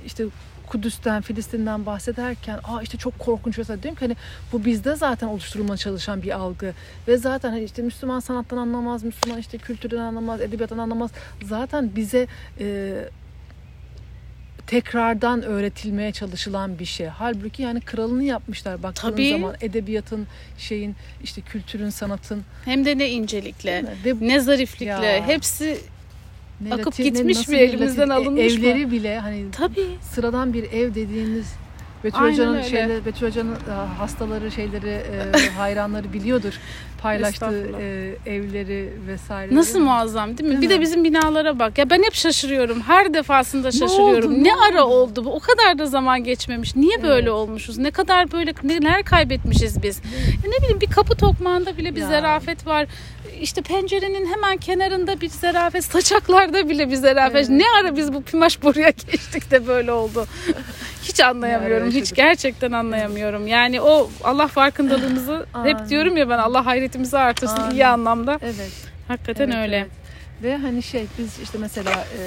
işte 0.06 0.24
Kudüs'ten, 0.70 1.22
Filistin'den 1.22 1.86
bahsederken 1.86 2.58
aa 2.64 2.82
işte 2.82 2.98
çok 2.98 3.18
korkunç 3.18 3.58
mesela. 3.58 3.82
Diyorum 3.82 3.98
ki 3.98 4.04
hani 4.04 4.16
bu 4.52 4.64
bizde 4.64 4.96
zaten 4.96 5.26
oluşturulmaya 5.26 5.76
çalışan 5.76 6.22
bir 6.22 6.30
algı. 6.30 6.72
Ve 7.08 7.16
zaten 7.16 7.50
hani 7.50 7.64
işte 7.64 7.82
Müslüman 7.82 8.20
sanattan 8.20 8.56
anlamaz, 8.56 9.04
Müslüman 9.04 9.38
işte 9.38 9.58
kültürden 9.58 9.96
anlamaz, 9.96 10.40
edebiyattan 10.40 10.78
anlamaz. 10.78 11.10
Zaten 11.44 11.90
bize 11.96 12.26
e, 12.60 12.94
tekrardan 14.70 15.42
öğretilmeye 15.42 16.12
çalışılan 16.12 16.78
bir 16.78 16.84
şey. 16.84 17.06
Halbuki 17.06 17.62
yani 17.62 17.80
kralını 17.80 18.24
yapmışlar 18.24 18.82
baktığın 18.82 19.10
Tabii. 19.10 19.30
zaman 19.30 19.54
edebiyatın 19.60 20.26
şeyin 20.58 20.96
işte 21.24 21.40
kültürün 21.40 21.90
sanatın 21.90 22.42
Hem 22.64 22.84
de 22.84 22.98
ne 22.98 23.08
incelikle, 23.10 23.84
ve 24.04 24.14
ne 24.20 24.40
zariflikle. 24.40 24.86
Ya. 25.06 25.26
Hepsi 25.26 25.78
ne 26.60 26.74
akıp 26.74 26.98
ne- 26.98 27.04
gitmiş 27.04 27.48
mi, 27.48 27.54
bir 27.54 27.60
elimizden 27.60 28.08
Latin- 28.08 28.10
e- 28.10 28.14
alınmış 28.14 28.58
mı? 28.58 28.66
evleri 28.66 28.90
bile 28.90 29.18
hani 29.18 29.50
tabii 29.52 29.86
sıradan 30.14 30.52
bir 30.52 30.62
ev 30.72 30.94
dediğiniz 30.94 31.46
Betül 32.04 32.18
Aynen 32.20 32.32
Hoca'nın 32.32 32.54
öyle. 32.54 32.68
şeyleri, 32.68 33.04
Betül 33.04 33.26
Hoca'nın 33.26 33.54
e, 33.54 33.70
hastaları, 33.98 34.50
şeyleri, 34.50 34.88
e, 34.88 35.48
hayranları 35.56 36.12
biliyordur. 36.12 36.52
Paylaştığı 37.02 37.66
e, 37.80 38.16
evleri 38.26 38.92
vesaire. 39.06 39.54
Nasıl 39.54 39.80
muazzam 39.80 40.38
değil 40.38 40.48
mi? 40.48 40.48
Değil 40.50 40.62
bir 40.62 40.66
mi? 40.68 40.74
de 40.74 40.80
bizim 40.80 41.04
binalara 41.04 41.58
bak. 41.58 41.78
Ya 41.78 41.90
ben 41.90 42.02
hep 42.02 42.14
şaşırıyorum. 42.14 42.80
Her 42.80 43.14
defasında 43.14 43.72
şaşırıyorum. 43.72 44.32
oldu, 44.32 44.38
Ne, 44.44 44.48
ne 44.48 44.54
ara 44.54 44.84
oldu? 44.84 45.10
oldu 45.20 45.24
bu? 45.24 45.34
O 45.34 45.40
kadar 45.40 45.78
da 45.78 45.86
zaman 45.86 46.24
geçmemiş. 46.24 46.76
Niye 46.76 47.02
böyle 47.02 47.12
Evet. 47.22 47.28
olmuşuz? 47.28 47.78
Ne 47.78 47.90
kadar 47.90 48.32
böyle 48.32 48.52
neler 48.64 49.02
kaybetmişiz 49.02 49.82
biz? 49.82 49.96
Ya 50.44 50.50
ne 50.50 50.62
bileyim 50.62 50.80
bir 50.80 50.90
kapı 50.90 51.14
tokmağında 51.16 51.76
bile 51.76 51.94
bir 51.96 52.00
Ya. 52.00 52.08
zarafet 52.08 52.66
var. 52.66 52.86
İşte 53.40 53.62
pencerenin 53.62 54.32
hemen 54.32 54.56
kenarında 54.56 55.20
bir 55.20 55.28
zarafet, 55.28 55.84
saçaklarda 55.84 56.68
bile 56.68 56.90
bir 56.90 56.96
zarafet. 56.96 57.36
Evet. 57.36 57.48
Ne 57.48 57.64
ara 57.80 57.96
biz 57.96 58.12
bu 58.12 58.22
pimaş 58.22 58.62
boruya 58.62 58.90
geçtik 59.10 59.50
de 59.50 59.66
böyle 59.66 59.92
oldu? 59.92 60.26
Hiç 61.02 61.20
anlayamıyorum. 61.20 61.90
Hiç 61.90 62.14
gerçekten 62.14 62.72
anlayamıyorum. 62.72 63.46
Yani 63.46 63.80
o 63.80 64.10
Allah 64.24 64.46
farkındalığımızı 64.46 65.46
hep 65.64 65.88
diyorum 65.88 66.16
ya 66.16 66.28
ben 66.28 66.38
Allah 66.38 66.66
hayretimizi 66.66 67.18
artırsın 67.18 67.56
Amin. 67.56 67.74
iyi 67.74 67.86
anlamda. 67.86 68.38
Evet. 68.42 68.72
Hakikaten 69.08 69.50
evet, 69.50 69.62
öyle. 69.62 69.76
evet. 69.76 69.90
Ve 70.42 70.56
hani 70.56 70.82
şey 70.82 71.06
biz 71.18 71.38
işte 71.42 71.58
mesela 71.58 71.90
e, 71.90 72.20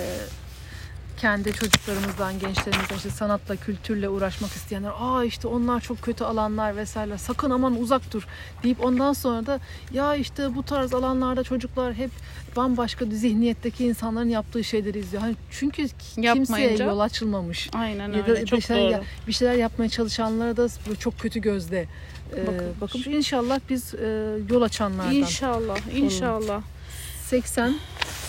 kendi 1.23 1.53
çocuklarımızdan, 1.53 2.39
gençlerimizden 2.39 2.95
işte 2.95 3.09
sanatla, 3.09 3.55
kültürle 3.55 4.09
uğraşmak 4.09 4.51
isteyenler 4.51 4.91
aa 4.99 5.23
işte 5.23 5.47
onlar 5.47 5.81
çok 5.81 6.01
kötü 6.01 6.23
alanlar 6.23 6.77
vesaire 6.77 7.17
sakın 7.17 7.49
aman 7.49 7.79
uzak 7.81 8.13
dur 8.13 8.27
deyip 8.63 8.85
ondan 8.85 9.13
sonra 9.13 9.45
da 9.45 9.59
ya 9.93 10.15
işte 10.15 10.55
bu 10.55 10.63
tarz 10.63 10.93
alanlarda 10.93 11.43
çocuklar 11.43 11.93
hep 11.93 12.11
bambaşka 12.55 13.05
zihniyetteki 13.05 13.85
insanların 13.85 14.29
yaptığı 14.29 14.63
şeyleri 14.63 14.99
izliyor. 14.99 15.23
Hani 15.23 15.35
çünkü 15.51 15.87
kimseye 16.15 16.77
yol 16.77 16.99
açılmamış. 16.99 17.69
Aynen 17.73 18.11
Ya 18.13 18.27
da 18.27 18.31
öyle. 18.31 18.41
bir 18.41 18.47
Çok 18.47 18.61
şeyler, 18.63 18.97
doğru. 18.99 19.05
bir 19.27 19.33
şeyler 19.33 19.53
yapmaya 19.53 19.89
çalışanlara 19.89 20.57
da 20.57 20.67
çok 20.99 21.19
kötü 21.19 21.39
gözle 21.39 21.87
Bakılmış. 22.31 22.81
bakıp 22.81 23.07
inşallah 23.07 23.59
biz 23.69 23.93
e, 23.93 24.35
yol 24.49 24.61
açanlardan. 24.61 25.13
İnşallah, 25.15 25.77
inşallah. 25.95 26.61
80 27.33 27.75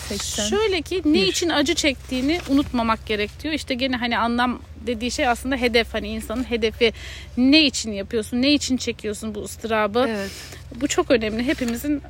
80 0.09 0.45
Şöyle 0.45 0.81
ki 0.81 1.01
ne 1.05 1.13
Bir. 1.13 1.27
için 1.27 1.49
acı 1.49 1.75
çektiğini 1.75 2.39
unutmamak 2.49 3.05
gerekiyor. 3.05 3.53
İşte 3.53 3.73
gene 3.73 3.95
hani 3.95 4.17
anlam 4.17 4.61
dediği 4.87 5.11
şey 5.11 5.27
aslında 5.27 5.55
hedef 5.55 5.93
hani 5.93 6.07
insanın 6.07 6.43
hedefi 6.43 6.93
ne 7.37 7.65
için 7.65 7.91
yapıyorsun, 7.91 8.41
ne 8.41 8.53
için 8.53 8.77
çekiyorsun 8.77 9.35
bu 9.35 9.43
ıstırabı. 9.43 10.05
Evet. 10.09 10.31
Bu 10.75 10.87
çok 10.87 11.11
önemli. 11.11 11.43
Hepimizin 11.43 12.01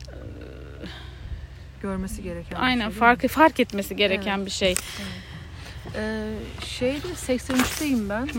görmesi 1.82 2.24
gereken. 2.24 2.56
aynen 2.56 2.89
şey, 2.89 3.00
fark 3.00 3.28
fark 3.28 3.60
etmesi 3.60 3.96
gereken 3.96 4.46
bir 4.46 4.52
şey. 4.52 4.76
Ee, 5.96 6.34
şeyde 6.66 7.08
83'teyim 7.08 8.10
ben. 8.10 8.26
Ee, 8.26 8.32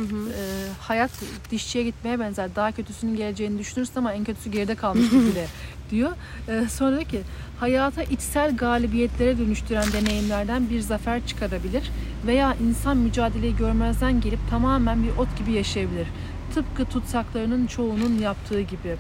hayat 0.81 1.11
dişçiye 1.51 1.85
gitmeye 1.85 2.21
benzer. 2.21 2.57
Daha 2.57 2.73
kötüsünün 2.73 3.17
geleceğini 3.17 3.59
düşünürsün 3.59 3.95
ama 3.97 4.13
en 4.13 4.25
kötüsü 4.25 4.51
geride 4.51 4.75
kalmıştır 4.75 5.19
bile 5.19 5.47
diyor. 5.91 6.11
Ee, 6.49 6.65
sonra 6.71 7.05
ki 7.05 7.21
hayata 7.61 8.03
içsel 8.03 8.57
galibiyetlere 8.57 9.39
dönüştüren 9.39 9.93
deneyimlerden 9.93 10.71
bir 10.71 10.81
zafer 10.81 11.27
çıkarabilir 11.27 11.91
veya 12.27 12.55
insan 12.55 12.97
mücadeleyi 12.97 13.57
görmezden 13.57 14.21
gelip 14.21 14.51
tamamen 14.51 15.03
bir 15.03 15.17
ot 15.17 15.39
gibi 15.39 15.53
yaşayabilir. 15.53 16.07
Tıpkı 16.55 16.85
tutsaklarının 16.85 17.67
çoğunun 17.67 18.19
yaptığı 18.19 18.61
gibi. 18.61 18.97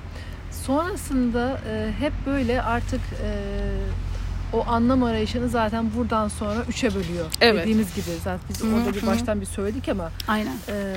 Sonrasında 0.51 1.61
e, 1.71 1.93
hep 2.01 2.13
böyle 2.27 2.63
artık 2.63 3.01
e, 3.23 3.31
o 4.53 4.65
anlam 4.67 5.03
arayışını 5.03 5.49
zaten 5.49 5.91
buradan 5.97 6.29
sonra 6.29 6.65
üçe 6.69 6.95
bölüyor. 6.95 7.27
Evet. 7.41 7.63
Dediğimiz 7.63 7.95
gibi 7.95 8.05
zaten 8.25 8.41
biz 8.49 8.63
orada 8.63 8.95
bir 8.95 9.07
baştan 9.07 9.41
bir 9.41 9.47
söyledik 9.47 9.89
ama 9.89 10.11
Aynen. 10.29 10.55
e, 10.69 10.97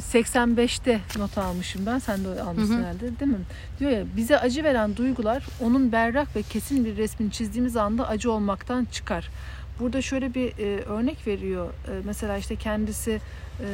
85'te 0.00 1.00
not 1.18 1.38
almışım 1.38 1.86
ben. 1.86 1.98
Sen 1.98 2.24
de 2.24 2.42
almışsın 2.42 2.74
Hı 2.74 2.78
hı. 2.78 2.82
herhalde 2.82 3.00
değil 3.20 3.30
mi? 3.32 3.38
Diyor 3.80 3.90
ya 3.90 4.04
bize 4.16 4.38
acı 4.38 4.64
veren 4.64 4.96
duygular 4.96 5.44
onun 5.60 5.92
berrak 5.92 6.36
ve 6.36 6.42
kesin 6.42 6.84
bir 6.84 6.96
resmini 6.96 7.30
çizdiğimiz 7.30 7.76
anda 7.76 8.08
acı 8.08 8.32
olmaktan 8.32 8.84
çıkar. 8.84 9.28
Burada 9.80 10.02
şöyle 10.02 10.34
bir 10.34 10.58
e, 10.58 10.82
örnek 10.82 11.26
veriyor. 11.26 11.66
E, 11.66 11.90
mesela 12.04 12.36
işte 12.38 12.56
kendisi 12.56 13.20
e, 13.60 13.66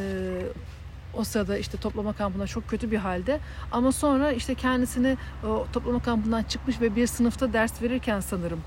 o 1.18 1.24
sırada 1.24 1.58
işte 1.58 1.78
toplama 1.78 2.12
kampında 2.12 2.46
çok 2.46 2.68
kötü 2.68 2.90
bir 2.90 2.96
halde 2.96 3.40
ama 3.72 3.92
sonra 3.92 4.32
işte 4.32 4.54
kendisini 4.54 5.16
o 5.44 5.66
toplama 5.72 6.02
kampından 6.02 6.42
çıkmış 6.42 6.80
ve 6.80 6.96
bir 6.96 7.06
sınıfta 7.06 7.52
ders 7.52 7.82
verirken 7.82 8.20
sanırım 8.20 8.60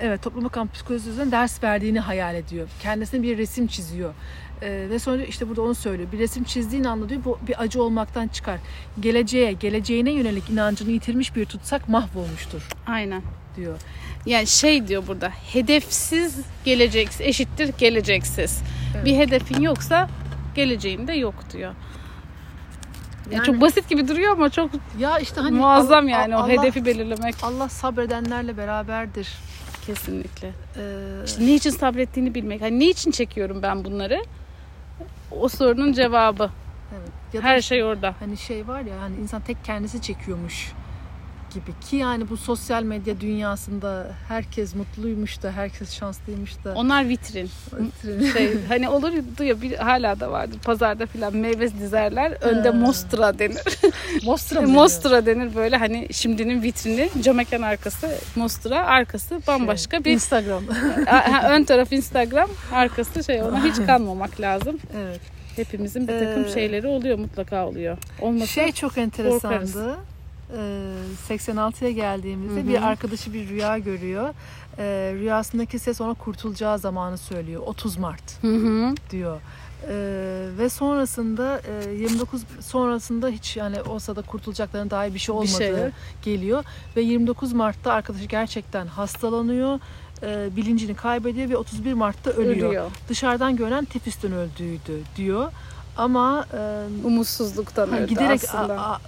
evet 0.00 0.22
toplama 0.22 0.48
kampı 0.48 0.72
psikolojisinden 0.72 1.32
ders 1.32 1.62
verdiğini 1.62 2.00
hayal 2.00 2.34
ediyor. 2.34 2.68
Kendisine 2.82 3.22
bir 3.22 3.38
resim 3.38 3.66
çiziyor. 3.66 4.14
Ve 4.62 4.98
sonra 4.98 5.24
işte 5.24 5.48
burada 5.48 5.62
onu 5.62 5.74
söylüyor. 5.74 6.12
Bir 6.12 6.18
resim 6.18 6.44
çizdiğin 6.44 6.84
anda 6.84 7.08
diyor 7.08 7.24
bu 7.24 7.38
bir 7.48 7.62
acı 7.62 7.82
olmaktan 7.82 8.28
çıkar. 8.28 8.60
Geleceğe, 9.00 9.52
geleceğine 9.52 10.10
yönelik 10.10 10.50
inancını 10.50 10.90
yitirmiş 10.90 11.36
bir 11.36 11.44
tutsak 11.44 11.88
mahvolmuştur 11.88 12.68
Aynen. 12.86 13.22
diyor. 13.56 13.78
Yani 14.26 14.46
şey 14.46 14.88
diyor 14.88 15.02
burada 15.06 15.28
hedefsiz 15.28 16.40
gelecek 16.64 17.08
eşittir 17.20 17.74
geleceksiz. 17.78 18.62
Evet. 18.94 19.06
Bir 19.06 19.16
hedefin 19.16 19.62
yoksa 19.62 20.08
geleceğin 20.54 21.06
de 21.06 21.12
yok 21.12 21.34
diyor. 21.52 21.74
Yani 23.30 23.44
çok 23.44 23.60
basit 23.60 23.88
gibi 23.88 24.08
duruyor 24.08 24.32
ama 24.32 24.50
çok 24.50 24.70
Ya 24.98 25.18
işte 25.18 25.40
hani 25.40 25.56
muazzam 25.56 26.04
Allah- 26.04 26.10
yani 26.10 26.36
o 26.36 26.38
Allah- 26.38 26.48
hedefi 26.48 26.84
belirlemek 26.84 27.34
Allah 27.42 27.68
sabredenlerle 27.68 28.56
beraberdir. 28.56 29.28
kesinlikle. 29.86 30.48
Ee, 30.76 31.24
İşte 31.26 31.46
ne 31.46 31.54
için 31.54 31.70
sabrettiğini 31.70 32.34
bilmek. 32.34 32.62
Hani 32.62 32.80
ne 32.80 32.86
için 32.86 33.10
çekiyorum 33.10 33.62
ben 33.62 33.84
bunları? 33.84 34.22
O 35.30 35.48
sorunun 35.48 35.92
cevabı. 35.92 36.50
evet. 36.98 37.08
Ya 37.34 37.42
Her 37.42 37.60
şey 37.60 37.84
orada. 37.84 38.14
hani 38.20 38.36
şey 38.36 38.68
var 38.68 38.80
ya 38.80 39.00
hani 39.00 39.16
insan 39.16 39.40
tek 39.42 39.64
kendisi 39.64 40.02
çekiyormuş 40.02 40.72
gibi 41.54 41.70
ki 41.90 41.96
yani 41.96 42.28
bu 42.30 42.36
sosyal 42.36 42.82
medya 42.82 43.20
dünyasında 43.20 44.06
herkes 44.28 44.74
mutluymuş 44.74 45.42
da 45.42 45.52
herkes 45.52 45.94
şanslıymış 45.94 46.64
da 46.64 46.72
Onlar 46.74 47.08
vitrin. 47.08 47.50
Şey, 48.32 48.64
hani 48.68 48.88
olurdu 48.88 49.44
ya 49.44 49.62
bir 49.62 49.74
hala 49.76 50.20
da 50.20 50.30
vardır. 50.30 50.58
Pazarda 50.64 51.06
filan 51.06 51.36
meyve 51.36 51.72
dizerler. 51.78 52.32
Önde 52.40 52.68
Ha. 52.68 52.74
mostra 52.74 53.38
denir. 53.38 53.60
Mostra 54.24 54.60
mı 54.60 54.68
mostra 54.68 55.26
denir 55.26 55.54
böyle 55.54 55.76
hani 55.76 56.08
şimdinin 56.12 56.62
vitrini 56.62 57.10
cam 57.22 57.36
mekan 57.36 57.62
arkası 57.62 58.08
mostra 58.36 58.86
arkası 58.86 59.40
bambaşka 59.46 59.96
Şey, 59.96 60.04
bir 60.04 60.12
Instagram. 60.12 60.62
Ön 61.50 61.64
taraf 61.64 61.92
Instagram 61.92 62.50
arkası 62.72 63.24
şey 63.24 63.42
ona 63.42 63.64
hiç 63.64 63.76
kanmamak 63.86 64.40
lazım. 64.40 64.78
evet. 64.96 65.20
Hepimizin 65.56 66.08
bir 66.08 66.18
takım 66.18 66.44
Ee, 66.44 66.48
şeyleri 66.48 66.86
oluyor 66.86 67.18
mutlaka 67.18 67.66
oluyor. 67.66 67.98
Olmasa 68.20 68.46
Şey 68.46 68.72
çok 68.72 68.98
enteresandı. 68.98 69.40
korkarız. 69.42 69.76
Ee, 70.56 70.92
86'ya 71.28 71.90
geldiğimizde 71.90 72.60
Hı 72.60 72.64
hı. 72.64 72.68
bir 72.68 72.82
arkadaşı 72.88 73.32
bir 73.34 73.48
rüya 73.48 73.78
görüyor. 73.78 74.34
Ee, 74.78 75.12
rüyasındaki 75.14 75.78
ses 75.78 76.00
ona 76.00 76.14
kurtulacağı 76.14 76.78
zamanı 76.78 77.18
söylüyor. 77.18 77.62
30 77.66 77.96
Mart. 77.96 78.42
Hı 78.42 78.54
hı. 78.54 78.94
diyor. 79.10 79.40
Ee, 79.88 80.48
ve 80.58 80.68
sonrasında 80.68 81.60
e, 81.88 81.94
29 81.94 82.42
sonrasında 82.60 83.28
hiç 83.28 83.56
yani 83.56 83.82
o 83.82 83.98
sırada 83.98 84.22
kurtulacaklarına 84.22 84.90
dair 84.90 85.14
bir 85.14 85.18
şey 85.18 85.32
Bir 85.34 85.38
olmadığı 85.38 85.52
şey 85.58 85.68
yok. 85.70 85.90
geliyor 86.22 86.64
ve 86.96 87.00
29 87.00 87.52
Mart'ta 87.52 87.92
arkadaşı 87.92 88.24
gerçekten 88.24 88.86
hastalanıyor. 88.86 89.78
e, 90.22 90.56
bilincini 90.56 90.94
kaybediyor 90.94 91.48
ve 91.50 91.56
31 91.56 91.92
Mart'ta 91.94 92.30
ölüyor. 92.30 92.68
Ölüyor. 92.68 92.90
Dışarıdan 93.08 93.56
görünen 93.56 93.84
tifüsten 93.84 94.32
öldüydü 94.32 95.00
diyor. 95.16 95.52
Ama 95.96 96.46
e, 96.54 96.86
Umutsuzluktan 97.06 97.88
Ha, 97.88 97.96
öldü 97.98 98.06
giderek 98.08 98.44
aslında. 98.44 98.80
a- 98.80 98.92
a- 98.94 99.00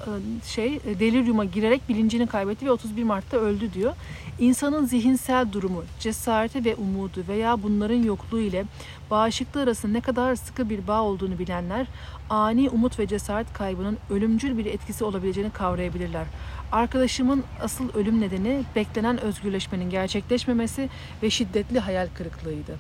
şey 0.47 0.75
e, 0.87 0.99
deliryuma 1.01 1.45
girerek 1.45 1.89
bilincini 1.89 2.27
kaybetti 2.27 2.67
ve 2.67 2.71
31 2.71 3.03
Mart'ta 3.03 3.37
öldü 3.37 3.73
diyor. 3.75 3.93
İnsanın 4.39 4.87
zihinsel 4.87 5.53
durumu, 5.53 5.85
cesareti 6.01 6.65
ve 6.65 6.75
umudu 6.75 7.25
veya 7.29 7.63
bunların 7.63 8.03
yokluğu 8.03 8.41
ile 8.41 8.65
bağışıklığı 9.11 9.61
arasında 9.63 9.93
ne 9.93 10.01
kadar 10.01 10.35
sıkı 10.37 10.71
bir 10.71 10.87
bağ 10.87 11.03
olduğunu 11.03 11.39
bilenler 11.39 11.87
ani 12.31 12.69
umut 12.71 12.99
ve 12.99 13.07
cesaret 13.07 13.53
kaybının 13.53 13.99
ölümcül 14.11 14.59
bir 14.59 14.67
etkisi 14.67 15.05
olabileceğini 15.05 15.51
kavrayabilirler. 15.51 16.27
Arkadaşımın 16.73 17.43
asıl 17.63 17.85
ölüm 17.95 18.21
nedeni 18.21 18.63
beklenen 18.77 19.21
özgürleşmenin 19.21 19.91
gerçekleşmemesi 19.91 20.89
ve 21.23 21.31
şiddetli 21.31 21.79
hayal 21.81 22.09
kırıklığıydı. 22.15 22.77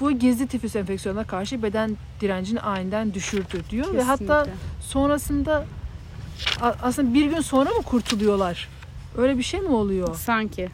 Bu 0.00 0.12
gizli 0.12 0.46
tifüs 0.46 0.76
enfeksiyonuna 0.76 1.24
karşı 1.24 1.62
beden 1.62 1.96
direncini 2.20 2.60
aniden 2.60 3.14
düşürdü 3.14 3.62
diyor 3.70 3.94
ve 3.94 4.02
hatta 4.02 4.38
Kesinlikle. 4.38 4.52
sonrasında 4.80 5.64
aslında 6.60 7.14
bir 7.14 7.24
gün 7.26 7.40
sonra 7.40 7.70
mı 7.70 7.82
kurtuluyorlar? 7.82 8.68
Öyle 9.18 9.38
bir 9.38 9.42
şey 9.42 9.60
mi 9.60 9.68
oluyor? 9.68 10.14
sanki 10.16 10.68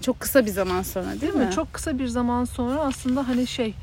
çok 0.00 0.20
kısa 0.20 0.46
bir 0.46 0.50
zaman 0.50 0.82
sonra 0.82 1.10
değil, 1.10 1.20
Değil 1.20 1.34
mi? 1.34 1.44
mi? 1.44 1.52
Çok 1.52 1.72
kısa 1.72 1.98
bir 1.98 2.06
zaman 2.06 2.44
sonra 2.44 2.80
aslında 2.80 3.28
hani 3.28 3.46
şey 3.46 3.74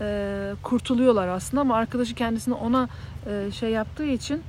e, 0.00 0.52
kurtuluyorlar 0.62 1.28
aslında 1.28 1.60
ama 1.60 1.76
arkadaşı 1.76 2.14
kendisini 2.14 2.54
ona 2.54 2.88
e, 3.26 3.50
şey 3.52 3.70
yaptığı 3.70 4.04
için 4.04 4.42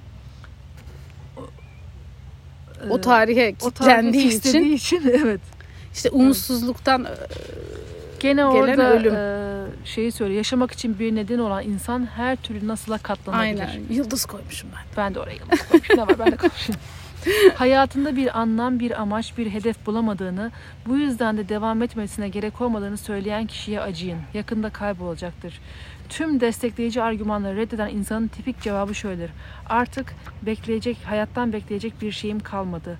o 2.89 2.97
e, 2.97 3.01
tarihe 3.01 3.53
kilitlendiği 3.53 4.28
için 4.28 4.64
için 4.64 5.01
evet. 5.24 5.41
işte 5.93 6.09
umutsuzluktan 6.09 7.03
e, 7.05 7.09
Gene 8.22 8.42
gelen 8.42 8.52
orada 8.52 8.94
ölüm. 8.94 9.16
e, 9.16 9.86
şeyi 9.86 10.12
söyle. 10.12 10.34
Yaşamak 10.34 10.72
için 10.72 11.00
bir 11.00 11.16
neden 11.16 11.40
olan 11.40 11.64
insan 11.64 12.08
her 12.16 12.36
türlü 12.36 12.68
nasıla 12.68 12.98
katlanabilir. 12.98 13.62
Aynen. 13.62 13.82
Yıldız 13.90 14.26
koymuşum 14.26 14.70
ben. 14.76 14.82
Ben 14.98 15.16
de 15.16 15.20
oraya 15.20 15.34
yıldız 15.34 15.68
koymuşum. 15.70 15.98
Ne 15.98 16.02
var 16.02 16.20
ben 16.20 16.32
de 16.32 16.36
konuşayım. 16.38 16.82
Hayatında 17.56 18.16
bir 18.16 18.40
anlam, 18.40 18.80
bir 18.80 19.02
amaç, 19.02 19.38
bir 19.38 19.50
hedef 19.50 19.86
bulamadığını, 19.86 20.52
bu 20.88 20.98
yüzden 20.98 21.38
de 21.38 21.50
devam 21.50 21.82
etmesine 21.82 22.30
gerek 22.30 22.62
olmadığını 22.62 22.98
söyleyen 22.98 23.48
kişiye 23.48 23.82
acıyın. 23.82 24.18
Yakında 24.34 24.70
kaybolacaktır. 24.70 25.60
Tüm 26.10 26.40
destekleyici 26.40 27.02
argümanları 27.02 27.58
reddeden 27.58 27.90
insanın 27.90 28.28
tipik 28.28 28.62
cevabı 28.62 28.96
şöyledir. 28.96 29.32
Artık 29.70 30.14
bekleyecek, 30.42 30.98
hayattan 31.06 31.54
bekleyecek 31.54 32.02
bir 32.02 32.12
şeyim 32.12 32.40
kalmadı. 32.40 32.98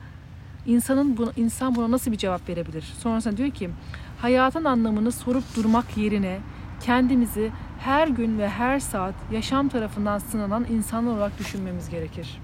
İnsanın 0.66 1.18
bu, 1.18 1.32
insan 1.38 1.76
buna 1.76 1.92
nasıl 1.92 2.12
bir 2.12 2.18
cevap 2.18 2.50
verebilir? 2.50 2.82
Sonrasında 3.00 3.38
diyor 3.38 3.52
ki, 3.52 3.70
hayatın 4.22 4.64
anlamını 4.64 5.12
sorup 5.12 5.44
durmak 5.56 5.98
yerine 5.98 6.40
kendimizi 6.86 7.52
her 7.80 8.08
gün 8.08 8.40
ve 8.40 8.50
her 8.50 8.80
saat 8.80 9.16
yaşam 9.32 9.70
tarafından 9.70 10.18
sınanan 10.18 10.66
insanlar 10.72 11.12
olarak 11.12 11.40
düşünmemiz 11.40 11.90
gerekir. 11.90 12.40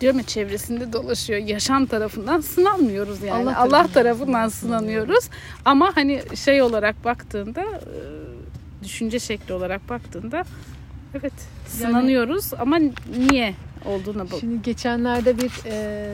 Diyorum 0.00 0.18
ya 0.18 0.24
çevresinde 0.24 0.92
dolaşıyor. 0.92 1.38
Yaşam 1.38 1.86
tarafından 1.86 2.40
sınanmıyoruz 2.40 3.22
yani. 3.22 3.42
Allah 3.42 3.58
Allah, 3.58 3.70
tarafından 3.70 3.92
tarafından 3.92 4.48
sınanıyoruz. 4.48 5.28
Ama 5.64 5.92
hani 5.94 6.22
şey 6.34 6.62
olarak 6.62 7.04
baktığında 7.04 7.62
e, 7.62 8.84
düşünce 8.84 9.18
şekli 9.18 9.54
olarak 9.54 9.88
baktığında 9.88 10.44
evet 11.14 11.32
sınanıyoruz 11.66 12.54
ama 12.54 12.78
niye 13.18 13.54
olduğuna 13.84 14.30
bak. 14.30 14.40
Şimdi 14.40 14.62
geçenlerde 14.62 15.38
bir 15.38 15.52
e, 15.66 16.12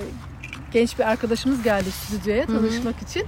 genç 0.73 0.99
bir 0.99 1.05
arkadaşımız 1.05 1.63
geldi 1.63 1.91
stüdyoya 1.91 2.47
tanışmak 2.47 3.03
için. 3.03 3.27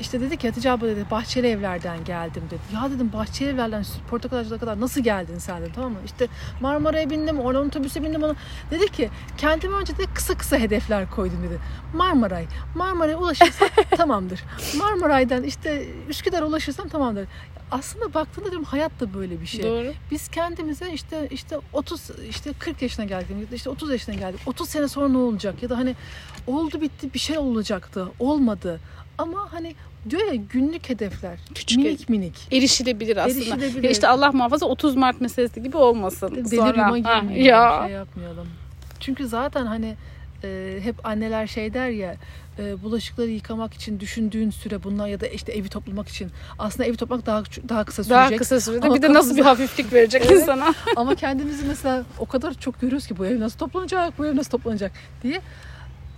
İşte 0.00 0.20
dedi 0.20 0.36
ki 0.36 0.48
Hatice 0.48 0.70
abla 0.70 0.86
dedi 0.86 1.06
Bahçeli 1.10 1.46
Evler'den 1.46 2.04
geldim 2.04 2.42
dedi. 2.50 2.60
Ya 2.74 2.90
dedim 2.90 3.12
Bahçeli 3.12 3.48
Evler'den 3.50 3.84
Portakalacı'na 4.10 4.58
kadar 4.58 4.80
nasıl 4.80 5.00
geldin 5.00 5.38
sen 5.38 5.60
dedim 5.60 5.72
tamam 5.74 5.92
mı? 5.92 5.98
İşte 6.04 6.28
Marmara'ya 6.60 7.10
bindim, 7.10 7.40
oradan 7.40 7.66
otobüse 7.66 8.02
bindim 8.02 8.22
onu. 8.22 8.36
Dedi 8.70 8.92
ki 8.92 9.10
kendime 9.38 9.76
önce 9.76 9.98
de 9.98 10.02
kısa 10.14 10.36
kısa 10.36 10.56
hedefler 10.56 11.10
koydum 11.10 11.42
dedi. 11.42 11.58
Marmaray, 11.94 12.46
Marmara'ya 12.74 13.18
ulaşırsam 13.18 13.68
tamamdır. 13.96 14.44
Marmaray'dan 14.78 15.42
işte 15.42 15.86
Üsküdar'a 16.08 16.46
ulaşırsam 16.46 16.88
tamamdır. 16.88 17.28
Aslında 17.70 18.14
baktığında 18.14 18.50
diyorum 18.50 18.64
hayat 18.64 19.00
da 19.00 19.14
böyle 19.14 19.40
bir 19.40 19.46
şey. 19.46 19.62
Doğru. 19.62 19.92
Biz 20.10 20.28
kendimize 20.28 20.92
işte 20.92 21.28
işte 21.30 21.58
30 21.72 22.10
işte 22.28 22.52
40 22.58 22.82
yaşına 22.82 23.04
geldik 23.04 23.30
işte 23.52 23.70
30 23.70 23.90
yaşına 23.90 24.14
geldik. 24.14 24.40
30 24.46 24.68
sene 24.68 24.88
sonra 24.88 25.08
ne 25.08 25.18
olacak 25.18 25.62
ya 25.62 25.70
da 25.70 25.78
hani 25.78 25.96
oldu 26.46 26.80
bitti 26.80 27.14
bir 27.14 27.18
şey 27.18 27.38
olacaktı. 27.38 28.08
Olmadı. 28.18 28.80
Ama 29.18 29.52
hani 29.52 29.74
diyor 30.10 30.22
ya 30.32 30.34
günlük 30.34 30.88
hedefler. 30.88 31.38
Küçük 31.54 31.78
minik 31.78 32.08
minik. 32.08 32.48
Erişilebilir 32.52 33.16
aslında. 33.16 33.38
Erişilebilir. 33.38 33.82
Ya 33.82 33.90
işte 33.90 34.08
Allah 34.08 34.32
muhafaza 34.32 34.66
30 34.66 34.96
Mart 34.96 35.20
meselesi 35.20 35.62
gibi 35.62 35.76
olmasın. 35.76 36.34
Deli 36.34 36.56
Sonra, 36.56 36.72
rüma 36.72 37.10
ha, 37.10 37.18
girmeyelim, 37.18 37.46
ya 37.46 37.82
şey 37.86 37.94
yapmayalım. 37.96 38.46
Çünkü 39.00 39.26
zaten 39.28 39.66
hani 39.66 39.94
e, 40.44 40.78
hep 40.82 41.06
anneler 41.06 41.46
şey 41.46 41.74
der 41.74 41.88
ya 41.88 42.16
e, 42.58 42.82
bulaşıkları 42.82 43.30
yıkamak 43.30 43.74
için 43.74 44.00
düşündüğün 44.00 44.50
süre 44.50 44.82
bunlar 44.82 45.08
ya 45.08 45.20
da 45.20 45.26
işte 45.26 45.52
evi 45.52 45.68
toplamak 45.68 46.08
için 46.08 46.30
aslında 46.58 46.84
evi 46.88 46.96
toplamak 46.96 47.26
daha 47.26 47.42
daha 47.68 47.84
kısa 47.84 48.04
sürecek. 48.04 48.30
daha 48.30 48.36
kısa 48.36 48.60
sürede 48.60 48.86
Ama 48.86 48.94
bir 48.94 49.02
de 49.02 49.12
nasıl 49.12 49.36
bir 49.36 49.42
hafiflik 49.42 49.92
verecek 49.92 50.22
Evet. 50.26 50.40
insana. 50.42 50.74
Ama 50.96 51.14
kendimizi 51.14 51.64
mesela 51.66 52.04
o 52.18 52.26
kadar 52.26 52.54
çok 52.54 52.80
görüyoruz 52.80 53.06
ki 53.06 53.18
bu 53.18 53.26
ev 53.26 53.40
nasıl 53.40 53.58
toplanacak, 53.58 54.18
bu 54.18 54.26
ev 54.26 54.36
nasıl 54.36 54.50
toplanacak 54.50 54.92
diye 55.22 55.40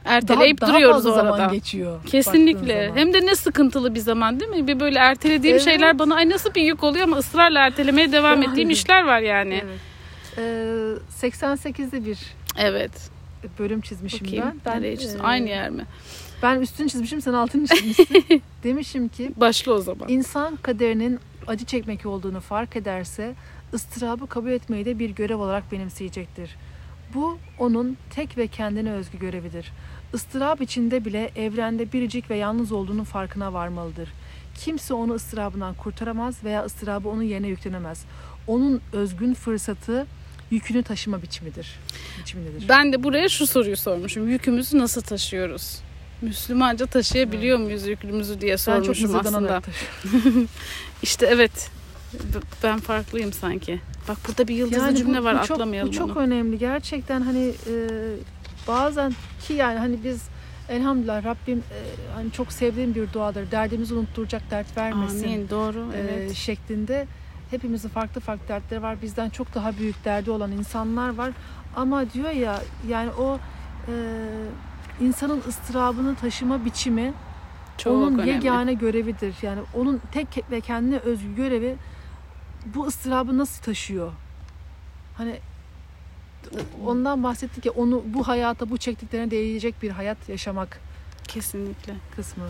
Erteleyip 0.09 0.61
daha, 0.61 0.73
duruyoruz 0.75 1.05
daha 1.05 1.15
fazla 1.15 1.23
orada. 1.31 1.37
zaman 1.37 1.53
geçiyor. 1.53 2.05
Kesinlikle. 2.07 2.87
zaman. 2.87 3.01
Hem 3.01 3.15
de 3.15 3.27
ne 3.27 3.35
sıkıntılı 3.35 3.95
bir 3.95 4.01
zaman 4.01 4.41
değil 4.41 4.51
mi? 4.51 4.67
Bir 4.67 4.81
böyle 4.81 4.99
ertelediğim 4.99 5.57
Evet. 5.57 5.65
şeyler 5.65 5.99
bana 5.99 6.15
ay 6.15 6.29
nasıl 6.29 6.55
bir 6.55 6.63
yük 6.63 6.85
oluyor 6.85 7.05
ama 7.05 7.17
ısrarla 7.17 7.61
ertelemeye 7.67 8.13
devam 8.13 8.43
Yani. 8.43 8.53
ettiğim 8.53 8.71
işler 8.71 9.05
var 9.07 9.21
yani. 9.21 9.63
Evet. 9.65 9.79
Ee, 10.39 10.95
88'de 11.27 12.07
bir 12.07 12.19
Evet. 12.59 13.11
bölüm 13.59 13.81
çizmişim 13.81 14.27
Bakayım. 14.27 14.45
ben. 14.47 14.61
Ben, 14.75 14.83
Nereye 14.83 14.97
çiz- 14.97 15.19
e, 15.19 15.23
Aynı 15.23 15.49
yer 15.49 15.71
mi? 15.71 15.85
ben 16.43 16.61
üstünü 16.61 16.89
çizmişim, 16.89 17.21
sen 17.21 17.33
altını 17.33 17.67
çizmişsin. 17.67 18.43
Demişim 18.65 19.09
ki 19.09 19.33
Başla 19.37 19.73
o 19.73 19.79
zaman. 19.79 20.09
insan 20.09 20.57
kaderinin 20.57 21.19
acı 21.47 21.65
çekmek 21.65 22.07
olduğunu 22.07 22.41
fark 22.41 22.77
ederse 22.77 23.35
ıstırabı 23.75 24.27
kabul 24.27 24.51
etmeyi 24.51 24.85
de 24.85 24.99
bir 24.99 25.11
görev 25.11 25.37
olarak 25.37 25.73
benimseyecektir. 25.73 26.51
Bu 27.15 27.39
onun 27.59 27.97
tek 28.11 28.39
ve 28.39 28.47
kendine 28.47 28.93
özgü 28.93 29.19
görevidir. 29.19 29.73
Istırap 30.15 30.61
içinde 30.63 31.05
bile 31.05 31.31
evrende 31.37 31.93
biricik 31.93 32.31
ve 32.31 32.37
yalnız 32.37 32.73
olduğunun 32.73 33.05
farkına 33.05 33.53
varmalıdır. 33.53 34.09
Kimse 34.59 34.95
onu 34.95 35.13
ıstırabından 35.15 35.75
kurtaramaz 35.75 36.45
veya 36.45 36.65
ıstırabı 36.65 37.09
onun 37.09 37.23
yerine 37.23 37.49
yüklenemez. 37.49 38.05
Onun 38.47 38.81
özgün 38.93 39.35
fırsatı 39.35 40.07
yükünü 40.51 40.83
taşıma 40.83 41.23
biçimidir. 41.23 41.79
Biçimindedir. 42.21 42.69
Ben 42.69 42.93
de 42.93 43.03
buraya 43.03 43.29
şu 43.29 43.47
soruyu 43.47 43.77
sormuşum. 43.77 44.29
Yükümüzü 44.29 44.79
nasıl 44.79 45.01
taşıyoruz? 45.03 45.81
Müslümanca 46.23 46.87
taşıyabiliyor 46.87 47.59
muyuz 47.59 47.87
yükümüzü 47.87 48.41
diye 48.41 48.53
Ben 48.53 48.57
çok 48.57 48.97
sormuşum 48.97 49.17
aslında. 49.17 49.63
İşte 51.03 51.27
evet. 51.27 51.71
Ben 52.63 52.79
farklıyım 52.79 53.33
sanki. 53.33 53.81
Bak 54.09 54.17
burada 54.29 54.49
bir 54.49 54.55
yıldızlı 54.55 54.79
Yani 54.79 54.95
bu- 54.95 54.99
cümle 54.99 55.25
var 55.25 55.43
bu 55.43 55.47
çok, 55.47 55.55
atlamayalım 55.57 55.93
Bu 55.93 55.97
çok 55.97 56.11
onu. 56.11 56.19
önemli. 56.19 56.59
Gerçekten 56.59 57.21
hani 57.21 57.45
e, 57.67 57.75
bazen 58.69 59.15
ki 59.41 59.53
yani 59.53 59.79
hani 59.79 60.05
biz 60.05 60.29
elhamdülillah 60.69 61.25
Rabbim 61.25 61.59
e, 61.59 61.79
hani 62.15 62.33
çok 62.33 62.53
sevdiğim 62.53 62.95
bir 62.95 63.13
duadır. 63.13 63.51
Derdimizi 63.51 63.95
unutturacak 63.95 64.51
dert 64.51 64.77
vermesin. 64.77 65.29
Amin 65.29 65.49
doğru 65.51 65.93
e, 65.95 65.99
evet. 65.99 66.35
şeklinde 66.35 67.07
hepimizin 67.51 67.89
farklı 67.89 68.21
farklı 68.21 68.49
dertleri 68.49 68.83
var. 68.83 69.03
Bizden 69.03 69.31
çok 69.31 69.55
daha 69.55 69.77
büyük 69.79 70.05
derdi 70.05 70.31
olan 70.31 70.53
insanlar 70.53 71.15
var. 71.15 71.33
Ama 71.77 72.13
diyor 72.13 72.31
ya 72.31 72.61
yani 72.89 73.11
o 73.11 73.39
e, 73.89 73.95
insanın 75.01 75.43
ıstırabını 75.49 76.15
taşıma 76.15 76.65
biçimi 76.65 77.13
Çok 77.79 77.93
onun 77.93 78.19
önemli. 78.19 78.31
yegane 78.31 78.75
görevidir. 78.75 79.35
Yani 79.43 79.61
onun 79.75 80.01
tek 80.13 80.51
ve 80.51 80.61
kendine 80.61 80.99
özgü 80.99 81.35
görevi 81.35 81.77
bu 82.75 82.87
ıstırabı 82.87 83.39
nasıl 83.39 83.63
taşıyor? 83.63 84.13
Hani 85.17 85.39
ondan 86.87 87.23
bahsettik 87.23 87.67
ya 87.67 87.73
onu 87.73 88.03
bu 88.07 88.29
hayata 88.29 88.71
bu 88.71 88.77
çektiklerine 88.79 89.31
değecek 89.31 89.83
bir 89.83 89.91
hayat 89.91 90.29
yaşamak 90.29 90.81
Kesinlikle. 91.29 91.95
kısmı. 92.17 92.45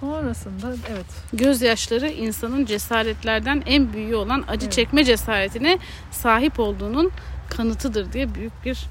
Sonrasında 0.00 0.74
evet 0.90 1.06
Gözyaşları 1.32 2.08
insanın 2.08 2.64
cesaretlerden 2.64 3.62
en 3.66 3.92
büyüğü 3.92 4.14
olan 4.14 4.44
acı 4.48 4.64
Evet. 4.66 4.72
çekme 4.72 5.04
cesaretine 5.04 5.78
sahip 6.10 6.60
olduğunun 6.60 7.10
kanıtıdır 7.50 8.12
diye 8.12 8.34
büyük 8.34 8.64
bir 8.64 8.86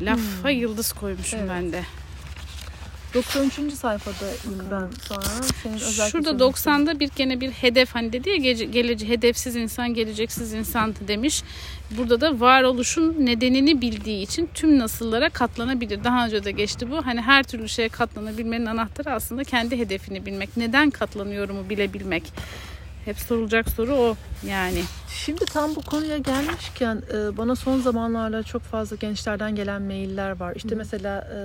lafa 0.00 0.50
yıldız 0.50 0.92
koymuşum 0.92 1.38
Evet. 1.40 1.50
ben 1.50 1.72
de. 1.72 1.82
93. 3.16 3.72
sayfada 3.72 4.14
ben 4.70 4.88
sonra 5.08 5.20
senin 5.62 5.74
özellikle 5.74 6.10
Şurada 6.10 6.30
söylemek 6.30 6.56
90'da 6.56 7.00
bir 7.00 7.10
gene 7.16 7.40
bir 7.40 7.50
hedef 7.50 7.94
hani 7.94 8.12
dedi 8.12 8.30
ya 8.30 8.36
gece, 8.36 8.64
gelece, 8.64 9.08
hedefsiz 9.08 9.56
insan 9.56 9.94
geleceksiz 9.94 10.52
insan 10.52 10.94
demiş. 11.08 11.42
Burada 11.90 12.20
da 12.20 12.40
varoluşun 12.40 13.26
nedenini 13.26 13.80
bildiği 13.80 14.22
için 14.22 14.48
tüm 14.54 14.78
nasıllara 14.78 15.28
katlanabilir. 15.28 16.04
Daha 16.04 16.26
önce 16.26 16.44
de 16.44 16.52
geçti 16.52 16.90
bu. 16.90 17.06
Hani 17.06 17.20
her 17.20 17.42
türlü 17.42 17.68
şeye 17.68 17.88
katlanabilmenin 17.88 18.66
anahtarı 18.66 19.12
aslında 19.12 19.44
kendi 19.44 19.78
hedefini 19.78 20.26
bilmek. 20.26 20.56
Neden 20.56 20.90
katlanıyorumu 20.90 21.70
bilebilmek. 21.70 22.22
Hep 23.06 23.18
sorulacak 23.18 23.70
soru 23.70 23.92
o 23.92 24.16
yani. 24.46 24.82
Şimdi 25.08 25.44
tam 25.44 25.76
bu 25.76 25.82
konuya 25.82 26.18
gelmişken 26.18 27.02
e, 27.12 27.36
bana 27.36 27.56
son 27.56 27.80
zamanlarda 27.80 28.42
çok 28.42 28.62
fazla 28.62 28.96
gençlerden 28.96 29.54
gelen 29.54 29.82
mailler 29.82 30.40
var. 30.40 30.52
İşte 30.56 30.74
mesela 30.74 31.28
e, 31.34 31.38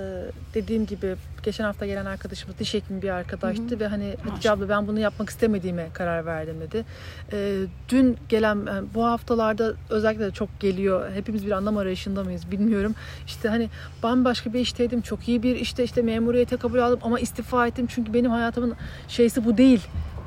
dediğim 0.54 0.86
gibi 0.86 1.16
geçen 1.42 1.64
hafta 1.64 1.86
gelen 1.86 2.04
arkadaşımız 2.04 2.58
diş 2.58 2.74
hekimi 2.74 3.02
bir 3.02 3.08
arkadaştı 3.08 3.80
ve 3.80 3.86
hani 3.86 4.16
Hatice 4.28 4.50
abla 4.50 4.68
ben 4.68 4.86
bunu 4.86 4.98
yapmak 4.98 5.30
istemediğime 5.30 5.88
karar 5.94 6.26
verdim 6.26 6.56
dedi. 6.60 6.84
E, 7.32 7.58
dün 7.88 8.16
gelen 8.28 8.66
bu 8.94 9.04
haftalarda 9.04 9.72
özellikle 9.90 10.24
de 10.24 10.30
çok 10.30 10.60
geliyor. 10.60 11.12
Hepimiz 11.14 11.46
bir 11.46 11.50
anlam 11.50 11.76
arayışında 11.76 12.24
mıyız 12.24 12.50
bilmiyorum. 12.50 12.94
İşte 13.26 13.48
hani 13.48 13.70
bambaşka 14.02 14.52
bir 14.52 14.60
işteydim. 14.60 15.00
Çok 15.00 15.28
iyi 15.28 15.42
bir 15.42 15.56
işte 15.56 15.84
işte 15.84 16.02
memuriyete 16.02 16.56
kabul 16.56 16.78
aldım 16.78 17.00
ama 17.02 17.20
istifa 17.20 17.66
ettim 17.66 17.86
çünkü 17.86 18.14
benim 18.14 18.30
hayatımın 18.30 18.74
şeysi 19.08 19.44
bu 19.44 19.56
değil 19.58 19.80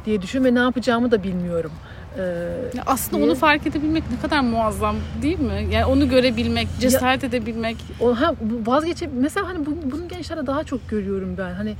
diye 0.06 0.22
düşün 0.22 0.44
ve 0.44 0.54
ne 0.56 0.60
yapacağımı 0.60 1.12
da 1.12 1.24
bilmiyorum. 1.24 1.72
E, 2.18 2.22
Ya 2.78 2.84
Aslında 2.86 3.18
diye- 3.18 3.26
onu 3.32 3.36
fark 3.36 3.68
edebilmek 3.68 4.04
ne 4.12 4.20
kadar 4.20 4.40
muazzam 4.40 4.96
değil 5.22 5.40
mi? 5.40 5.68
Yani 5.72 5.86
onu 5.86 6.10
görebilmek, 6.10 6.68
cesaret 6.80 7.24
edebilmek. 7.24 7.78
O 8.02 8.22
ha 8.22 8.34
bu 8.42 8.72
vazgeçip 8.72 9.10
mesela 9.22 9.48
hani 9.48 9.66
bu, 9.66 9.78
bunu 9.92 10.08
gençlerde 10.08 10.48
daha 10.48 10.64
çok 10.64 10.90
görüyorum 10.90 11.36
ben. 11.38 11.54
Hani 11.54 11.74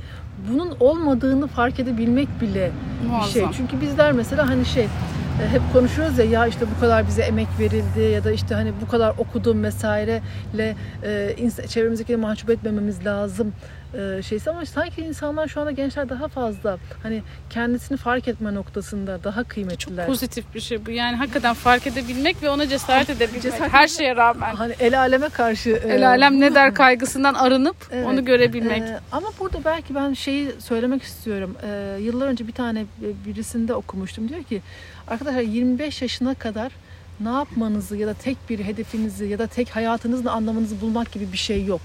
bunun 0.50 0.76
olmadığını 0.80 1.46
fark 1.46 1.80
edebilmek 1.80 2.40
bile 2.40 2.70
bir 3.04 3.08
Muazzam. 3.08 3.30
şey. 3.32 3.44
Çünkü 3.56 3.80
bizler 3.80 4.12
mesela 4.12 4.48
hani 4.48 4.64
şey 4.64 4.84
e, 4.84 5.48
hep 5.52 5.62
konuşuyoruz 5.72 6.18
ya 6.18 6.24
ya 6.24 6.46
işte 6.46 6.66
bu 6.76 6.80
kadar 6.80 7.06
bize 7.06 7.22
emek 7.22 7.48
verildi 7.60 8.00
ya 8.14 8.24
da 8.24 8.30
işte 8.32 8.54
hani 8.54 8.72
bu 8.82 8.88
kadar 8.88 9.14
okudum 9.18 9.62
vesaireyle 9.62 10.74
e, 11.04 11.36
çevremizdekileri 11.68 12.20
mahcup 12.20 12.50
etmememiz 12.50 13.06
lazım 13.06 13.52
e, 13.98 14.22
şeysi 14.22 14.50
ama 14.50 14.66
sanki 14.66 15.00
insanlar 15.00 15.48
şu 15.48 15.60
anda 15.60 15.70
gençler 15.70 16.08
daha 16.08 16.28
fazla 16.28 16.78
hani 17.02 17.22
kendisini 17.50 17.98
fark 17.98 18.28
etme 18.28 18.54
noktasında 18.54 19.24
daha 19.24 19.44
kıymetliler. 19.44 20.02
Çok 20.02 20.06
pozitif 20.06 20.54
bir 20.54 20.60
şey 20.60 20.86
bu. 20.86 20.90
Yani 20.90 21.16
hakikaten 21.16 21.54
fark 21.54 21.86
edebilmek 21.86 22.42
ve 22.42 22.50
ona 22.50 22.68
cesaret 22.68 23.10
edebilmek. 23.10 23.42
Cesaret- 23.42 23.68
Her 23.72 23.88
şeye 23.88 24.16
rağmen. 24.16 24.54
Hani 24.54 24.74
el 24.80 24.98
aleme 25.00 25.28
karşı 25.28 25.70
e, 25.70 25.88
El 25.88 26.08
alem 26.08 26.40
ne 26.40 26.54
der 26.54 26.74
kaygısından 26.74 27.34
arınıp 27.34 27.76
Evet. 27.92 28.06
onu 28.06 28.24
görebilmek. 28.24 28.82
Ee, 28.82 28.98
ama 29.12 29.28
burada 29.40 29.58
belki 29.64 29.94
ben 29.94 30.14
şeyi 30.14 30.52
söylemek 30.58 31.02
istiyorum. 31.02 31.56
Ee, 31.62 31.98
yıllar 32.00 32.26
önce 32.28 32.46
bir 32.46 32.52
tane 32.52 32.84
birisinde 33.26 33.74
okumuştum. 33.74 34.28
Diyor 34.28 34.42
ki 34.42 34.62
arkadaşlar 35.08 35.40
25 35.40 36.02
yaşına 36.02 36.34
kadar 36.34 36.72
ne 37.20 37.28
yapmanızı 37.28 37.96
ya 37.96 38.06
da 38.06 38.14
tek 38.14 38.36
bir 38.50 38.58
hedefinizi 38.58 39.24
ya 39.26 39.38
da 39.38 39.46
tek 39.46 39.76
hayatınızın 39.76 40.26
anlamınızı 40.26 40.80
bulmak 40.80 41.12
gibi 41.12 41.32
bir 41.32 41.38
şey 41.38 41.64
yok. 41.64 41.80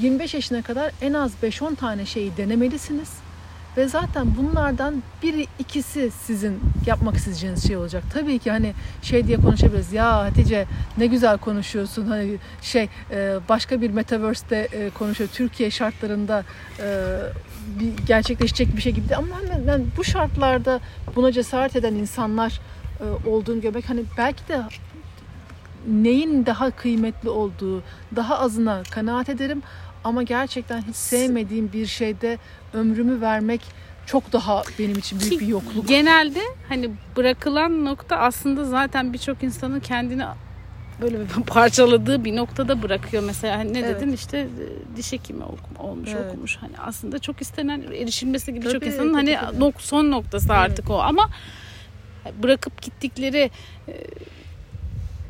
25 0.00 0.34
yaşına 0.34 0.62
kadar 0.62 0.92
en 1.00 1.12
az 1.12 1.32
5-10 1.42 1.76
tane 1.76 2.06
şeyi 2.06 2.36
denemelisiniz. 2.36 3.08
Ve 3.76 3.88
zaten 3.88 4.26
bunlardan 4.36 5.02
biri 5.22 5.46
ikisi 5.58 6.10
sizin 6.10 6.60
yapmak 6.86 7.16
isteyeceğiniz 7.16 7.66
şey 7.66 7.76
olacak. 7.76 8.04
Tabii 8.12 8.38
ki 8.38 8.50
hani 8.50 8.74
şey 9.02 9.26
diye 9.26 9.36
konuşabiliriz. 9.36 9.92
Ya 9.92 10.16
Hatice 10.16 10.66
ne 10.98 11.06
güzel 11.06 11.38
konuşuyorsun. 11.38 12.06
Hani 12.06 12.36
şey 12.62 12.88
e, 13.10 13.38
başka 13.48 13.80
bir 13.80 13.90
metaverse'te 13.90 14.68
e, 14.72 14.90
konuşuyor. 14.90 15.30
Türkiye 15.32 15.70
şartlarında 15.70 16.44
e, 16.80 17.16
bir 17.80 18.06
gerçekleşecek 18.06 18.76
bir 18.76 18.82
şey 18.82 18.92
gibi. 18.92 19.16
Ama 19.16 19.36
ben, 19.52 19.66
ben 19.66 19.84
bu 19.96 20.04
şartlarda 20.04 20.80
buna 21.16 21.32
cesaret 21.32 21.76
eden 21.76 21.94
insanlar 21.94 22.60
olduğunu 23.26 23.60
görmek 23.60 23.90
hani 23.90 24.02
belki 24.18 24.48
de 24.48 24.62
neyin 25.88 26.46
daha 26.46 26.70
kıymetli 26.70 27.28
olduğu 27.28 27.82
daha 28.16 28.38
azına 28.38 28.82
kanaat 28.90 29.28
ederim 29.28 29.62
ama 30.06 30.22
gerçekten 30.22 30.82
hiç 30.82 30.96
sevmediğim 30.96 31.72
bir 31.72 31.86
şeyde 31.86 32.38
ömrümü 32.74 33.20
vermek 33.20 33.60
çok 34.06 34.32
daha 34.32 34.62
benim 34.78 34.98
için 34.98 35.20
büyük 35.20 35.32
Ki 35.32 35.40
bir 35.40 35.46
yokluk. 35.46 35.88
Genelde 35.88 36.40
hani 36.68 36.90
bırakılan 37.16 37.84
nokta 37.84 38.16
aslında 38.16 38.64
zaten 38.64 39.12
birçok 39.12 39.42
insanın 39.42 39.80
kendini 39.80 40.24
böyle 41.00 41.20
bir 41.20 41.26
parçaladığı 41.46 42.24
bir 42.24 42.36
noktada 42.36 42.82
bırakıyor 42.82 43.22
mesela 43.22 43.58
hani 43.58 43.74
ne 43.74 43.78
Evet. 43.78 44.00
dedin 44.00 44.12
işte 44.12 44.38
e, 44.38 44.96
diş 44.96 45.12
hekimi 45.12 45.42
okum- 45.44 45.78
olmuş 45.78 46.10
Evet. 46.16 46.26
okumuş 46.30 46.56
hani 46.56 46.72
aslında 46.78 47.18
çok 47.18 47.40
istenen 47.42 47.82
erişilmesi 47.82 48.54
gibi 48.54 48.64
Tabii, 48.72 48.86
insanın 48.86 49.14
tabii, 49.14 49.34
hani 49.34 49.60
tabii. 49.60 49.72
son 49.78 50.10
noktası 50.10 50.52
artık 50.52 50.90
o 50.90 50.98
ama 51.00 51.28
bırakıp 52.42 52.82
gittikleri 52.82 53.50
e, 53.88 53.92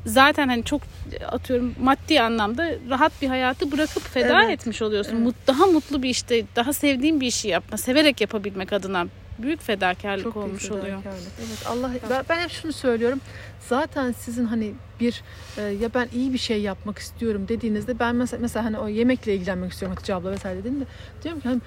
zaten 0.07 0.49
hani 0.49 0.65
çok 0.65 0.83
atıyorum 1.29 1.75
maddi 1.81 2.21
anlamda 2.21 2.71
rahat 2.91 3.13
bir 3.23 3.29
hayatı 3.29 3.73
bırakıp 3.73 4.03
feda 4.03 4.43
Evet. 4.43 4.51
etmiş 4.51 4.83
oluyorsun. 4.83 5.13
Evet. 5.13 5.23
Mut, 5.23 5.37
daha 5.47 5.67
mutlu 5.67 6.03
bir 6.03 6.09
işte, 6.09 6.45
daha 6.57 6.73
sevdiğin 6.73 7.21
bir 7.21 7.27
işi 7.27 7.49
yapma, 7.49 7.77
severek 7.79 8.21
yapabilmek 8.21 8.73
adına 8.73 9.07
büyük 9.39 9.63
fedakarlık 9.63 10.25
Çok 10.25 10.35
büyük 10.35 10.47
olmuş 10.49 10.71
oluyor. 10.71 10.85
fedakarlık. 11.03 11.33
Evet 11.39 11.67
Allah 11.67 11.91
ben, 12.11 12.25
ben 12.29 12.41
hep 12.41 12.51
şunu 12.51 12.73
söylüyorum. 12.73 13.21
Zaten 13.69 14.13
sizin 14.13 14.45
hani 14.47 14.73
bir 15.01 15.23
e, 15.59 15.63
ya 15.63 15.95
ben 15.95 16.09
iyi 16.15 16.33
bir 16.33 16.39
şey 16.39 16.61
yapmak 16.63 16.99
istiyorum 16.99 17.49
dediğinizde 17.49 17.99
ben 17.99 18.15
mesela 18.17 18.41
mesela 18.41 18.65
hani 18.65 18.79
o 18.79 18.89
yemekle 18.89 19.35
ilgilenmek 19.35 19.73
istiyorum 19.73 19.95
Hatice 19.97 20.15
abla 20.15 20.31
vesaire 20.31 20.59
dediğinde 20.59 20.85
diyorum 21.23 21.41
ki 21.41 21.49
hani 21.49 21.61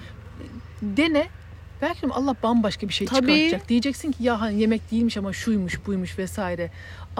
dene 0.82 1.26
belki 1.82 2.06
Allah 2.10 2.36
bambaşka 2.42 2.88
bir 2.88 2.92
şey 2.94 3.06
Tabii. 3.06 3.20
çıkartacak. 3.20 3.68
Diyeceksin 3.68 4.12
ki 4.12 4.22
ya 4.22 4.40
hani 4.40 4.60
yemek 4.60 4.90
değilmiş 4.90 5.16
ama 5.16 5.32
şuymuş 5.32 5.86
buymuş 5.86 6.18
vesaire. 6.18 6.70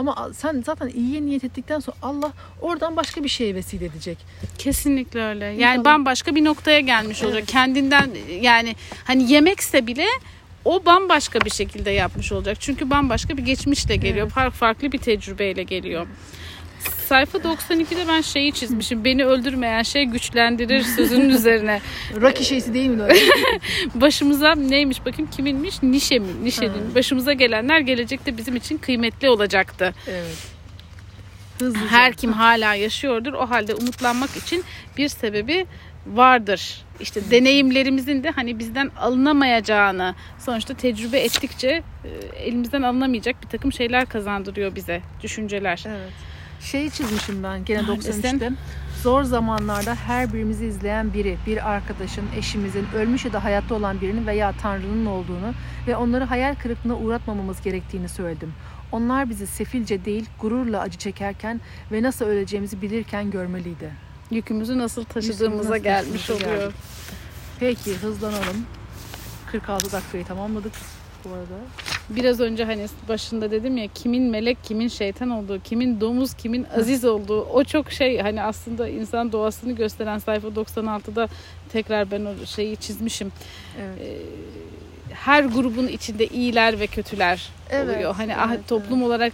Ama 0.01 0.31
sen 0.35 0.63
zaten 0.67 0.89
iyiye 0.89 1.23
niyet 1.23 1.45
ettikten 1.45 1.81
sonra 1.81 1.97
Allah 2.03 2.33
oradan 2.61 2.97
başka 2.97 3.25
bir 3.25 3.29
şeye 3.29 3.55
vesile 3.55 3.85
edecek. 3.85 4.19
Kesinlikle 4.59 5.23
öyle. 5.25 5.45
Yani 5.45 5.57
İnşallah. 5.79 5.85
bambaşka 5.85 6.35
bir 6.35 6.45
noktaya 6.45 6.81
gelmiş 6.81 7.23
olacak. 7.25 7.45
Kendinden 7.47 8.11
yani 8.41 8.77
hani 9.05 9.33
yemekse 9.33 9.87
bile 9.87 10.07
o 10.65 10.87
bambaşka 10.87 11.41
bir 11.41 11.51
şekilde 11.51 11.91
yapmış 11.91 12.33
olacak. 12.33 12.57
Çünkü 12.61 12.91
bambaşka 12.91 13.37
bir 13.37 13.43
geçmişle 13.43 13.97
geliyor. 13.97 14.27
Evet. 14.27 14.35
Farklı 14.35 14.59
farklı 14.59 14.93
bir 14.93 14.99
tecrübeyle 14.99 15.63
geliyor. 15.63 16.07
Sayfa 17.07 17.39
92'de 17.39 18.09
ben 18.09 18.21
şeyi 18.21 18.53
çizmişim. 18.53 19.05
Beni 19.05 19.25
öldürmeyen 19.25 19.83
şey 19.83 20.05
güçlendirir 20.05 20.83
sözünün 20.83 21.29
üzerine. 21.39 21.81
Rocky 22.21 22.45
şeysi 22.45 22.75
değil 22.75 22.91
mi? 22.91 23.03
Başımıza 23.95 24.55
neymiş 24.55 25.07
bakayım 25.07 25.31
kiminmiş? 25.31 25.83
Nişe 25.83 26.19
mi? 26.19 26.27
Nişe'nin. 26.45 26.95
Başımıza 26.95 27.33
gelenler 27.33 27.81
gelecekte 27.81 28.37
bizim 28.37 28.57
için 28.57 28.79
kıymetli 28.79 29.29
olacaktı. 29.31 29.95
evet. 30.09 30.37
Hızlıca. 31.59 31.87
Her 31.87 32.13
kim 32.13 32.33
hala 32.33 32.75
yaşıyordur. 32.75 33.33
O 33.33 33.51
halde 33.51 33.75
umutlanmak 33.75 34.37
için 34.37 34.65
bir 34.97 35.09
sebebi 35.09 35.67
vardır. 36.07 36.83
İşte 37.01 37.31
deneyimlerimizin 37.31 38.25
de 38.25 38.31
hani 38.31 38.59
bizden 38.59 38.91
alınamayacağını 39.01 40.15
sonuçta 40.39 40.75
tecrübe 40.75 41.19
ettikçe 41.21 41.83
e, 42.05 42.39
elimizden 42.43 42.83
alınamayacak 42.83 43.43
bir 43.43 43.49
takım 43.49 43.73
şeyler 43.73 44.07
kazandırıyor 44.07 44.75
bize 44.75 45.01
düşünceler. 45.23 45.85
Evet. 45.89 46.13
Şeyi 46.61 46.91
çizmişim 46.91 47.43
ben 47.43 47.65
gene 47.65 47.83
Neredesin? 47.83 48.23
93'te. 48.23 48.53
Zor 49.03 49.23
zamanlarda 49.23 49.95
her 49.95 50.33
birimizi 50.33 50.67
izleyen 50.67 51.15
biri, 51.15 51.39
bir 51.47 51.71
arkadaşın, 51.71 52.25
eşimizin, 52.37 52.87
ölmüş 52.97 53.25
ya 53.25 53.33
da 53.33 53.45
hayatta 53.45 53.75
olan 53.75 54.01
birinin 54.01 54.27
veya 54.27 54.53
Tanrı'nın 54.63 55.07
olduğunu 55.07 55.55
ve 55.87 55.97
onları 55.97 56.25
hayal 56.25 56.55
kırıklığına 56.55 56.97
uğratmamamız 56.97 57.63
gerektiğini 57.63 58.09
söyledim. 58.09 58.53
Onlar 58.93 59.31
bizi 59.31 59.47
sefilce 59.47 60.05
değil, 60.05 60.27
gururla 60.41 60.81
acı 60.81 60.99
çekerken 60.99 61.61
ve 61.93 62.03
nasıl 62.03 62.25
öleceğimizi 62.25 62.83
bilirken 62.83 63.31
görmeliydi. 63.31 63.91
Yükümüzü 64.31 64.79
nasıl 64.79 65.05
taşıdığımıza 65.05 65.71
nasıl 65.71 65.83
gelmiş 65.85 66.27
taşıdığımıza 66.27 66.49
oluyor. 66.49 66.63
geldik. 66.63 66.75
Peki 67.61 67.97
hızlanalım. 67.97 68.67
46 69.53 69.93
dakikayı 69.93 70.25
tamamladık 70.25 70.73
bu 71.25 71.29
arada. 71.29 71.55
Biraz 72.11 72.41
önce 72.41 72.65
hani 72.65 72.87
başında 73.09 73.51
dedim 73.51 73.77
ya 73.77 73.89
kimin 73.95 74.23
melek 74.23 74.65
kimin 74.65 74.89
şeytan 74.89 75.31
olduğu, 75.31 75.61
kimin 75.61 76.01
domuz 76.01 76.35
kimin 76.35 76.67
aziz 76.77 77.05
olduğu 77.05 77.43
o 77.43 77.65
çok 77.65 77.93
şey 77.93 78.19
hani 78.19 78.43
aslında 78.43 78.89
insan 78.89 79.33
doğasını 79.33 79.73
gösteren 79.73 80.19
sayfa 80.19 80.49
96'da 80.49 81.29
tekrar 81.73 82.11
ben 82.11 82.25
o 82.25 82.47
şeyi 82.47 82.77
çizmişim. 82.77 83.33
Evet. 83.81 83.99
her 85.13 85.45
grubun 85.45 85.89
içinde 85.89 86.27
iyiler 86.27 86.81
ve 86.81 86.87
kötüler 86.87 87.49
Evet, 87.71 87.97
oluyor. 87.97 88.15
Hani 88.15 88.37
ah, 88.37 88.51
evet, 88.55 88.69
toplum 88.69 89.03
olarak 89.03 89.33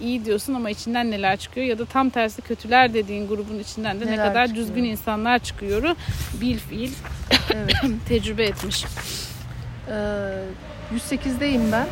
iyi 0.00 0.24
diyorsun 0.24 0.54
ama 0.54 0.70
içinden 0.70 1.10
neler 1.10 1.36
çıkıyor 1.36 1.66
ya 1.66 1.78
da 1.78 1.84
tam 1.84 2.10
tersi 2.10 2.42
kötüler 2.42 2.94
dediğin 2.94 3.28
grubun 3.28 3.58
içinden 3.58 4.00
de 4.00 4.06
ne 4.06 4.10
Neler 4.10 4.28
kadar 4.28 4.46
çıkıyor? 4.46 4.66
düzgün 4.66 4.84
insanlar 4.84 5.38
çıkıyor. 5.38 5.96
Bil 6.40 6.58
fiil 6.58 6.90
evet. 7.54 7.74
tecrübe 8.08 8.44
etmiş. 8.44 8.84
Ee, 9.90 9.92
108'deyim 10.94 11.72
ben. 11.72 11.86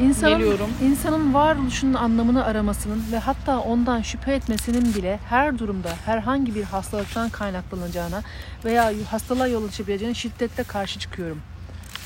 İnsanın, 0.00 0.38
Geliyorum. 0.38 0.70
insanın 0.82 1.34
varoluşunun 1.34 1.94
anlamını 1.94 2.44
aramasının 2.44 3.02
ve 3.12 3.18
hatta 3.18 3.58
ondan 3.58 4.02
şüphe 4.02 4.34
etmesinin 4.34 4.94
bile 4.94 5.20
her 5.28 5.58
durumda 5.58 5.88
herhangi 6.04 6.54
bir 6.54 6.64
hastalıktan 6.64 7.30
kaynaklanacağına 7.30 8.22
veya 8.64 8.92
hastalığa 9.10 9.46
yol 9.46 9.68
açabileceğine 9.68 10.14
şiddetle 10.14 10.62
karşı 10.62 10.98
çıkıyorum. 10.98 11.40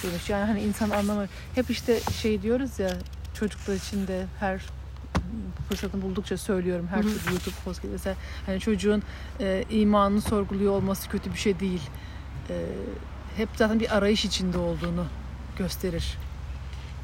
Demiş. 0.02 0.30
Yani 0.30 0.44
hani 0.44 0.60
insan 0.60 0.90
anlamı 0.90 1.26
hep 1.54 1.70
işte 1.70 2.00
şey 2.00 2.42
diyoruz 2.42 2.78
ya 2.78 2.90
çocuklar 3.34 3.74
için 3.74 4.06
de 4.06 4.26
her 4.40 4.60
fırsatını 5.68 6.02
buldukça 6.02 6.36
söylüyorum 6.36 6.88
her 6.90 7.02
Hı 7.02 7.08
hı. 7.08 7.18
türlü 7.18 7.30
YouTube 7.32 7.54
post 7.64 7.80
mesela 7.92 8.16
hani 8.46 8.60
çocuğun 8.60 9.02
e, 9.40 9.64
imanını 9.70 10.20
sorguluyor 10.20 10.72
olması 10.72 11.08
kötü 11.08 11.32
bir 11.32 11.38
şey 11.38 11.60
değil. 11.60 11.82
E, 12.50 12.54
hep 13.36 13.48
zaten 13.56 13.80
bir 13.80 13.96
arayış 13.96 14.24
içinde 14.24 14.58
olduğunu 14.58 15.06
gösterir 15.58 16.04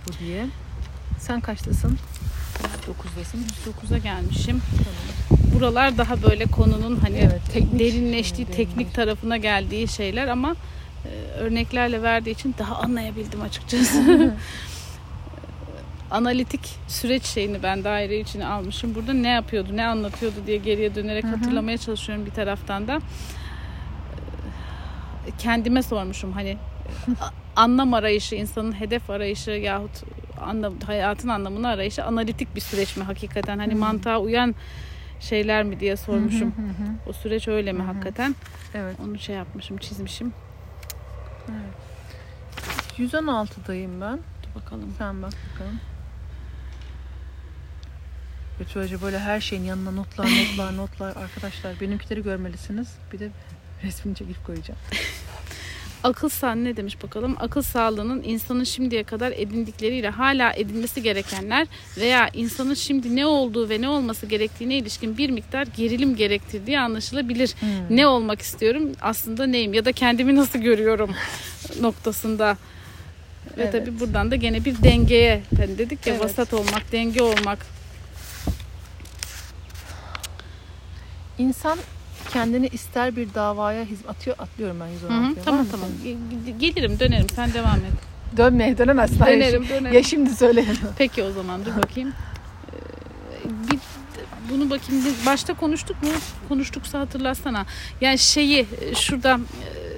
bu 0.08 0.12
diye. 0.24 0.46
Sen 1.18 1.40
kaçtasın? 1.40 1.98
9'dasın. 2.86 3.38
9'a 3.90 3.98
gelmişim. 3.98 4.62
Buralar 5.54 5.98
daha 5.98 6.22
böyle 6.22 6.44
konunun 6.46 6.96
hani 6.96 7.16
Evet, 7.16 7.40
teknik. 7.52 7.78
derinleştiği, 7.80 8.44
Evet, 8.46 8.56
teknik 8.56 8.76
derinleştiği. 8.76 8.92
tarafına 8.96 9.36
geldiği 9.36 9.88
şeyler 9.88 10.28
ama 10.28 10.56
e, 11.04 11.08
örneklerle 11.38 12.02
verdiği 12.02 12.30
için 12.30 12.54
daha 12.58 12.76
anlayabildim 12.76 13.42
açıkçası. 13.42 14.34
Analitik 16.10 16.60
süreç 16.88 17.24
şeyini 17.24 17.62
ben 17.62 17.84
daire 17.84 18.20
içine 18.20 18.46
almışım. 18.46 18.94
Burada 18.94 19.12
ne 19.12 19.28
yapıyordu, 19.28 19.68
ne 19.76 19.86
anlatıyordu 19.86 20.36
diye 20.46 20.56
geriye 20.56 20.94
dönerek 20.94 21.24
hatırlamaya 21.24 21.78
çalışıyorum 21.78 22.26
bir 22.26 22.30
taraftan 22.30 22.88
da. 22.88 22.96
E, 25.26 25.30
Kendime 25.38 25.82
sormuşum 25.82 26.32
hani 26.32 26.56
anlam 27.56 27.94
arayışı, 27.94 28.34
insanın 28.34 28.80
hedef 28.80 29.10
arayışı 29.10 29.50
yahut 29.50 30.02
anlam, 30.40 30.80
hayatın 30.80 31.28
anlamını 31.28 31.68
arayışı 31.68 32.04
analitik 32.04 32.56
bir 32.56 32.60
süreç 32.60 32.96
mi 32.96 33.04
hakikaten? 33.04 33.58
Hani 33.58 33.74
mantığa 33.74 34.18
uyan 34.18 34.54
şeyler 35.20 35.64
mi 35.64 35.80
diye 35.80 35.96
sormuşum. 35.96 36.54
O 37.06 37.12
süreç 37.12 37.48
öyle 37.48 37.72
mi 37.72 37.82
hakikaten? 37.82 38.34
Evet. 38.74 38.96
Onu 39.04 39.18
şey 39.18 39.36
yapmışım, 39.36 39.76
çizmişim. 39.76 40.32
116'dayım 42.98 44.00
ben. 44.00 44.18
Dur 44.18 44.60
bakalım. 44.60 44.94
Sen 44.98 45.22
bak 45.22 45.32
bakalım. 45.52 45.80
Ve 48.60 48.64
şöyle 48.64 49.02
böyle 49.02 49.18
her 49.18 49.40
şeyin 49.40 49.64
yanına 49.64 49.90
notlar, 49.90 50.26
notlar, 50.26 50.76
notlar. 50.76 51.16
Arkadaşlar 51.16 51.80
benimkileri 51.80 52.22
görmelisiniz. 52.22 52.88
Bir 53.12 53.18
de 53.18 53.30
Resmini 53.84 54.16
çekip 54.16 54.46
koyacağım. 54.46 54.80
Akıl 56.04 56.28
sağlığı 56.28 56.64
ne 56.64 56.76
demiş 56.76 57.02
bakalım? 57.02 57.36
Akıl 57.40 57.62
sağlığının 57.62 58.22
insanın 58.22 58.64
şimdiye 58.64 59.04
kadar 59.04 59.32
edindikleriyle 59.32 60.08
hala 60.08 60.52
edinmesi 60.52 61.02
gerekenler 61.02 61.66
veya 61.96 62.28
insanın 62.34 62.74
şimdi 62.74 63.16
ne 63.16 63.26
olduğu 63.26 63.68
ve 63.68 63.80
ne 63.80 63.88
olması 63.88 64.26
gerektiğine 64.26 64.76
ilişkin 64.76 65.18
bir 65.18 65.30
miktar 65.30 65.66
gerilim 65.76 66.16
gerektirdiği 66.16 66.78
anlaşılabilir. 66.80 67.54
Hmm. 67.60 67.96
Ne 67.96 68.06
olmak 68.06 68.40
istiyorum? 68.40 68.92
Aslında 69.00 69.46
neyim? 69.46 69.74
Ya 69.74 69.84
da 69.84 69.92
kendimi 69.92 70.36
nasıl 70.36 70.58
görüyorum 70.58 71.10
noktasında. 71.80 72.56
Ve 73.56 73.62
Evet. 73.62 73.72
tabii 73.72 74.00
buradan 74.00 74.30
da 74.30 74.36
gene 74.36 74.64
bir 74.64 74.82
dengeye 74.82 75.42
hani 75.56 75.78
dedik 75.78 76.06
ya 76.06 76.14
Evet. 76.14 76.24
vasat 76.24 76.54
olmak, 76.54 76.92
denge 76.92 77.22
olmak. 77.22 77.66
İnsan 81.38 81.78
kendini 82.34 82.66
ister 82.66 83.16
bir 83.16 83.34
davaya 83.34 83.84
hizmet 83.84 84.10
atıyor. 84.10 84.36
Atlıyorum 84.38 84.76
ben 84.80 84.86
116'ya. 84.86 85.18
Hı 85.18 85.26
hı, 85.26 85.36
Var 85.36 85.44
Tamam 85.44 85.60
mı 85.60 85.66
tamam. 85.70 85.88
senin? 86.02 86.58
Gelirim 86.58 86.98
dönerim 87.00 87.26
sen 87.34 87.54
devam 87.54 87.74
et. 87.76 88.36
Dönmeye 88.36 88.78
dönemezsin. 88.78 89.18
Dönerim 89.26 89.62
şi- 89.62 89.68
dönerim. 89.68 89.94
Ya 89.96 90.02
şimdi 90.02 90.30
söyle. 90.30 90.64
Peki 90.98 91.22
o 91.22 91.32
zaman 91.32 91.64
dur 91.64 91.72
bakayım. 91.82 92.12
Ee, 92.72 93.70
bir 93.70 93.78
bunu 94.50 94.70
bakayım 94.70 95.04
biz 95.04 95.26
başta 95.26 95.54
konuştuk 95.54 96.02
mu? 96.02 96.08
Konuştuksa 96.48 97.00
hatırlatsana. 97.00 97.66
Yani 98.00 98.18
şeyi 98.18 98.66
e, 98.80 98.94
şurada 98.94 99.34
e, 99.34 99.93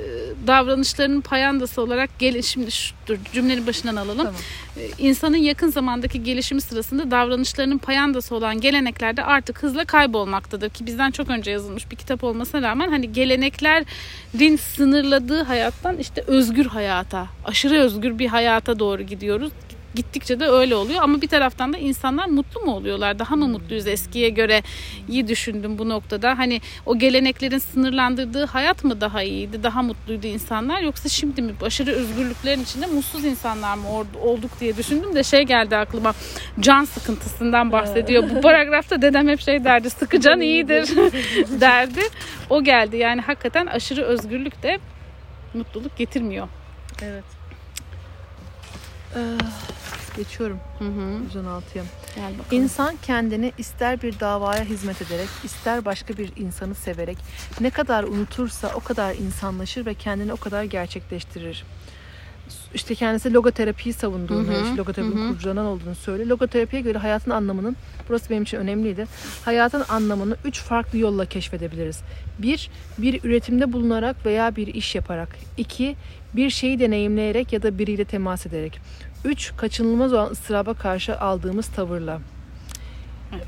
davranışlarının 0.46 1.20
payandası 1.20 1.82
olarak 1.82 2.18
gel 2.18 2.42
şimdi 2.42 2.70
şu, 2.70 2.94
dur 3.06 3.16
cümlenin 3.32 3.66
başından 3.66 3.96
alalım. 3.96 4.16
Tamam. 4.16 4.34
Ee, 4.78 4.88
İnsanın 4.98 5.36
yakın 5.36 5.70
zamandaki 5.70 6.22
gelişimi 6.22 6.60
sırasında 6.60 7.10
davranışlarının 7.10 7.78
payandası 7.78 8.34
olan 8.34 8.60
geleneklerde 8.60 9.24
artık 9.24 9.62
hızla 9.62 9.84
kaybolmaktadır 9.84 10.70
ki 10.70 10.86
bizden 10.86 11.10
çok 11.10 11.30
önce 11.30 11.50
yazılmış 11.50 11.90
bir 11.90 11.96
kitap 11.96 12.24
olmasına 12.24 12.62
rağmen 12.62 12.90
hani 12.90 13.12
geleneklerin 13.12 14.56
sınırladığı 14.56 15.42
hayattan 15.42 15.98
işte 15.98 16.24
özgür 16.26 16.66
hayata, 16.66 17.26
aşırı 17.44 17.78
özgür 17.78 18.18
bir 18.18 18.26
hayata 18.26 18.78
doğru 18.78 19.02
gidiyoruz. 19.02 19.52
Gittikçe 19.96 20.40
de 20.40 20.46
öyle 20.46 20.74
oluyor 20.74 21.02
ama 21.02 21.22
bir 21.22 21.28
taraftan 21.28 21.72
da 21.72 21.78
insanlar 21.78 22.26
mutlu 22.26 22.60
mu 22.60 22.74
oluyorlar? 22.74 23.18
Daha 23.18 23.36
mı 23.36 23.48
mutluyuz 23.48 23.86
eskiye 23.86 24.28
göre? 24.28 24.62
iyi 25.08 25.28
düşündüm 25.28 25.78
bu 25.78 25.88
noktada. 25.88 26.38
Hani 26.38 26.60
o 26.86 26.98
geleneklerin 26.98 27.58
sınırlandırdığı 27.58 28.46
hayat 28.46 28.84
mı 28.84 29.00
daha 29.00 29.22
iyiydi? 29.22 29.62
Daha 29.62 29.82
mutluydu 29.82 30.26
insanlar 30.26 30.80
yoksa 30.80 31.08
şimdi 31.08 31.42
mi 31.42 31.52
aşırı 31.62 31.90
özgürlüklerin 31.90 32.62
içinde 32.62 32.86
mutsuz 32.86 33.24
insanlar 33.24 33.74
mı 33.74 33.88
olduk 34.22 34.50
diye 34.60 34.76
düşündüm 34.76 35.14
de 35.14 35.22
şey 35.22 35.42
geldi 35.42 35.76
aklıma. 35.76 36.14
Can 36.60 36.84
sıkıntısından 36.84 37.72
bahsediyor. 37.72 38.30
Bu 38.30 38.40
paragrafta 38.40 39.02
dedem 39.02 39.28
hep 39.28 39.40
şey 39.40 39.64
derdi. 39.64 39.90
Sıkı 39.90 40.20
can 40.20 40.40
iyidir 40.40 40.88
derdi. 41.60 42.00
O 42.50 42.64
geldi. 42.64 42.96
Yani 42.96 43.20
hakikaten 43.20 43.66
aşırı 43.66 44.02
özgürlük 44.02 44.62
de 44.62 44.78
mutluluk 45.54 45.96
getirmiyor. 45.96 46.48
Evet. 47.02 47.24
Ee, 49.16 49.20
geçiyorum 50.16 50.58
Hı 50.78 50.84
hı. 50.84 51.40
116'ya. 51.40 51.84
Gel 52.14 52.38
bakalım. 52.38 52.62
İnsan 52.62 52.94
kendini 53.02 53.52
ister 53.58 54.02
bir 54.02 54.20
davaya 54.20 54.64
hizmet 54.64 55.02
ederek, 55.02 55.28
ister 55.44 55.84
başka 55.84 56.16
bir 56.16 56.32
insanı 56.36 56.74
severek 56.74 57.18
ne 57.60 57.70
kadar 57.70 58.04
unutursa 58.04 58.70
o 58.74 58.80
kadar 58.80 59.14
insanlaşır 59.14 59.86
ve 59.86 59.94
kendini 59.94 60.32
o 60.32 60.36
kadar 60.36 60.64
gerçekleştirir. 60.64 61.64
İşte 62.74 62.94
kendisi 62.94 63.34
logoterapiyi 63.34 63.92
savunduğunu, 63.92 64.48
Hı 64.48 64.52
hı, 64.52 64.62
işte 64.64 64.76
logoterapinin 64.76 65.16
hı 65.16 65.24
hı. 65.24 65.28
kurucularından 65.28 65.66
olduğunu 65.66 65.94
söylüyor. 65.94 66.28
Logoterapiye 66.28 66.82
göre 66.82 66.98
hayatın 66.98 67.30
anlamının, 67.30 67.76
burası 68.08 68.30
benim 68.30 68.42
için 68.42 68.56
önemliydi. 68.58 69.06
Hayatın 69.44 69.84
anlamını 69.88 70.36
üç 70.44 70.60
farklı 70.60 70.98
yolla 70.98 71.26
keşfedebiliriz. 71.26 72.00
Bir, 72.38 72.70
bir 72.98 73.24
üretimde 73.24 73.72
bulunarak 73.72 74.26
veya 74.26 74.56
bir 74.56 74.66
iş 74.66 74.94
yaparak. 74.94 75.28
İki, 75.56 75.96
bir 76.36 76.50
şeyi 76.50 76.78
deneyimleyerek 76.78 77.52
ya 77.52 77.62
da 77.62 77.78
biriyle 77.78 78.04
temas 78.04 78.46
ederek. 78.46 78.80
Üç, 79.26 79.52
kaçınılmaz 79.56 80.12
olan 80.12 80.30
ıstıraba 80.30 80.74
karşı 80.74 81.20
aldığımız 81.20 81.66
tavırla. 81.66 82.20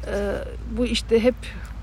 Ee, 0.07 0.35
bu 0.77 0.87
işte 0.87 1.23
hep 1.23 1.35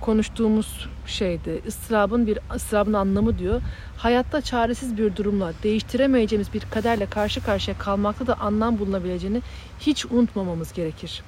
konuştuğumuz 0.02 0.89
şeydi. 1.08 1.62
Istırabın 1.68 2.28
bir 2.28 2.39
ıstırabın 2.56 2.93
anlamı 2.93 3.39
diyor. 3.39 3.62
Hayatta 3.98 4.41
çaresiz 4.41 4.98
bir 4.98 5.16
durumla, 5.16 5.54
değiştiremeyeceğimiz 5.64 6.54
bir 6.54 6.64
kaderle 6.72 7.06
karşı 7.06 7.43
karşıya 7.43 7.78
kalmakta 7.78 8.28
da 8.28 8.39
anlam 8.39 8.80
bulunabileceğini 8.80 9.41
hiç 9.80 10.06
unutmamamız 10.06 10.74
gerekir. 10.74 11.24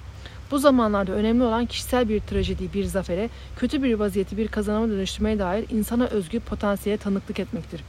Bu 0.51 0.59
zamanlarda 0.59 1.11
önemli 1.11 1.43
olan 1.43 1.65
kişisel 1.65 2.09
bir 2.09 2.19
trajedi, 2.19 2.73
bir 2.73 2.83
zafere, 2.83 3.29
kötü 3.57 3.83
bir 3.83 3.93
vaziyeti 3.93 4.37
bir 4.37 4.47
kazanıma 4.47 4.87
dönüştürmeye 4.87 5.39
dair 5.39 5.65
insana 5.69 6.05
özgü 6.05 6.39
potansiyele 6.39 6.97
tanıklık 6.97 7.39
etmektir. 7.39 7.81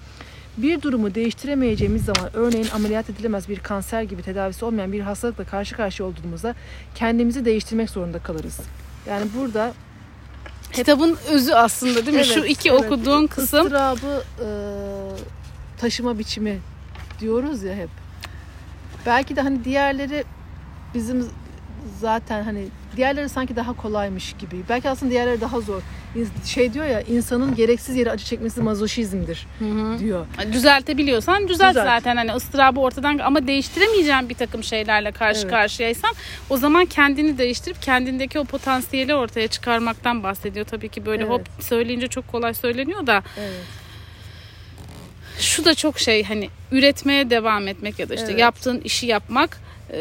Bir 0.57 0.83
durumu 0.83 1.15
değiştiremeyeceğimiz 1.15 2.05
zaman 2.05 2.31
örneğin 2.35 2.69
ameliyat 2.75 3.11
edilemez 3.11 3.49
bir 3.49 3.59
kanser 3.59 4.03
gibi 4.03 4.23
tedavisi 4.23 4.65
olmayan 4.65 4.93
bir 4.93 5.01
hastalıkla 5.01 5.45
karşı 5.45 5.77
karşıya 5.77 6.09
olduğumuzda 6.09 6.55
kendimizi 6.95 7.45
değiştirmek 7.45 7.91
zorunda 7.91 8.19
kalırız. 8.19 8.61
Yani 9.07 9.27
burada 9.37 9.73
Kitabın 10.73 11.19
özü 11.31 11.53
aslında 11.53 12.07
değil 12.07 12.19
mi? 12.19 12.25
Şu 12.25 12.41
Evet, 12.41 12.51
iki 12.51 12.71
evet. 12.71 12.81
okuduğun 12.81 13.27
kısım 13.27 13.67
ıstırabı 13.67 14.23
e, 14.41 14.49
taşıma 15.79 16.19
biçimi 16.19 16.59
diyoruz 17.21 17.63
ya 17.63 17.75
hep. 17.75 17.89
Belki 19.07 19.37
de 19.37 19.41
hani 19.41 19.65
diğerleri 19.65 20.25
bizim 20.95 21.31
zaten 22.01 22.43
hani 22.43 22.69
diğerleri 22.99 23.29
sanki 23.29 23.57
daha 23.57 23.73
kolaymış 23.73 24.35
gibi. 24.39 24.57
Belki 24.69 24.89
aslında 24.91 25.11
diğerleri 25.13 25.41
daha 25.41 25.61
zor. 25.61 25.83
Şey 26.47 26.73
diyor 26.75 26.87
ya 26.87 27.01
insanın 27.01 27.55
gereksiz 27.55 27.97
yere 27.97 28.11
acı 28.11 28.25
çekmesi 28.25 28.61
mazoşizmdir 28.61 29.47
diyor. 29.99 30.27
düzeltebiliyorsan 30.53 31.49
düzelt, 31.49 31.71
Düzelt. 31.71 31.87
zaten 31.87 32.17
hani 32.17 32.33
ıstırabı 32.33 32.81
ortadan 32.81 33.19
ama 33.19 33.47
değiştiremeyeceğin 33.47 34.29
bir 34.29 34.35
takım 34.35 34.65
şeylerle 34.65 35.13
karşı 35.13 35.41
Evet. 35.41 35.51
karşıyaysan 35.51 36.11
o 36.51 36.57
zaman 36.57 36.87
kendini 36.87 37.39
değiştirip 37.39 37.83
kendindeki 37.83 38.39
o 38.39 38.45
potansiyeli 38.45 39.15
ortaya 39.15 39.49
çıkarmaktan 39.49 40.23
bahsediyor. 40.23 40.67
Tabii 40.67 40.89
ki 40.89 41.07
böyle 41.07 41.23
Evet. 41.23 41.33
hop 41.33 41.47
söyleyince 41.61 42.09
çok 42.09 42.29
kolay 42.29 42.55
söyleniyor 42.55 43.07
da 43.07 43.23
Evet. 43.39 43.63
şu 45.39 45.65
da 45.65 45.75
çok 45.75 45.99
şey 45.99 46.25
hani 46.25 46.49
üretmeye 46.73 47.31
devam 47.31 47.69
etmek 47.69 47.99
ya 47.99 48.09
da 48.09 48.15
işte 48.15 48.27
Evet. 48.31 48.41
yaptığın 48.41 48.81
işi 48.81 49.07
yapmak 49.07 49.59
e, 49.93 49.99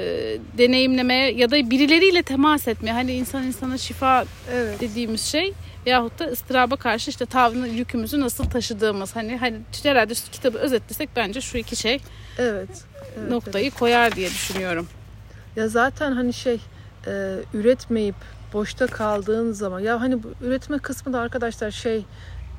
deneyimlemeye 0.57 1.31
ya 1.31 1.51
da 1.51 1.69
birileriyle 1.69 2.23
temas 2.23 2.67
etmeye 2.67 2.91
hani 2.91 3.11
insan 3.13 3.43
insana 3.43 3.77
şifa 3.77 4.25
Evet. 4.53 4.79
dediğimiz 4.79 5.21
şey 5.21 5.53
veyahut 5.85 6.19
da 6.19 6.25
ıstıraba 6.25 6.75
karşı 6.75 7.09
işte 7.09 7.25
tavrını 7.25 7.67
yükümüzü 7.67 8.19
nasıl 8.19 8.45
taşıdığımız 8.45 9.15
hani 9.15 9.37
hani 9.37 9.57
herhalde 9.83 10.15
şu 10.15 10.31
kitabı 10.31 10.57
özetlesek 10.57 11.09
bence 11.15 11.41
şu 11.41 11.57
iki 11.57 11.75
şey 11.75 11.99
Evet. 12.37 12.69
evet. 13.17 13.29
noktayı 13.29 13.71
koyar 13.71 14.15
diye 14.15 14.29
düşünüyorum. 14.29 14.87
Ya 15.55 15.67
zaten 15.67 16.11
hani 16.11 16.33
şey 16.33 16.59
e, 17.07 17.35
üretmeyip 17.53 18.15
boşta 18.53 18.87
kaldığın 18.87 19.51
zaman 19.51 19.79
ya 19.79 20.01
hani 20.01 20.23
bu 20.23 20.33
üretme 20.41 20.77
kısmı 20.79 21.13
da 21.13 21.19
arkadaşlar 21.19 21.71
şey 21.71 22.05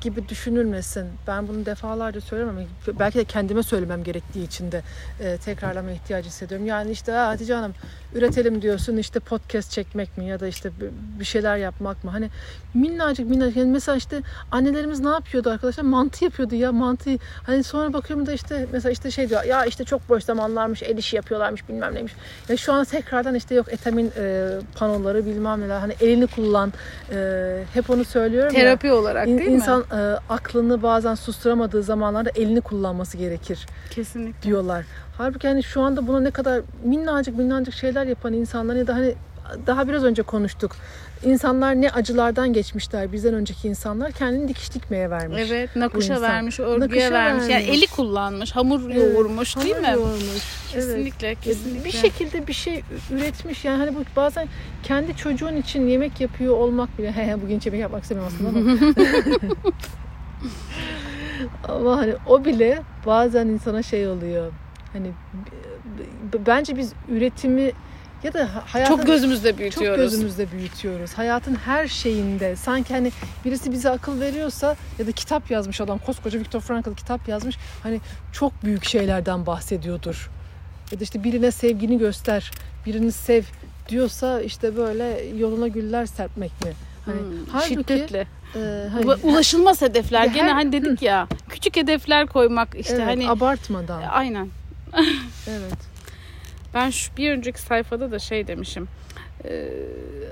gibi 0.01 0.29
düşünülmesin. 0.29 1.05
Ben 1.27 1.47
bunu 1.47 1.65
defalarca 1.65 2.21
söylemem. 2.21 2.55
Belki 2.99 3.19
de 3.19 3.23
kendime 3.23 3.63
söylemem 3.63 4.03
gerektiği 4.03 4.43
için 4.45 4.71
de 4.71 4.81
e, 5.19 5.37
tekrarlama 5.37 5.91
ihtiyacı 5.91 6.27
hissediyorum. 6.29 6.65
Yani 6.67 6.91
işte 6.91 7.13
"Aa, 7.13 7.27
Hatice 7.27 7.53
Hanım 7.53 7.73
üretelim 8.15 8.61
diyorsun 8.61 8.97
işte 8.97 9.19
podcast 9.19 9.71
çekmek 9.71 10.17
mi 10.17 10.25
ya 10.25 10.39
da 10.39 10.47
işte 10.47 10.71
bir- 11.19 11.25
şeyler 11.25 11.57
yapmak 11.57 12.03
mı? 12.03 12.11
Hani 12.11 12.29
minnacık 12.73 13.29
minnacık 13.29 13.57
yani 13.57 13.71
mesela 13.71 13.95
işte 13.97 14.21
annelerimiz 14.51 14.99
ne 14.99 15.09
yapıyordu 15.09 15.49
arkadaşlar? 15.49 15.83
Mantı 15.83 16.23
yapıyordu 16.23 16.55
ya 16.55 16.71
mantı. 16.71 17.09
Hani 17.43 17.63
sonra 17.63 17.93
bakıyorum 17.93 18.25
da 18.25 18.33
işte 18.33 18.67
mesela 18.71 18.91
işte 18.91 19.11
şey 19.11 19.29
diyor 19.29 19.43
ya 19.43 19.65
işte 19.65 19.83
çok 19.83 20.09
boş 20.09 20.23
zamanlarmış 20.23 20.83
el 20.83 20.97
işi 20.97 21.15
yapıyorlarmış 21.15 21.69
bilmem 21.69 21.95
neymiş. 21.95 22.13
Ya 22.49 22.57
şu 22.57 22.73
an 22.73 22.85
tekrardan 22.85 23.35
işte 23.35 23.55
yok 23.55 23.73
etamin 23.73 24.11
e, 24.17 24.47
panoları 24.75 25.25
bilmem 25.25 25.61
neler 25.61 25.79
hani 25.79 25.93
elini 26.01 26.27
kullan 26.27 26.73
e, 27.13 27.63
hep 27.73 27.89
onu 27.89 28.05
söylüyorum 28.05 28.53
ya. 28.55 28.59
Terapi 28.61 28.91
olarak 28.91 29.27
İn- 29.27 29.37
değil 29.39 29.51
İnsan 29.51 29.79
mi? 29.79 29.85
E, 29.91 29.95
aklını 30.29 30.83
bazen 30.83 31.15
susturamadığı 31.15 31.83
zamanlarda 31.83 32.29
elini 32.35 32.61
kullanması 32.61 33.17
gerekir 33.17 33.65
Kesinlikle. 33.89 34.41
diyorlar. 34.49 34.85
Halbuki 35.17 35.47
hani 35.47 35.63
şu 35.63 35.81
anda 35.81 36.07
buna 36.07 36.19
ne 36.19 36.31
kadar 36.31 36.61
minnacık 36.83 37.37
minnacık 37.37 37.73
şeyler 37.73 38.05
yapan 38.05 38.33
insanlar 38.33 38.75
ya 38.75 38.87
da 38.87 38.95
hani 38.95 39.15
daha 39.67 39.87
biraz 39.87 40.03
önce 40.03 40.21
konuştuk. 40.21 40.75
İnsanlar 41.25 41.75
ne 41.81 41.89
acılardan 41.91 42.53
geçmişler 42.53 43.11
bizden 43.11 43.33
önceki 43.33 43.67
insanlar 43.67 44.11
kendini 44.11 44.47
dikiş 44.47 44.73
dikmeye 44.73 45.09
vermiş. 45.09 45.43
Evet, 45.47 45.75
nakışa 45.75 46.13
insan. 46.13 46.29
vermiş, 46.29 46.59
örgüye 46.59 46.79
Nakışa 46.79 47.11
vermiş. 47.11 47.43
Yani 47.49 47.63
vermiş. 47.63 47.77
eli 47.77 47.87
kullanmış, 47.87 48.51
hamur 48.55 48.81
Evet, 48.91 48.95
yoğurmuş 49.13 49.57
değil 49.57 49.75
hamur 49.75 49.87
mi? 49.87 49.93
yoğurmuş. 49.93 50.21
Evet. 50.73 50.85
Kesinlikle, 50.85 51.35
kesinlikle. 51.35 51.85
Bir 51.85 51.91
şekilde 51.91 52.47
bir 52.47 52.53
şey 52.53 52.83
üretmiş 53.11 53.65
yani 53.65 53.77
hani 53.77 53.95
bu 53.95 53.99
bazen 54.15 54.47
kendi 54.83 55.17
çocuğun 55.17 55.55
için 55.55 55.87
yemek 55.87 56.21
yapıyor 56.21 56.57
olmak 56.57 56.97
bile 56.99 57.11
he 57.11 57.41
bugün 57.41 57.61
yemek 57.65 57.81
yapmak 57.81 58.03
istemiyorum 58.03 58.33
aslında 58.35 58.59
ama 58.59 58.93
ama 61.63 61.97
hani 61.97 62.13
o 62.27 62.45
bile 62.45 62.81
bazen 63.05 63.47
insana 63.47 63.83
şey 63.83 64.07
oluyor 64.07 64.51
hani 64.93 65.11
bence 66.47 66.77
biz 66.77 66.93
üretimi 67.09 67.71
ya 68.23 68.33
da 68.33 68.55
ha- 68.55 68.63
hayatın 68.65 68.95
Çok 68.97 69.05
gözümüzde 69.05 69.49
çok 69.51 69.59
büyütüyoruz. 69.59 69.97
gözümüzde 70.11 70.51
büyütüyoruz. 70.51 71.13
Hayatın 71.13 71.55
her 71.55 71.87
şeyinde 71.87 72.55
sanki 72.55 72.93
hani 72.93 73.11
birisi 73.45 73.71
bize 73.71 73.89
akıl 73.89 74.19
veriyorsa 74.19 74.75
ya 74.99 75.07
da 75.07 75.11
kitap 75.11 75.51
yazmış 75.51 75.81
adam 75.81 75.99
koskoca 75.99 76.39
Viktor 76.39 76.61
Frankl 76.61 76.93
kitap 76.95 77.27
yazmış. 77.27 77.57
Hani 77.83 78.01
çok 78.33 78.63
büyük 78.63 78.85
şeylerden 78.85 79.45
bahsediyordur. 79.45 80.29
Ya 80.91 80.99
da 80.99 81.03
işte 81.03 81.23
birine 81.23 81.51
sevgini 81.51 81.97
göster, 81.97 82.51
birini 82.85 83.11
sev 83.11 83.43
diyorsa 83.89 84.41
işte 84.41 84.77
böyle 84.77 85.23
yoluna 85.37 85.67
güller 85.67 86.05
serpmek 86.05 86.65
mi? 86.65 86.71
Hani 87.05 87.19
Hmm, 87.19 87.25
halbuki 87.51 87.67
şiddetle. 87.93 88.27
e, 88.55 88.59
hani, 88.91 89.05
Ula- 89.05 89.21
Ulaşılmaz 89.23 89.81
hedefler. 89.81 90.25
Gene 90.25 90.47
her- 90.47 90.53
hani 90.53 90.71
dedik 90.71 91.01
ya 91.01 91.27
küçük 91.49 91.75
hedefler 91.77 92.27
koymak 92.27 92.75
işte 92.79 92.93
evet, 92.93 93.05
hani 93.05 93.29
abartmadan. 93.29 94.01
aynen. 94.11 94.47
Evet. 95.49 95.88
Ben 96.73 96.89
şu 96.89 97.17
bir 97.17 97.31
önceki 97.31 97.61
sayfada 97.61 98.11
da 98.11 98.19
şey 98.19 98.47
demişim. 98.47 98.87
Ee, 99.45 99.69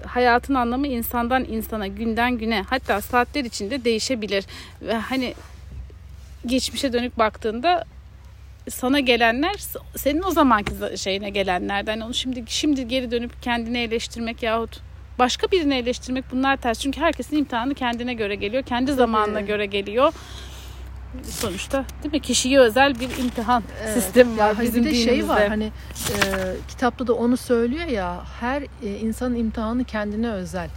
hayatın 0.05 0.53
anlamı 0.53 0.87
insandan 0.87 1.45
insana, 1.45 1.87
günden 1.87 2.37
güne, 2.37 2.65
hatta 2.69 3.01
saatler 3.01 3.45
içinde 3.45 3.83
değişebilir. 3.83 4.45
Ve 4.81 4.93
hani 4.93 5.33
geçmişe 6.45 6.93
dönük 6.93 7.17
baktığında 7.17 7.83
sana 8.69 8.99
gelenler 8.99 9.55
senin 9.95 10.23
o 10.23 10.31
zamanki 10.31 10.73
şeyine 10.97 11.29
gelenlerden. 11.29 11.99
Onu 11.99 12.13
şimdi 12.13 12.43
şimdi 12.47 12.87
geri 12.87 13.11
dönüp 13.11 13.43
kendini 13.43 13.77
eleştirmek 13.77 14.43
yahut 14.43 14.81
başka 15.19 15.51
birini 15.51 15.75
eleştirmek 15.75 16.25
bunlar 16.31 16.57
ters. 16.57 16.79
Çünkü 16.79 17.01
herkesin 17.01 17.37
imtihanı 17.37 17.73
kendine 17.73 18.13
göre 18.13 18.35
geliyor. 18.35 18.63
Kendi 18.63 18.93
zamanına 18.93 19.41
göre 19.41 19.65
geliyor. 19.65 20.13
Sonuçta 21.23 21.85
değil 22.03 22.13
mi? 22.13 22.19
Kişiye 22.21 22.59
özel 22.59 22.99
bir 22.99 23.17
imtihan 23.17 23.63
Evet. 23.83 24.03
sistemi 24.03 24.37
var 24.37 24.47
Ya 24.55 24.59
bizim 24.61 24.83
bir 24.85 24.89
de 24.89 24.93
dinimizde. 24.95 25.11
şey 25.19 25.27
var 25.29 25.47
hani 25.47 25.71
e, 26.09 26.19
kitapta 26.67 27.07
da 27.07 27.13
onu 27.13 27.37
söylüyor 27.37 27.85
ya 27.85 28.23
her 28.39 28.61
e, 28.83 28.97
insanın 28.99 29.35
imtihanı 29.35 29.83
kendine 29.83 30.29
özel. 30.31 30.69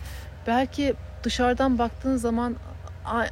Belki 0.46 0.94
dışarıdan 1.24 1.78
baktığın 1.78 2.16
zaman 2.16 2.56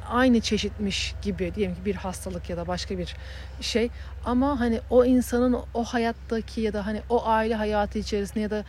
aynı 0.09 0.41
çeşitmiş 0.41 1.15
gibi 1.21 1.51
diyelim 1.55 1.75
ki 1.75 1.85
bir 1.85 1.95
hastalık 1.95 2.49
ya 2.49 2.57
da 2.57 2.67
başka 2.67 2.97
bir 2.97 3.15
şey 3.61 3.89
ama 4.25 4.59
hani 4.59 4.79
o 4.89 5.05
insanın 5.05 5.57
o 5.73 5.83
hayattaki 5.83 6.61
ya 6.61 6.73
da 6.73 6.85
hani 6.85 7.01
o 7.09 7.25
aile 7.27 7.55
hayatı 7.55 7.99
içerisinde 7.99 8.39
ya 8.39 8.49
da 8.49 8.63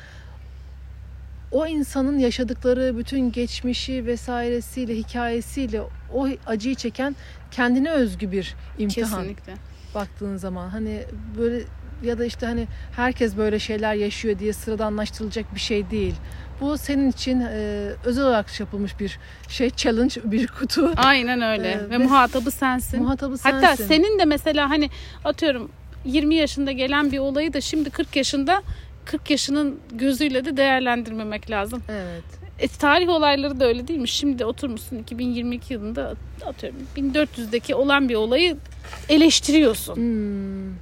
o 1.50 1.66
insanın 1.66 2.18
yaşadıkları 2.18 2.98
bütün 2.98 3.32
geçmişi 3.32 4.06
vesairesiyle 4.06 4.96
hikayesiyle 4.96 5.82
o 6.14 6.28
acıyı 6.46 6.74
çeken 6.74 7.16
kendine 7.50 7.90
özgü 7.90 8.32
bir 8.32 8.54
imtihan 8.78 9.10
Kesinlikle. 9.10 9.52
baktığın 9.94 10.36
zaman 10.36 10.68
hani 10.68 11.02
böyle 11.38 11.62
ya 12.04 12.18
da 12.18 12.24
işte 12.24 12.46
hani 12.46 12.66
herkes 12.96 13.36
böyle 13.36 13.58
şeyler 13.58 13.94
yaşıyor 13.94 14.38
diye 14.38 14.52
sıradanlaştırılacak 14.52 15.54
bir 15.54 15.60
şey 15.60 15.90
değil. 15.90 16.14
Bu 16.60 16.78
senin 16.78 17.10
için 17.10 17.40
e, 17.40 17.88
özel 18.04 18.24
olarak 18.24 18.60
yapılmış 18.60 19.00
bir 19.00 19.18
şey 19.48 19.70
challenge 19.70 20.14
bir 20.24 20.46
kutu. 20.46 20.92
Aynen 20.96 21.40
öyle. 21.42 21.70
Ee, 21.70 21.78
ve 21.80 21.90
ve- 21.90 21.98
muhatabı 21.98 22.50
sensin. 22.50 23.02
Muhatabı 23.02 23.38
sensin. 23.38 23.66
Hatta 23.66 23.76
senin 23.76 24.18
de 24.18 24.24
mesela 24.24 24.70
hani 24.70 24.90
atıyorum 25.24 25.70
20 26.04 26.34
yaşında 26.34 26.72
gelen 26.72 27.12
bir 27.12 27.18
olayı 27.18 27.52
da 27.52 27.60
şimdi 27.60 27.90
40 27.90 28.16
yaşında 28.16 28.62
40 29.04 29.30
yaşının 29.30 29.80
gözüyle 29.92 30.44
de 30.44 30.56
değerlendirmemek 30.56 31.50
lazım. 31.50 31.82
Evet. 31.88 32.24
E, 32.58 32.68
tarih 32.68 33.08
olayları 33.08 33.60
da 33.60 33.64
öyle 33.64 33.88
değil 33.88 34.00
mi? 34.00 34.08
Şimdi 34.08 34.44
oturmuşsun 34.44 34.98
2022 34.98 35.72
yılında 35.72 36.14
atıyorum 36.46 36.78
1400'deki 36.96 37.74
olan 37.74 38.08
bir 38.08 38.14
olayı 38.14 38.56
eleştiriyorsun. 39.08 39.96
Hmm. 39.96 40.74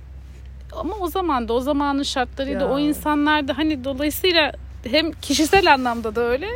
Ama 0.72 0.94
o 1.00 1.08
zaman 1.08 1.48
da 1.48 1.52
o 1.52 1.60
zamanın 1.60 2.02
şartlarıyla 2.02 2.60
Ya. 2.60 2.68
o 2.68 2.78
insanlar 2.78 3.48
da 3.48 3.58
hani 3.58 3.84
dolayısıyla 3.84 4.52
hem 4.84 5.12
kişisel 5.12 5.72
anlamda 5.74 6.14
da 6.14 6.20
öyle 6.20 6.46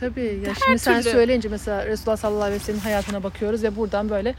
Tabii. 0.00 0.40
Ya 0.46 0.54
şimdi 0.64 0.78
sen 0.78 1.00
türlü. 1.02 1.12
söyleyince 1.12 1.48
mesela 1.48 1.86
Resulullah 1.86 2.16
sallallahu 2.16 2.44
aleyhi 2.44 2.60
ve 2.60 2.64
sellem'in 2.64 2.82
hayatına 2.84 3.22
bakıyoruz 3.22 3.62
ve 3.62 3.76
buradan 3.76 4.08
böyle 4.10 4.34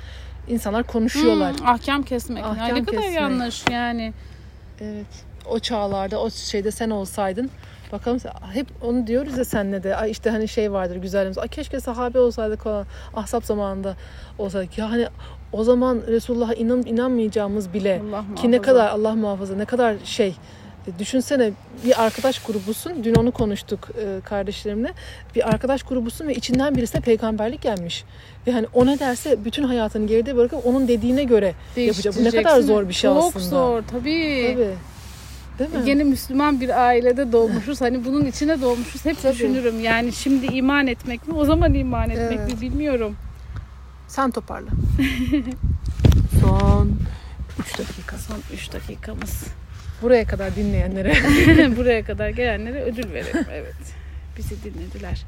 insanlar 0.48 0.84
konuşuyorlar. 0.84 1.60
Hmm, 1.60 1.68
ahkam 1.68 2.04
kesmek. 2.04 2.44
Ahkam 2.44 2.76
ne 2.76 2.86
kadar 2.86 2.86
kesmek. 3.02 3.14
yanlış 3.14 3.64
yani. 3.72 4.14
Evet. 4.82 5.25
O 5.50 5.60
çağlarda 5.60 6.20
o 6.22 6.30
şeyde 6.30 6.72
sen 6.72 6.90
olsaydın 6.90 7.50
bakalım 7.92 8.20
hep 8.54 8.68
onu 8.82 9.08
diyoruz 9.08 9.38
ya 9.38 9.46
senle 9.46 9.84
de 9.84 9.96
Ay 9.96 10.12
işte 10.12 10.30
hani 10.30 10.48
şey 10.48 10.72
vardır 10.72 10.96
güzelimiz. 10.96 11.38
Ay 11.38 11.48
keşke 11.48 11.80
sahabe 11.80 12.20
olsaydık 12.20 12.62
falan. 12.64 12.86
Ahzab 13.16 13.44
zamanında 13.44 13.96
olsaydık. 14.38 14.78
Ya 14.78 14.92
hani 14.92 15.08
o 15.52 15.64
zaman 15.64 16.02
Resulullah'a 16.08 16.54
inan 16.54 16.84
inanmayacağımız 16.86 17.74
bile 17.74 18.02
Allah 18.10 18.26
ki 18.36 18.52
ne 18.52 18.62
kadar 18.62 18.88
Allah 18.88 19.16
muhafaza 19.16 19.56
ne 19.56 19.66
kadar 19.66 19.96
şey 20.04 20.36
E, 20.88 21.00
Düşünsene 21.00 21.52
bir 21.86 22.04
arkadaş 22.04 22.40
grubusun. 22.44 23.04
Dün 23.04 23.16
onu 23.16 23.32
konuştuk 23.32 23.90
e, 24.02 24.22
kardeşlerimle. 24.26 24.94
Bir 25.36 25.50
arkadaş 25.50 25.84
grubusun 25.84 26.28
ve 26.28 26.36
içinden 26.36 26.76
birisine 26.76 27.02
peygamberlik 27.02 27.62
gelmiş. 27.62 28.04
Ve 28.48 28.52
hani 28.52 28.68
o 28.74 28.86
ne 28.86 29.00
derse 29.00 29.46
bütün 29.46 29.64
hayatını 29.64 30.08
geride 30.08 30.36
bırakıp 30.36 30.66
onun 30.66 30.88
dediğine 30.88 31.24
göre 31.24 31.54
yapacak. 31.76 32.16
Bu 32.20 32.24
ne 32.24 32.32
kadar 32.32 32.62
zor 32.62 32.90
bir 32.90 32.94
şey 32.94 33.10
Çok 33.10 33.24
aslında. 33.24 33.46
zor 33.46 33.84
tabii. 33.92 34.54
Tabii. 34.54 34.95
Değil 35.60 35.70
mi? 35.70 35.90
Yeni 35.90 36.04
Müslüman 36.04 36.62
bir 36.62 36.86
ailede 36.86 37.32
doğmuşuz. 37.32 37.82
Hani 37.82 38.06
bunun 38.06 38.26
içine 38.26 38.62
doğmuşuz. 38.62 39.06
Hep 39.06 39.22
Tabii. 39.22 39.34
düşünürüm. 39.34 39.80
Yani 39.80 40.14
şimdi 40.14 40.46
iman 40.46 40.88
etmek 40.88 41.28
mi? 41.28 41.34
O 41.34 41.46
zaman 41.46 41.74
iman 41.74 42.10
etmek 42.10 42.40
Evet. 42.40 42.54
mi 42.54 42.62
bilmiyorum. 42.62 43.16
Sen 44.08 44.32
toparla. 44.32 44.70
Son 46.42 46.92
3 47.60 47.80
dakika. 47.80 48.18
Son 48.18 48.38
3 48.54 48.74
dakikamız. 48.74 49.48
Buraya 50.02 50.26
kadar 50.28 50.56
dinleyenlere. 50.56 51.14
Buraya 51.78 52.06
kadar 52.06 52.30
gelenlere 52.30 52.82
ödül 52.82 53.14
verelim. 53.14 53.46
Evet. 53.52 53.76
Bizi 54.38 54.64
dinlediler. 54.64 55.22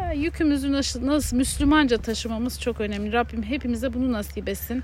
Ya, 0.00 0.12
yükümüzü 0.12 0.72
nasıl, 0.72 1.06
nasıl 1.06 1.36
Müslümanca 1.36 1.98
taşımamız 1.98 2.60
çok 2.60 2.80
önemli. 2.80 3.12
Rabbim 3.12 3.42
hepimize 3.42 3.94
bunu 3.94 4.12
nasip 4.12 4.48
etsin. 4.48 4.82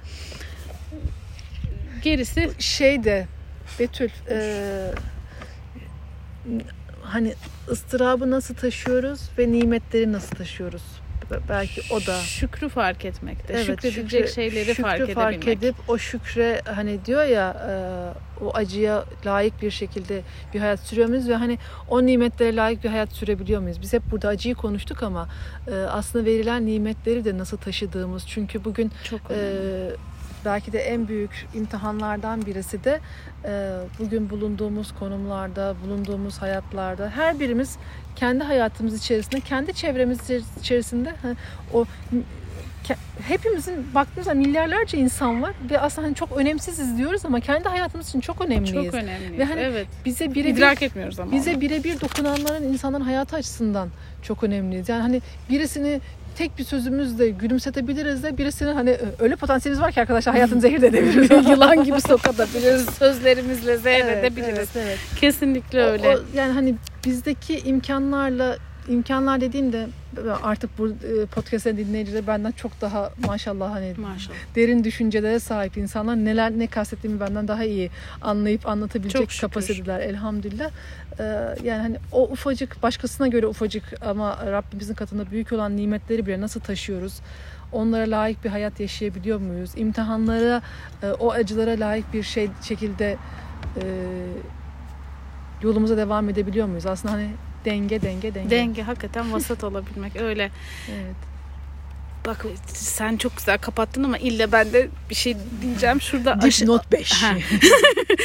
Gerisi 2.03 2.51
şey 2.59 3.05
de 3.05 3.27
Betül 3.79 4.11
e, 4.31 4.91
hani 7.03 7.35
ıstırabı 7.69 8.31
nasıl 8.31 8.55
taşıyoruz 8.55 9.21
ve 9.39 9.53
nimetleri 9.53 10.13
nasıl 10.13 10.37
taşıyoruz? 10.37 10.83
Be- 11.31 11.41
Belki 11.49 11.81
o 11.95 12.07
da. 12.07 12.19
şükrü 12.21 12.69
fark 12.69 13.05
etmekte. 13.05 13.53
Evet, 13.53 13.67
Şükredilecek 13.67 14.27
şükrü- 14.29 14.35
şeyleri 14.35 14.65
şükrü 14.65 14.83
fark 14.83 15.01
edebilmek. 15.01 15.49
edip 15.49 15.75
o 15.89 15.99
şükre 15.99 16.61
hani 16.65 17.05
diyor 17.05 17.25
ya 17.25 17.57
e, 17.71 18.45
o 18.45 18.51
acıya 18.55 19.05
layık 19.27 19.63
bir 19.63 19.71
şekilde 19.71 20.23
bir 20.55 20.61
hayat 20.61 20.81
sürüyor 20.81 21.09
muyuz 21.09 21.29
ve 21.29 21.35
hani 21.35 21.59
o 21.89 22.07
nimetlere 22.07 22.57
layık 22.57 22.85
bir 22.85 22.89
hayat 22.89 23.13
sürebiliyor 23.13 23.61
muyuz? 23.61 23.81
Biz 23.83 23.93
hep 23.93 24.03
burada 24.11 24.29
acıyı 24.29 24.55
konuştuk 24.55 25.03
ama 25.03 25.29
e, 25.69 25.75
aslında 25.75 26.25
verilen 26.25 26.67
nimetleri 26.67 27.25
de 27.25 27.39
nasıl 27.39 27.57
taşıdığımız 27.57 28.25
çünkü 28.29 28.65
bugün 28.65 28.93
Çok 29.05 29.31
önemli. 29.31 29.47
Ee, 29.57 29.91
belki 30.45 30.73
de 30.73 30.79
en 30.79 31.09
büyük 31.09 31.47
imtihanlardan 31.55 32.47
birisi 32.47 32.85
de 32.85 33.01
e, 33.45 33.77
bugün 33.99 34.31
bulunduğumuz 34.31 34.95
konumlarda, 34.99 35.75
bulunduğumuz 35.85 36.39
hayatlarda 36.39 37.11
her 37.11 37.41
birimiz 37.41 37.77
kendi 38.17 38.45
hayatımız 38.45 38.99
içerisinde, 38.99 39.41
kendi 39.41 39.75
çevremiz 39.75 40.19
içerisinde 40.61 41.15
o 41.75 41.85
hepimizin 43.29 43.95
baktığımızda 43.95 44.35
milyarlarca 44.35 44.99
insan 44.99 45.43
var 45.43 45.55
ve 45.71 45.81
aslında 45.81 46.07
hani 46.07 46.15
çok 46.15 46.33
önemsiziz 46.33 46.99
diyoruz 46.99 47.25
ama 47.25 47.41
kendi 47.41 47.69
hayatımız 47.69 48.09
için 48.09 48.21
çok 48.21 48.41
önemliyiz. 48.41 48.85
Çok 48.85 48.95
önemli. 48.95 49.39
Ve 49.39 49.45
hani 49.45 49.61
evet. 49.61 49.87
Bize 50.05 50.35
birebir 50.35 50.57
İdrak 50.57 50.83
etmiyoruz 50.83 51.21
ama. 51.21 51.33
bize 51.33 51.61
birebir 51.61 52.01
dokunanların 52.01 52.63
insanların 52.63 53.05
hayatı 53.05 53.37
açısından 53.37 53.89
çok 54.23 54.45
önemliyiz. 54.45 54.89
Yani 54.89 55.03
hani 55.03 55.21
birisini 55.51 56.01
tek 56.39 56.59
bir 56.59 56.65
sözümüzle 56.65 57.29
gülümsetebiliriz 57.31 58.23
de 58.23 58.39
birisini 58.39 58.71
hani 58.71 58.97
öyle 59.19 59.37
potansiyelimiz 59.37 59.83
var 59.83 59.93
ki 59.93 60.01
arkadaşlar 60.01 60.35
hayatını 60.35 60.61
zehir 60.61 60.81
de 60.83 60.87
edebiliriz. 60.87 61.31
yılan 61.51 61.85
gibi 61.85 62.01
sokatabiliriz. 62.01 62.87
Sözlerimizle 62.91 63.77
zehir 63.77 64.05
Evet, 64.05 64.25
edebiliriz. 64.25 64.57
evet, 64.57 64.69
evet. 64.77 64.99
Kesinlikle 65.21 65.85
O- 65.85 65.89
öyle. 65.89 66.09
o 66.09 66.21
yani 66.35 66.53
hani 66.53 66.75
bizdeki 67.07 67.59
imkanlarla 67.59 68.57
imkanlar 68.89 69.41
dediğimde 69.41 69.89
artık 70.43 70.79
bu 70.79 70.89
e, 70.89 71.27
podcast'ın 71.27 71.77
dinleyicileri 71.77 72.27
benden 72.27 72.51
çok 72.51 72.81
daha 72.81 73.13
maşallah 73.27 73.75
hani 73.75 73.95
Maşallah. 73.97 74.37
derin 74.57 74.85
düşüncelere 74.85 75.39
sahip 75.39 75.77
insanlar 75.77 76.17
neler 76.17 76.51
ne 76.51 76.67
kastettiğimi 76.67 77.21
benden 77.21 77.49
daha 77.49 77.65
iyi 77.65 77.91
anlayıp 78.23 78.69
anlatabilecek 78.69 79.39
kapasiteler 79.41 80.01
elhamdülillah. 80.01 80.71
Ee, 81.21 81.23
yani 81.65 81.83
hani 81.83 81.97
o 82.13 82.23
ufacık 82.29 82.83
başkasına 82.83 83.29
göre 83.29 83.47
ufacık 83.47 83.85
ama 84.07 84.39
Rabbimizin 84.47 84.95
katında 84.95 85.31
büyük 85.31 85.53
olan 85.53 85.77
nimetleri 85.77 86.27
bile 86.27 86.41
nasıl 86.41 86.61
taşıyoruz? 86.61 87.21
Onlara 87.73 88.11
layık 88.11 88.45
bir 88.45 88.51
hayat 88.51 88.81
yaşayabiliyor 88.81 89.41
muyuz? 89.41 89.71
İmtihanlara, 89.77 90.63
e, 91.03 91.07
o 91.11 91.33
acılara 91.33 91.71
layık 91.71 92.13
bir 92.13 92.23
şey 92.23 92.51
şekilde 92.63 93.17
e, 93.77 93.83
yolumuza 95.63 95.97
devam 95.97 96.29
edebiliyor 96.29 96.67
muyuz? 96.67 96.87
Aslında 96.87 97.15
hani 97.15 97.29
denge 97.65 98.03
denge 98.03 98.35
denge. 98.35 98.51
Denge 98.51 98.83
hakikaten 98.83 99.33
vasat 99.33 99.65
olabilmek 99.71 100.17
öyle. 100.17 100.51
Evet. 100.91 101.17
Bak 102.27 102.47
sen 102.67 103.17
çok 103.17 103.37
güzel 103.37 103.59
kapattın 103.59 104.05
ama 104.05 104.19
illa 104.19 104.53
ben 104.53 104.73
de 104.73 104.89
bir 105.11 105.15
şey 105.15 105.37
diyeceğim. 105.63 106.01
Şurada 106.01 106.33
aşı, 106.33 106.61
Dipnot 106.61 106.93
5. 106.93 107.13
Ha. 107.13 107.35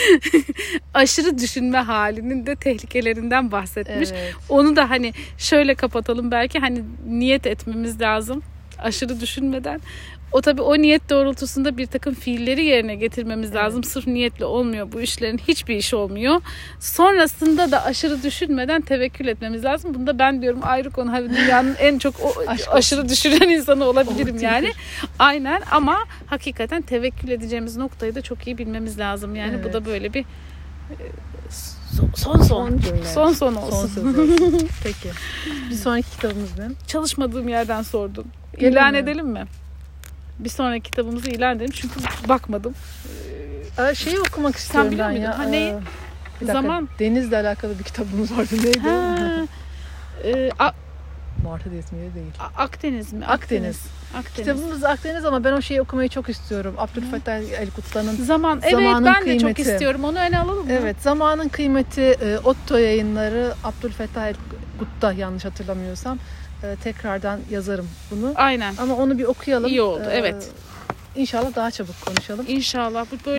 aşırı 0.94 1.38
düşünme 1.38 1.78
halinin 1.78 2.46
de 2.46 2.56
tehlikelerinden 2.56 3.52
bahsetmiş. 3.52 4.10
Evet. 4.14 4.34
Onu 4.50 4.76
da 4.76 4.90
hani 4.90 5.14
şöyle 5.38 5.76
kapatalım 5.76 6.32
belki 6.32 6.60
hani 6.60 6.84
niyet 7.08 7.48
etmemiz 7.48 8.02
lazım 8.02 8.44
aşırı 8.80 9.22
düşünmeden. 9.22 9.82
O 10.32 10.42
tabii 10.42 10.62
o 10.62 10.78
niyet 10.78 11.10
doğrultusunda 11.10 11.78
bir 11.78 11.86
takım 11.86 12.14
fiilleri 12.14 12.64
yerine 12.66 12.96
getirmemiz 12.96 13.56
lazım. 13.56 13.84
Sırf 13.84 14.08
niyetle 14.08 14.46
olmuyor 14.46 14.92
bu 14.92 15.02
işlerin 15.02 15.38
hiçbir 15.38 15.76
iş 15.76 15.94
olmuyor. 15.94 16.42
Sonrasında 16.80 17.72
da 17.72 17.84
aşırı 17.86 18.24
düşünmeden 18.24 18.82
tevekkül 18.82 19.28
etmemiz 19.28 19.64
lazım. 19.64 19.94
Bunda 19.94 20.20
ben 20.20 20.42
diyorum 20.42 20.60
ayrı 20.64 20.90
konu. 20.92 21.12
Hani 21.12 21.30
dünyanın 21.38 21.76
en 21.80 21.98
çok 22.00 22.16
o, 22.20 22.34
Aşk 22.48 22.68
aşırı 22.72 23.10
düşünen 23.10 23.50
insanı 23.50 23.86
olabilirim 23.86 24.22
Overthinker. 24.22 24.52
yani. 24.62 24.72
Aynen 25.20 25.62
ama 25.72 25.98
hakikaten 26.26 26.82
tevekkül 26.82 27.30
edeceğimiz 27.30 27.78
noktayı 27.78 28.16
da 28.16 28.22
çok 28.22 28.48
iyi 28.48 28.58
bilmemiz 28.58 29.00
lazım. 29.00 29.36
Yani 29.36 29.54
bu 29.54 29.62
Evet. 29.64 29.74
da 29.74 29.86
böyle 29.86 30.14
bir 30.14 30.22
e, 30.22 30.26
son 31.96 32.12
son 32.16 32.42
son 32.42 32.78
cümle. 32.78 33.06
son, 33.06 33.34
son 33.34 33.56
olsun. 33.56 33.88
Son 33.96 34.06
olsun. 34.08 34.68
Peki. 34.84 35.10
Bir 35.70 35.76
sonraki 35.76 36.10
kitabımız 36.12 36.58
ne? 36.60 36.68
Çalışmadığım 36.88 37.48
yerden 37.48 37.82
sordun. 37.82 38.26
İlan 38.60 38.94
edelim 38.94 39.28
mi? 39.28 39.46
Bir 40.40 40.50
sonraki 40.50 40.84
kitabımızı 40.84 41.30
ilan 41.30 41.56
edelim 41.58 41.72
çünkü 41.72 42.00
bakmadım. 42.30 42.74
Aa, 43.78 43.94
şeyi 43.96 44.20
okumak 44.20 44.56
istiyorum 44.56 44.92
biliyor 44.92 45.08
ben 45.08 45.14
muydun? 45.14 45.26
ya. 45.32 45.40
Ha, 45.40 45.44
neyi? 45.44 45.74
Aa, 45.74 45.80
bir 46.42 46.48
dakika, 46.48 46.54
Zaman. 46.54 46.90
Denizle 47.00 47.38
alakalı 47.38 47.80
bir 47.80 47.84
kitabımız 47.84 48.38
vardı. 48.38 48.50
Neydi? 48.64 48.80
Ha, 48.90 49.18
e, 50.24 50.52
A- 50.60 50.72
Martı 51.44 51.72
Desmiye 51.72 52.14
değil. 52.16 52.32
Akdeniz 52.58 53.14
mi? 53.14 53.26
Akdeniz. 53.26 53.80
Akdeniz. 54.16 54.36
Kitabımız 54.36 54.84
Akdeniz 54.84 55.26
ama 55.26 55.44
ben 55.44 55.54
o 55.54 55.62
şeyi 55.62 55.82
okumayı 55.82 56.10
çok 56.10 56.30
istiyorum. 56.30 56.76
Abdülfettah 56.78 57.34
El 57.34 57.70
Kutlan'ın 57.70 58.16
Zaman. 58.16 58.60
Evet 58.64 58.72
Zamanın 58.72 59.06
ben 59.06 59.26
de 59.26 59.32
çok 59.34 59.40
kıymeti. 59.40 59.62
istiyorum. 59.62 60.04
Onu 60.04 60.20
öne 60.20 60.40
alalım 60.40 60.66
mı? 60.66 60.72
Evet, 60.72 60.96
zamanın 61.02 61.50
kıymeti 61.50 62.02
e, 62.02 62.38
Otto 62.44 62.78
yayınları 62.78 63.54
Abdülfettah 63.64 64.28
El 64.28 64.36
Gutta 64.80 65.14
yanlış 65.14 65.46
hatırlamıyorsam. 65.46 66.20
E, 66.64 66.76
tekrardan 66.84 67.40
yazarım 67.52 67.88
bunu. 68.12 68.32
Aynen. 68.36 68.74
Ama 68.78 68.96
onu 68.96 69.18
bir 69.18 69.24
okuyalım. 69.24 69.70
İyi 69.70 69.82
oldu, 69.82 70.04
E, 70.10 70.14
evet. 70.14 70.50
İnşallah 71.16 71.56
daha 71.56 71.72
çabuk 71.72 71.96
konuşalım. 72.06 72.46
İnşallah 72.48 73.06
bu 73.12 73.16
böyle 73.26 73.36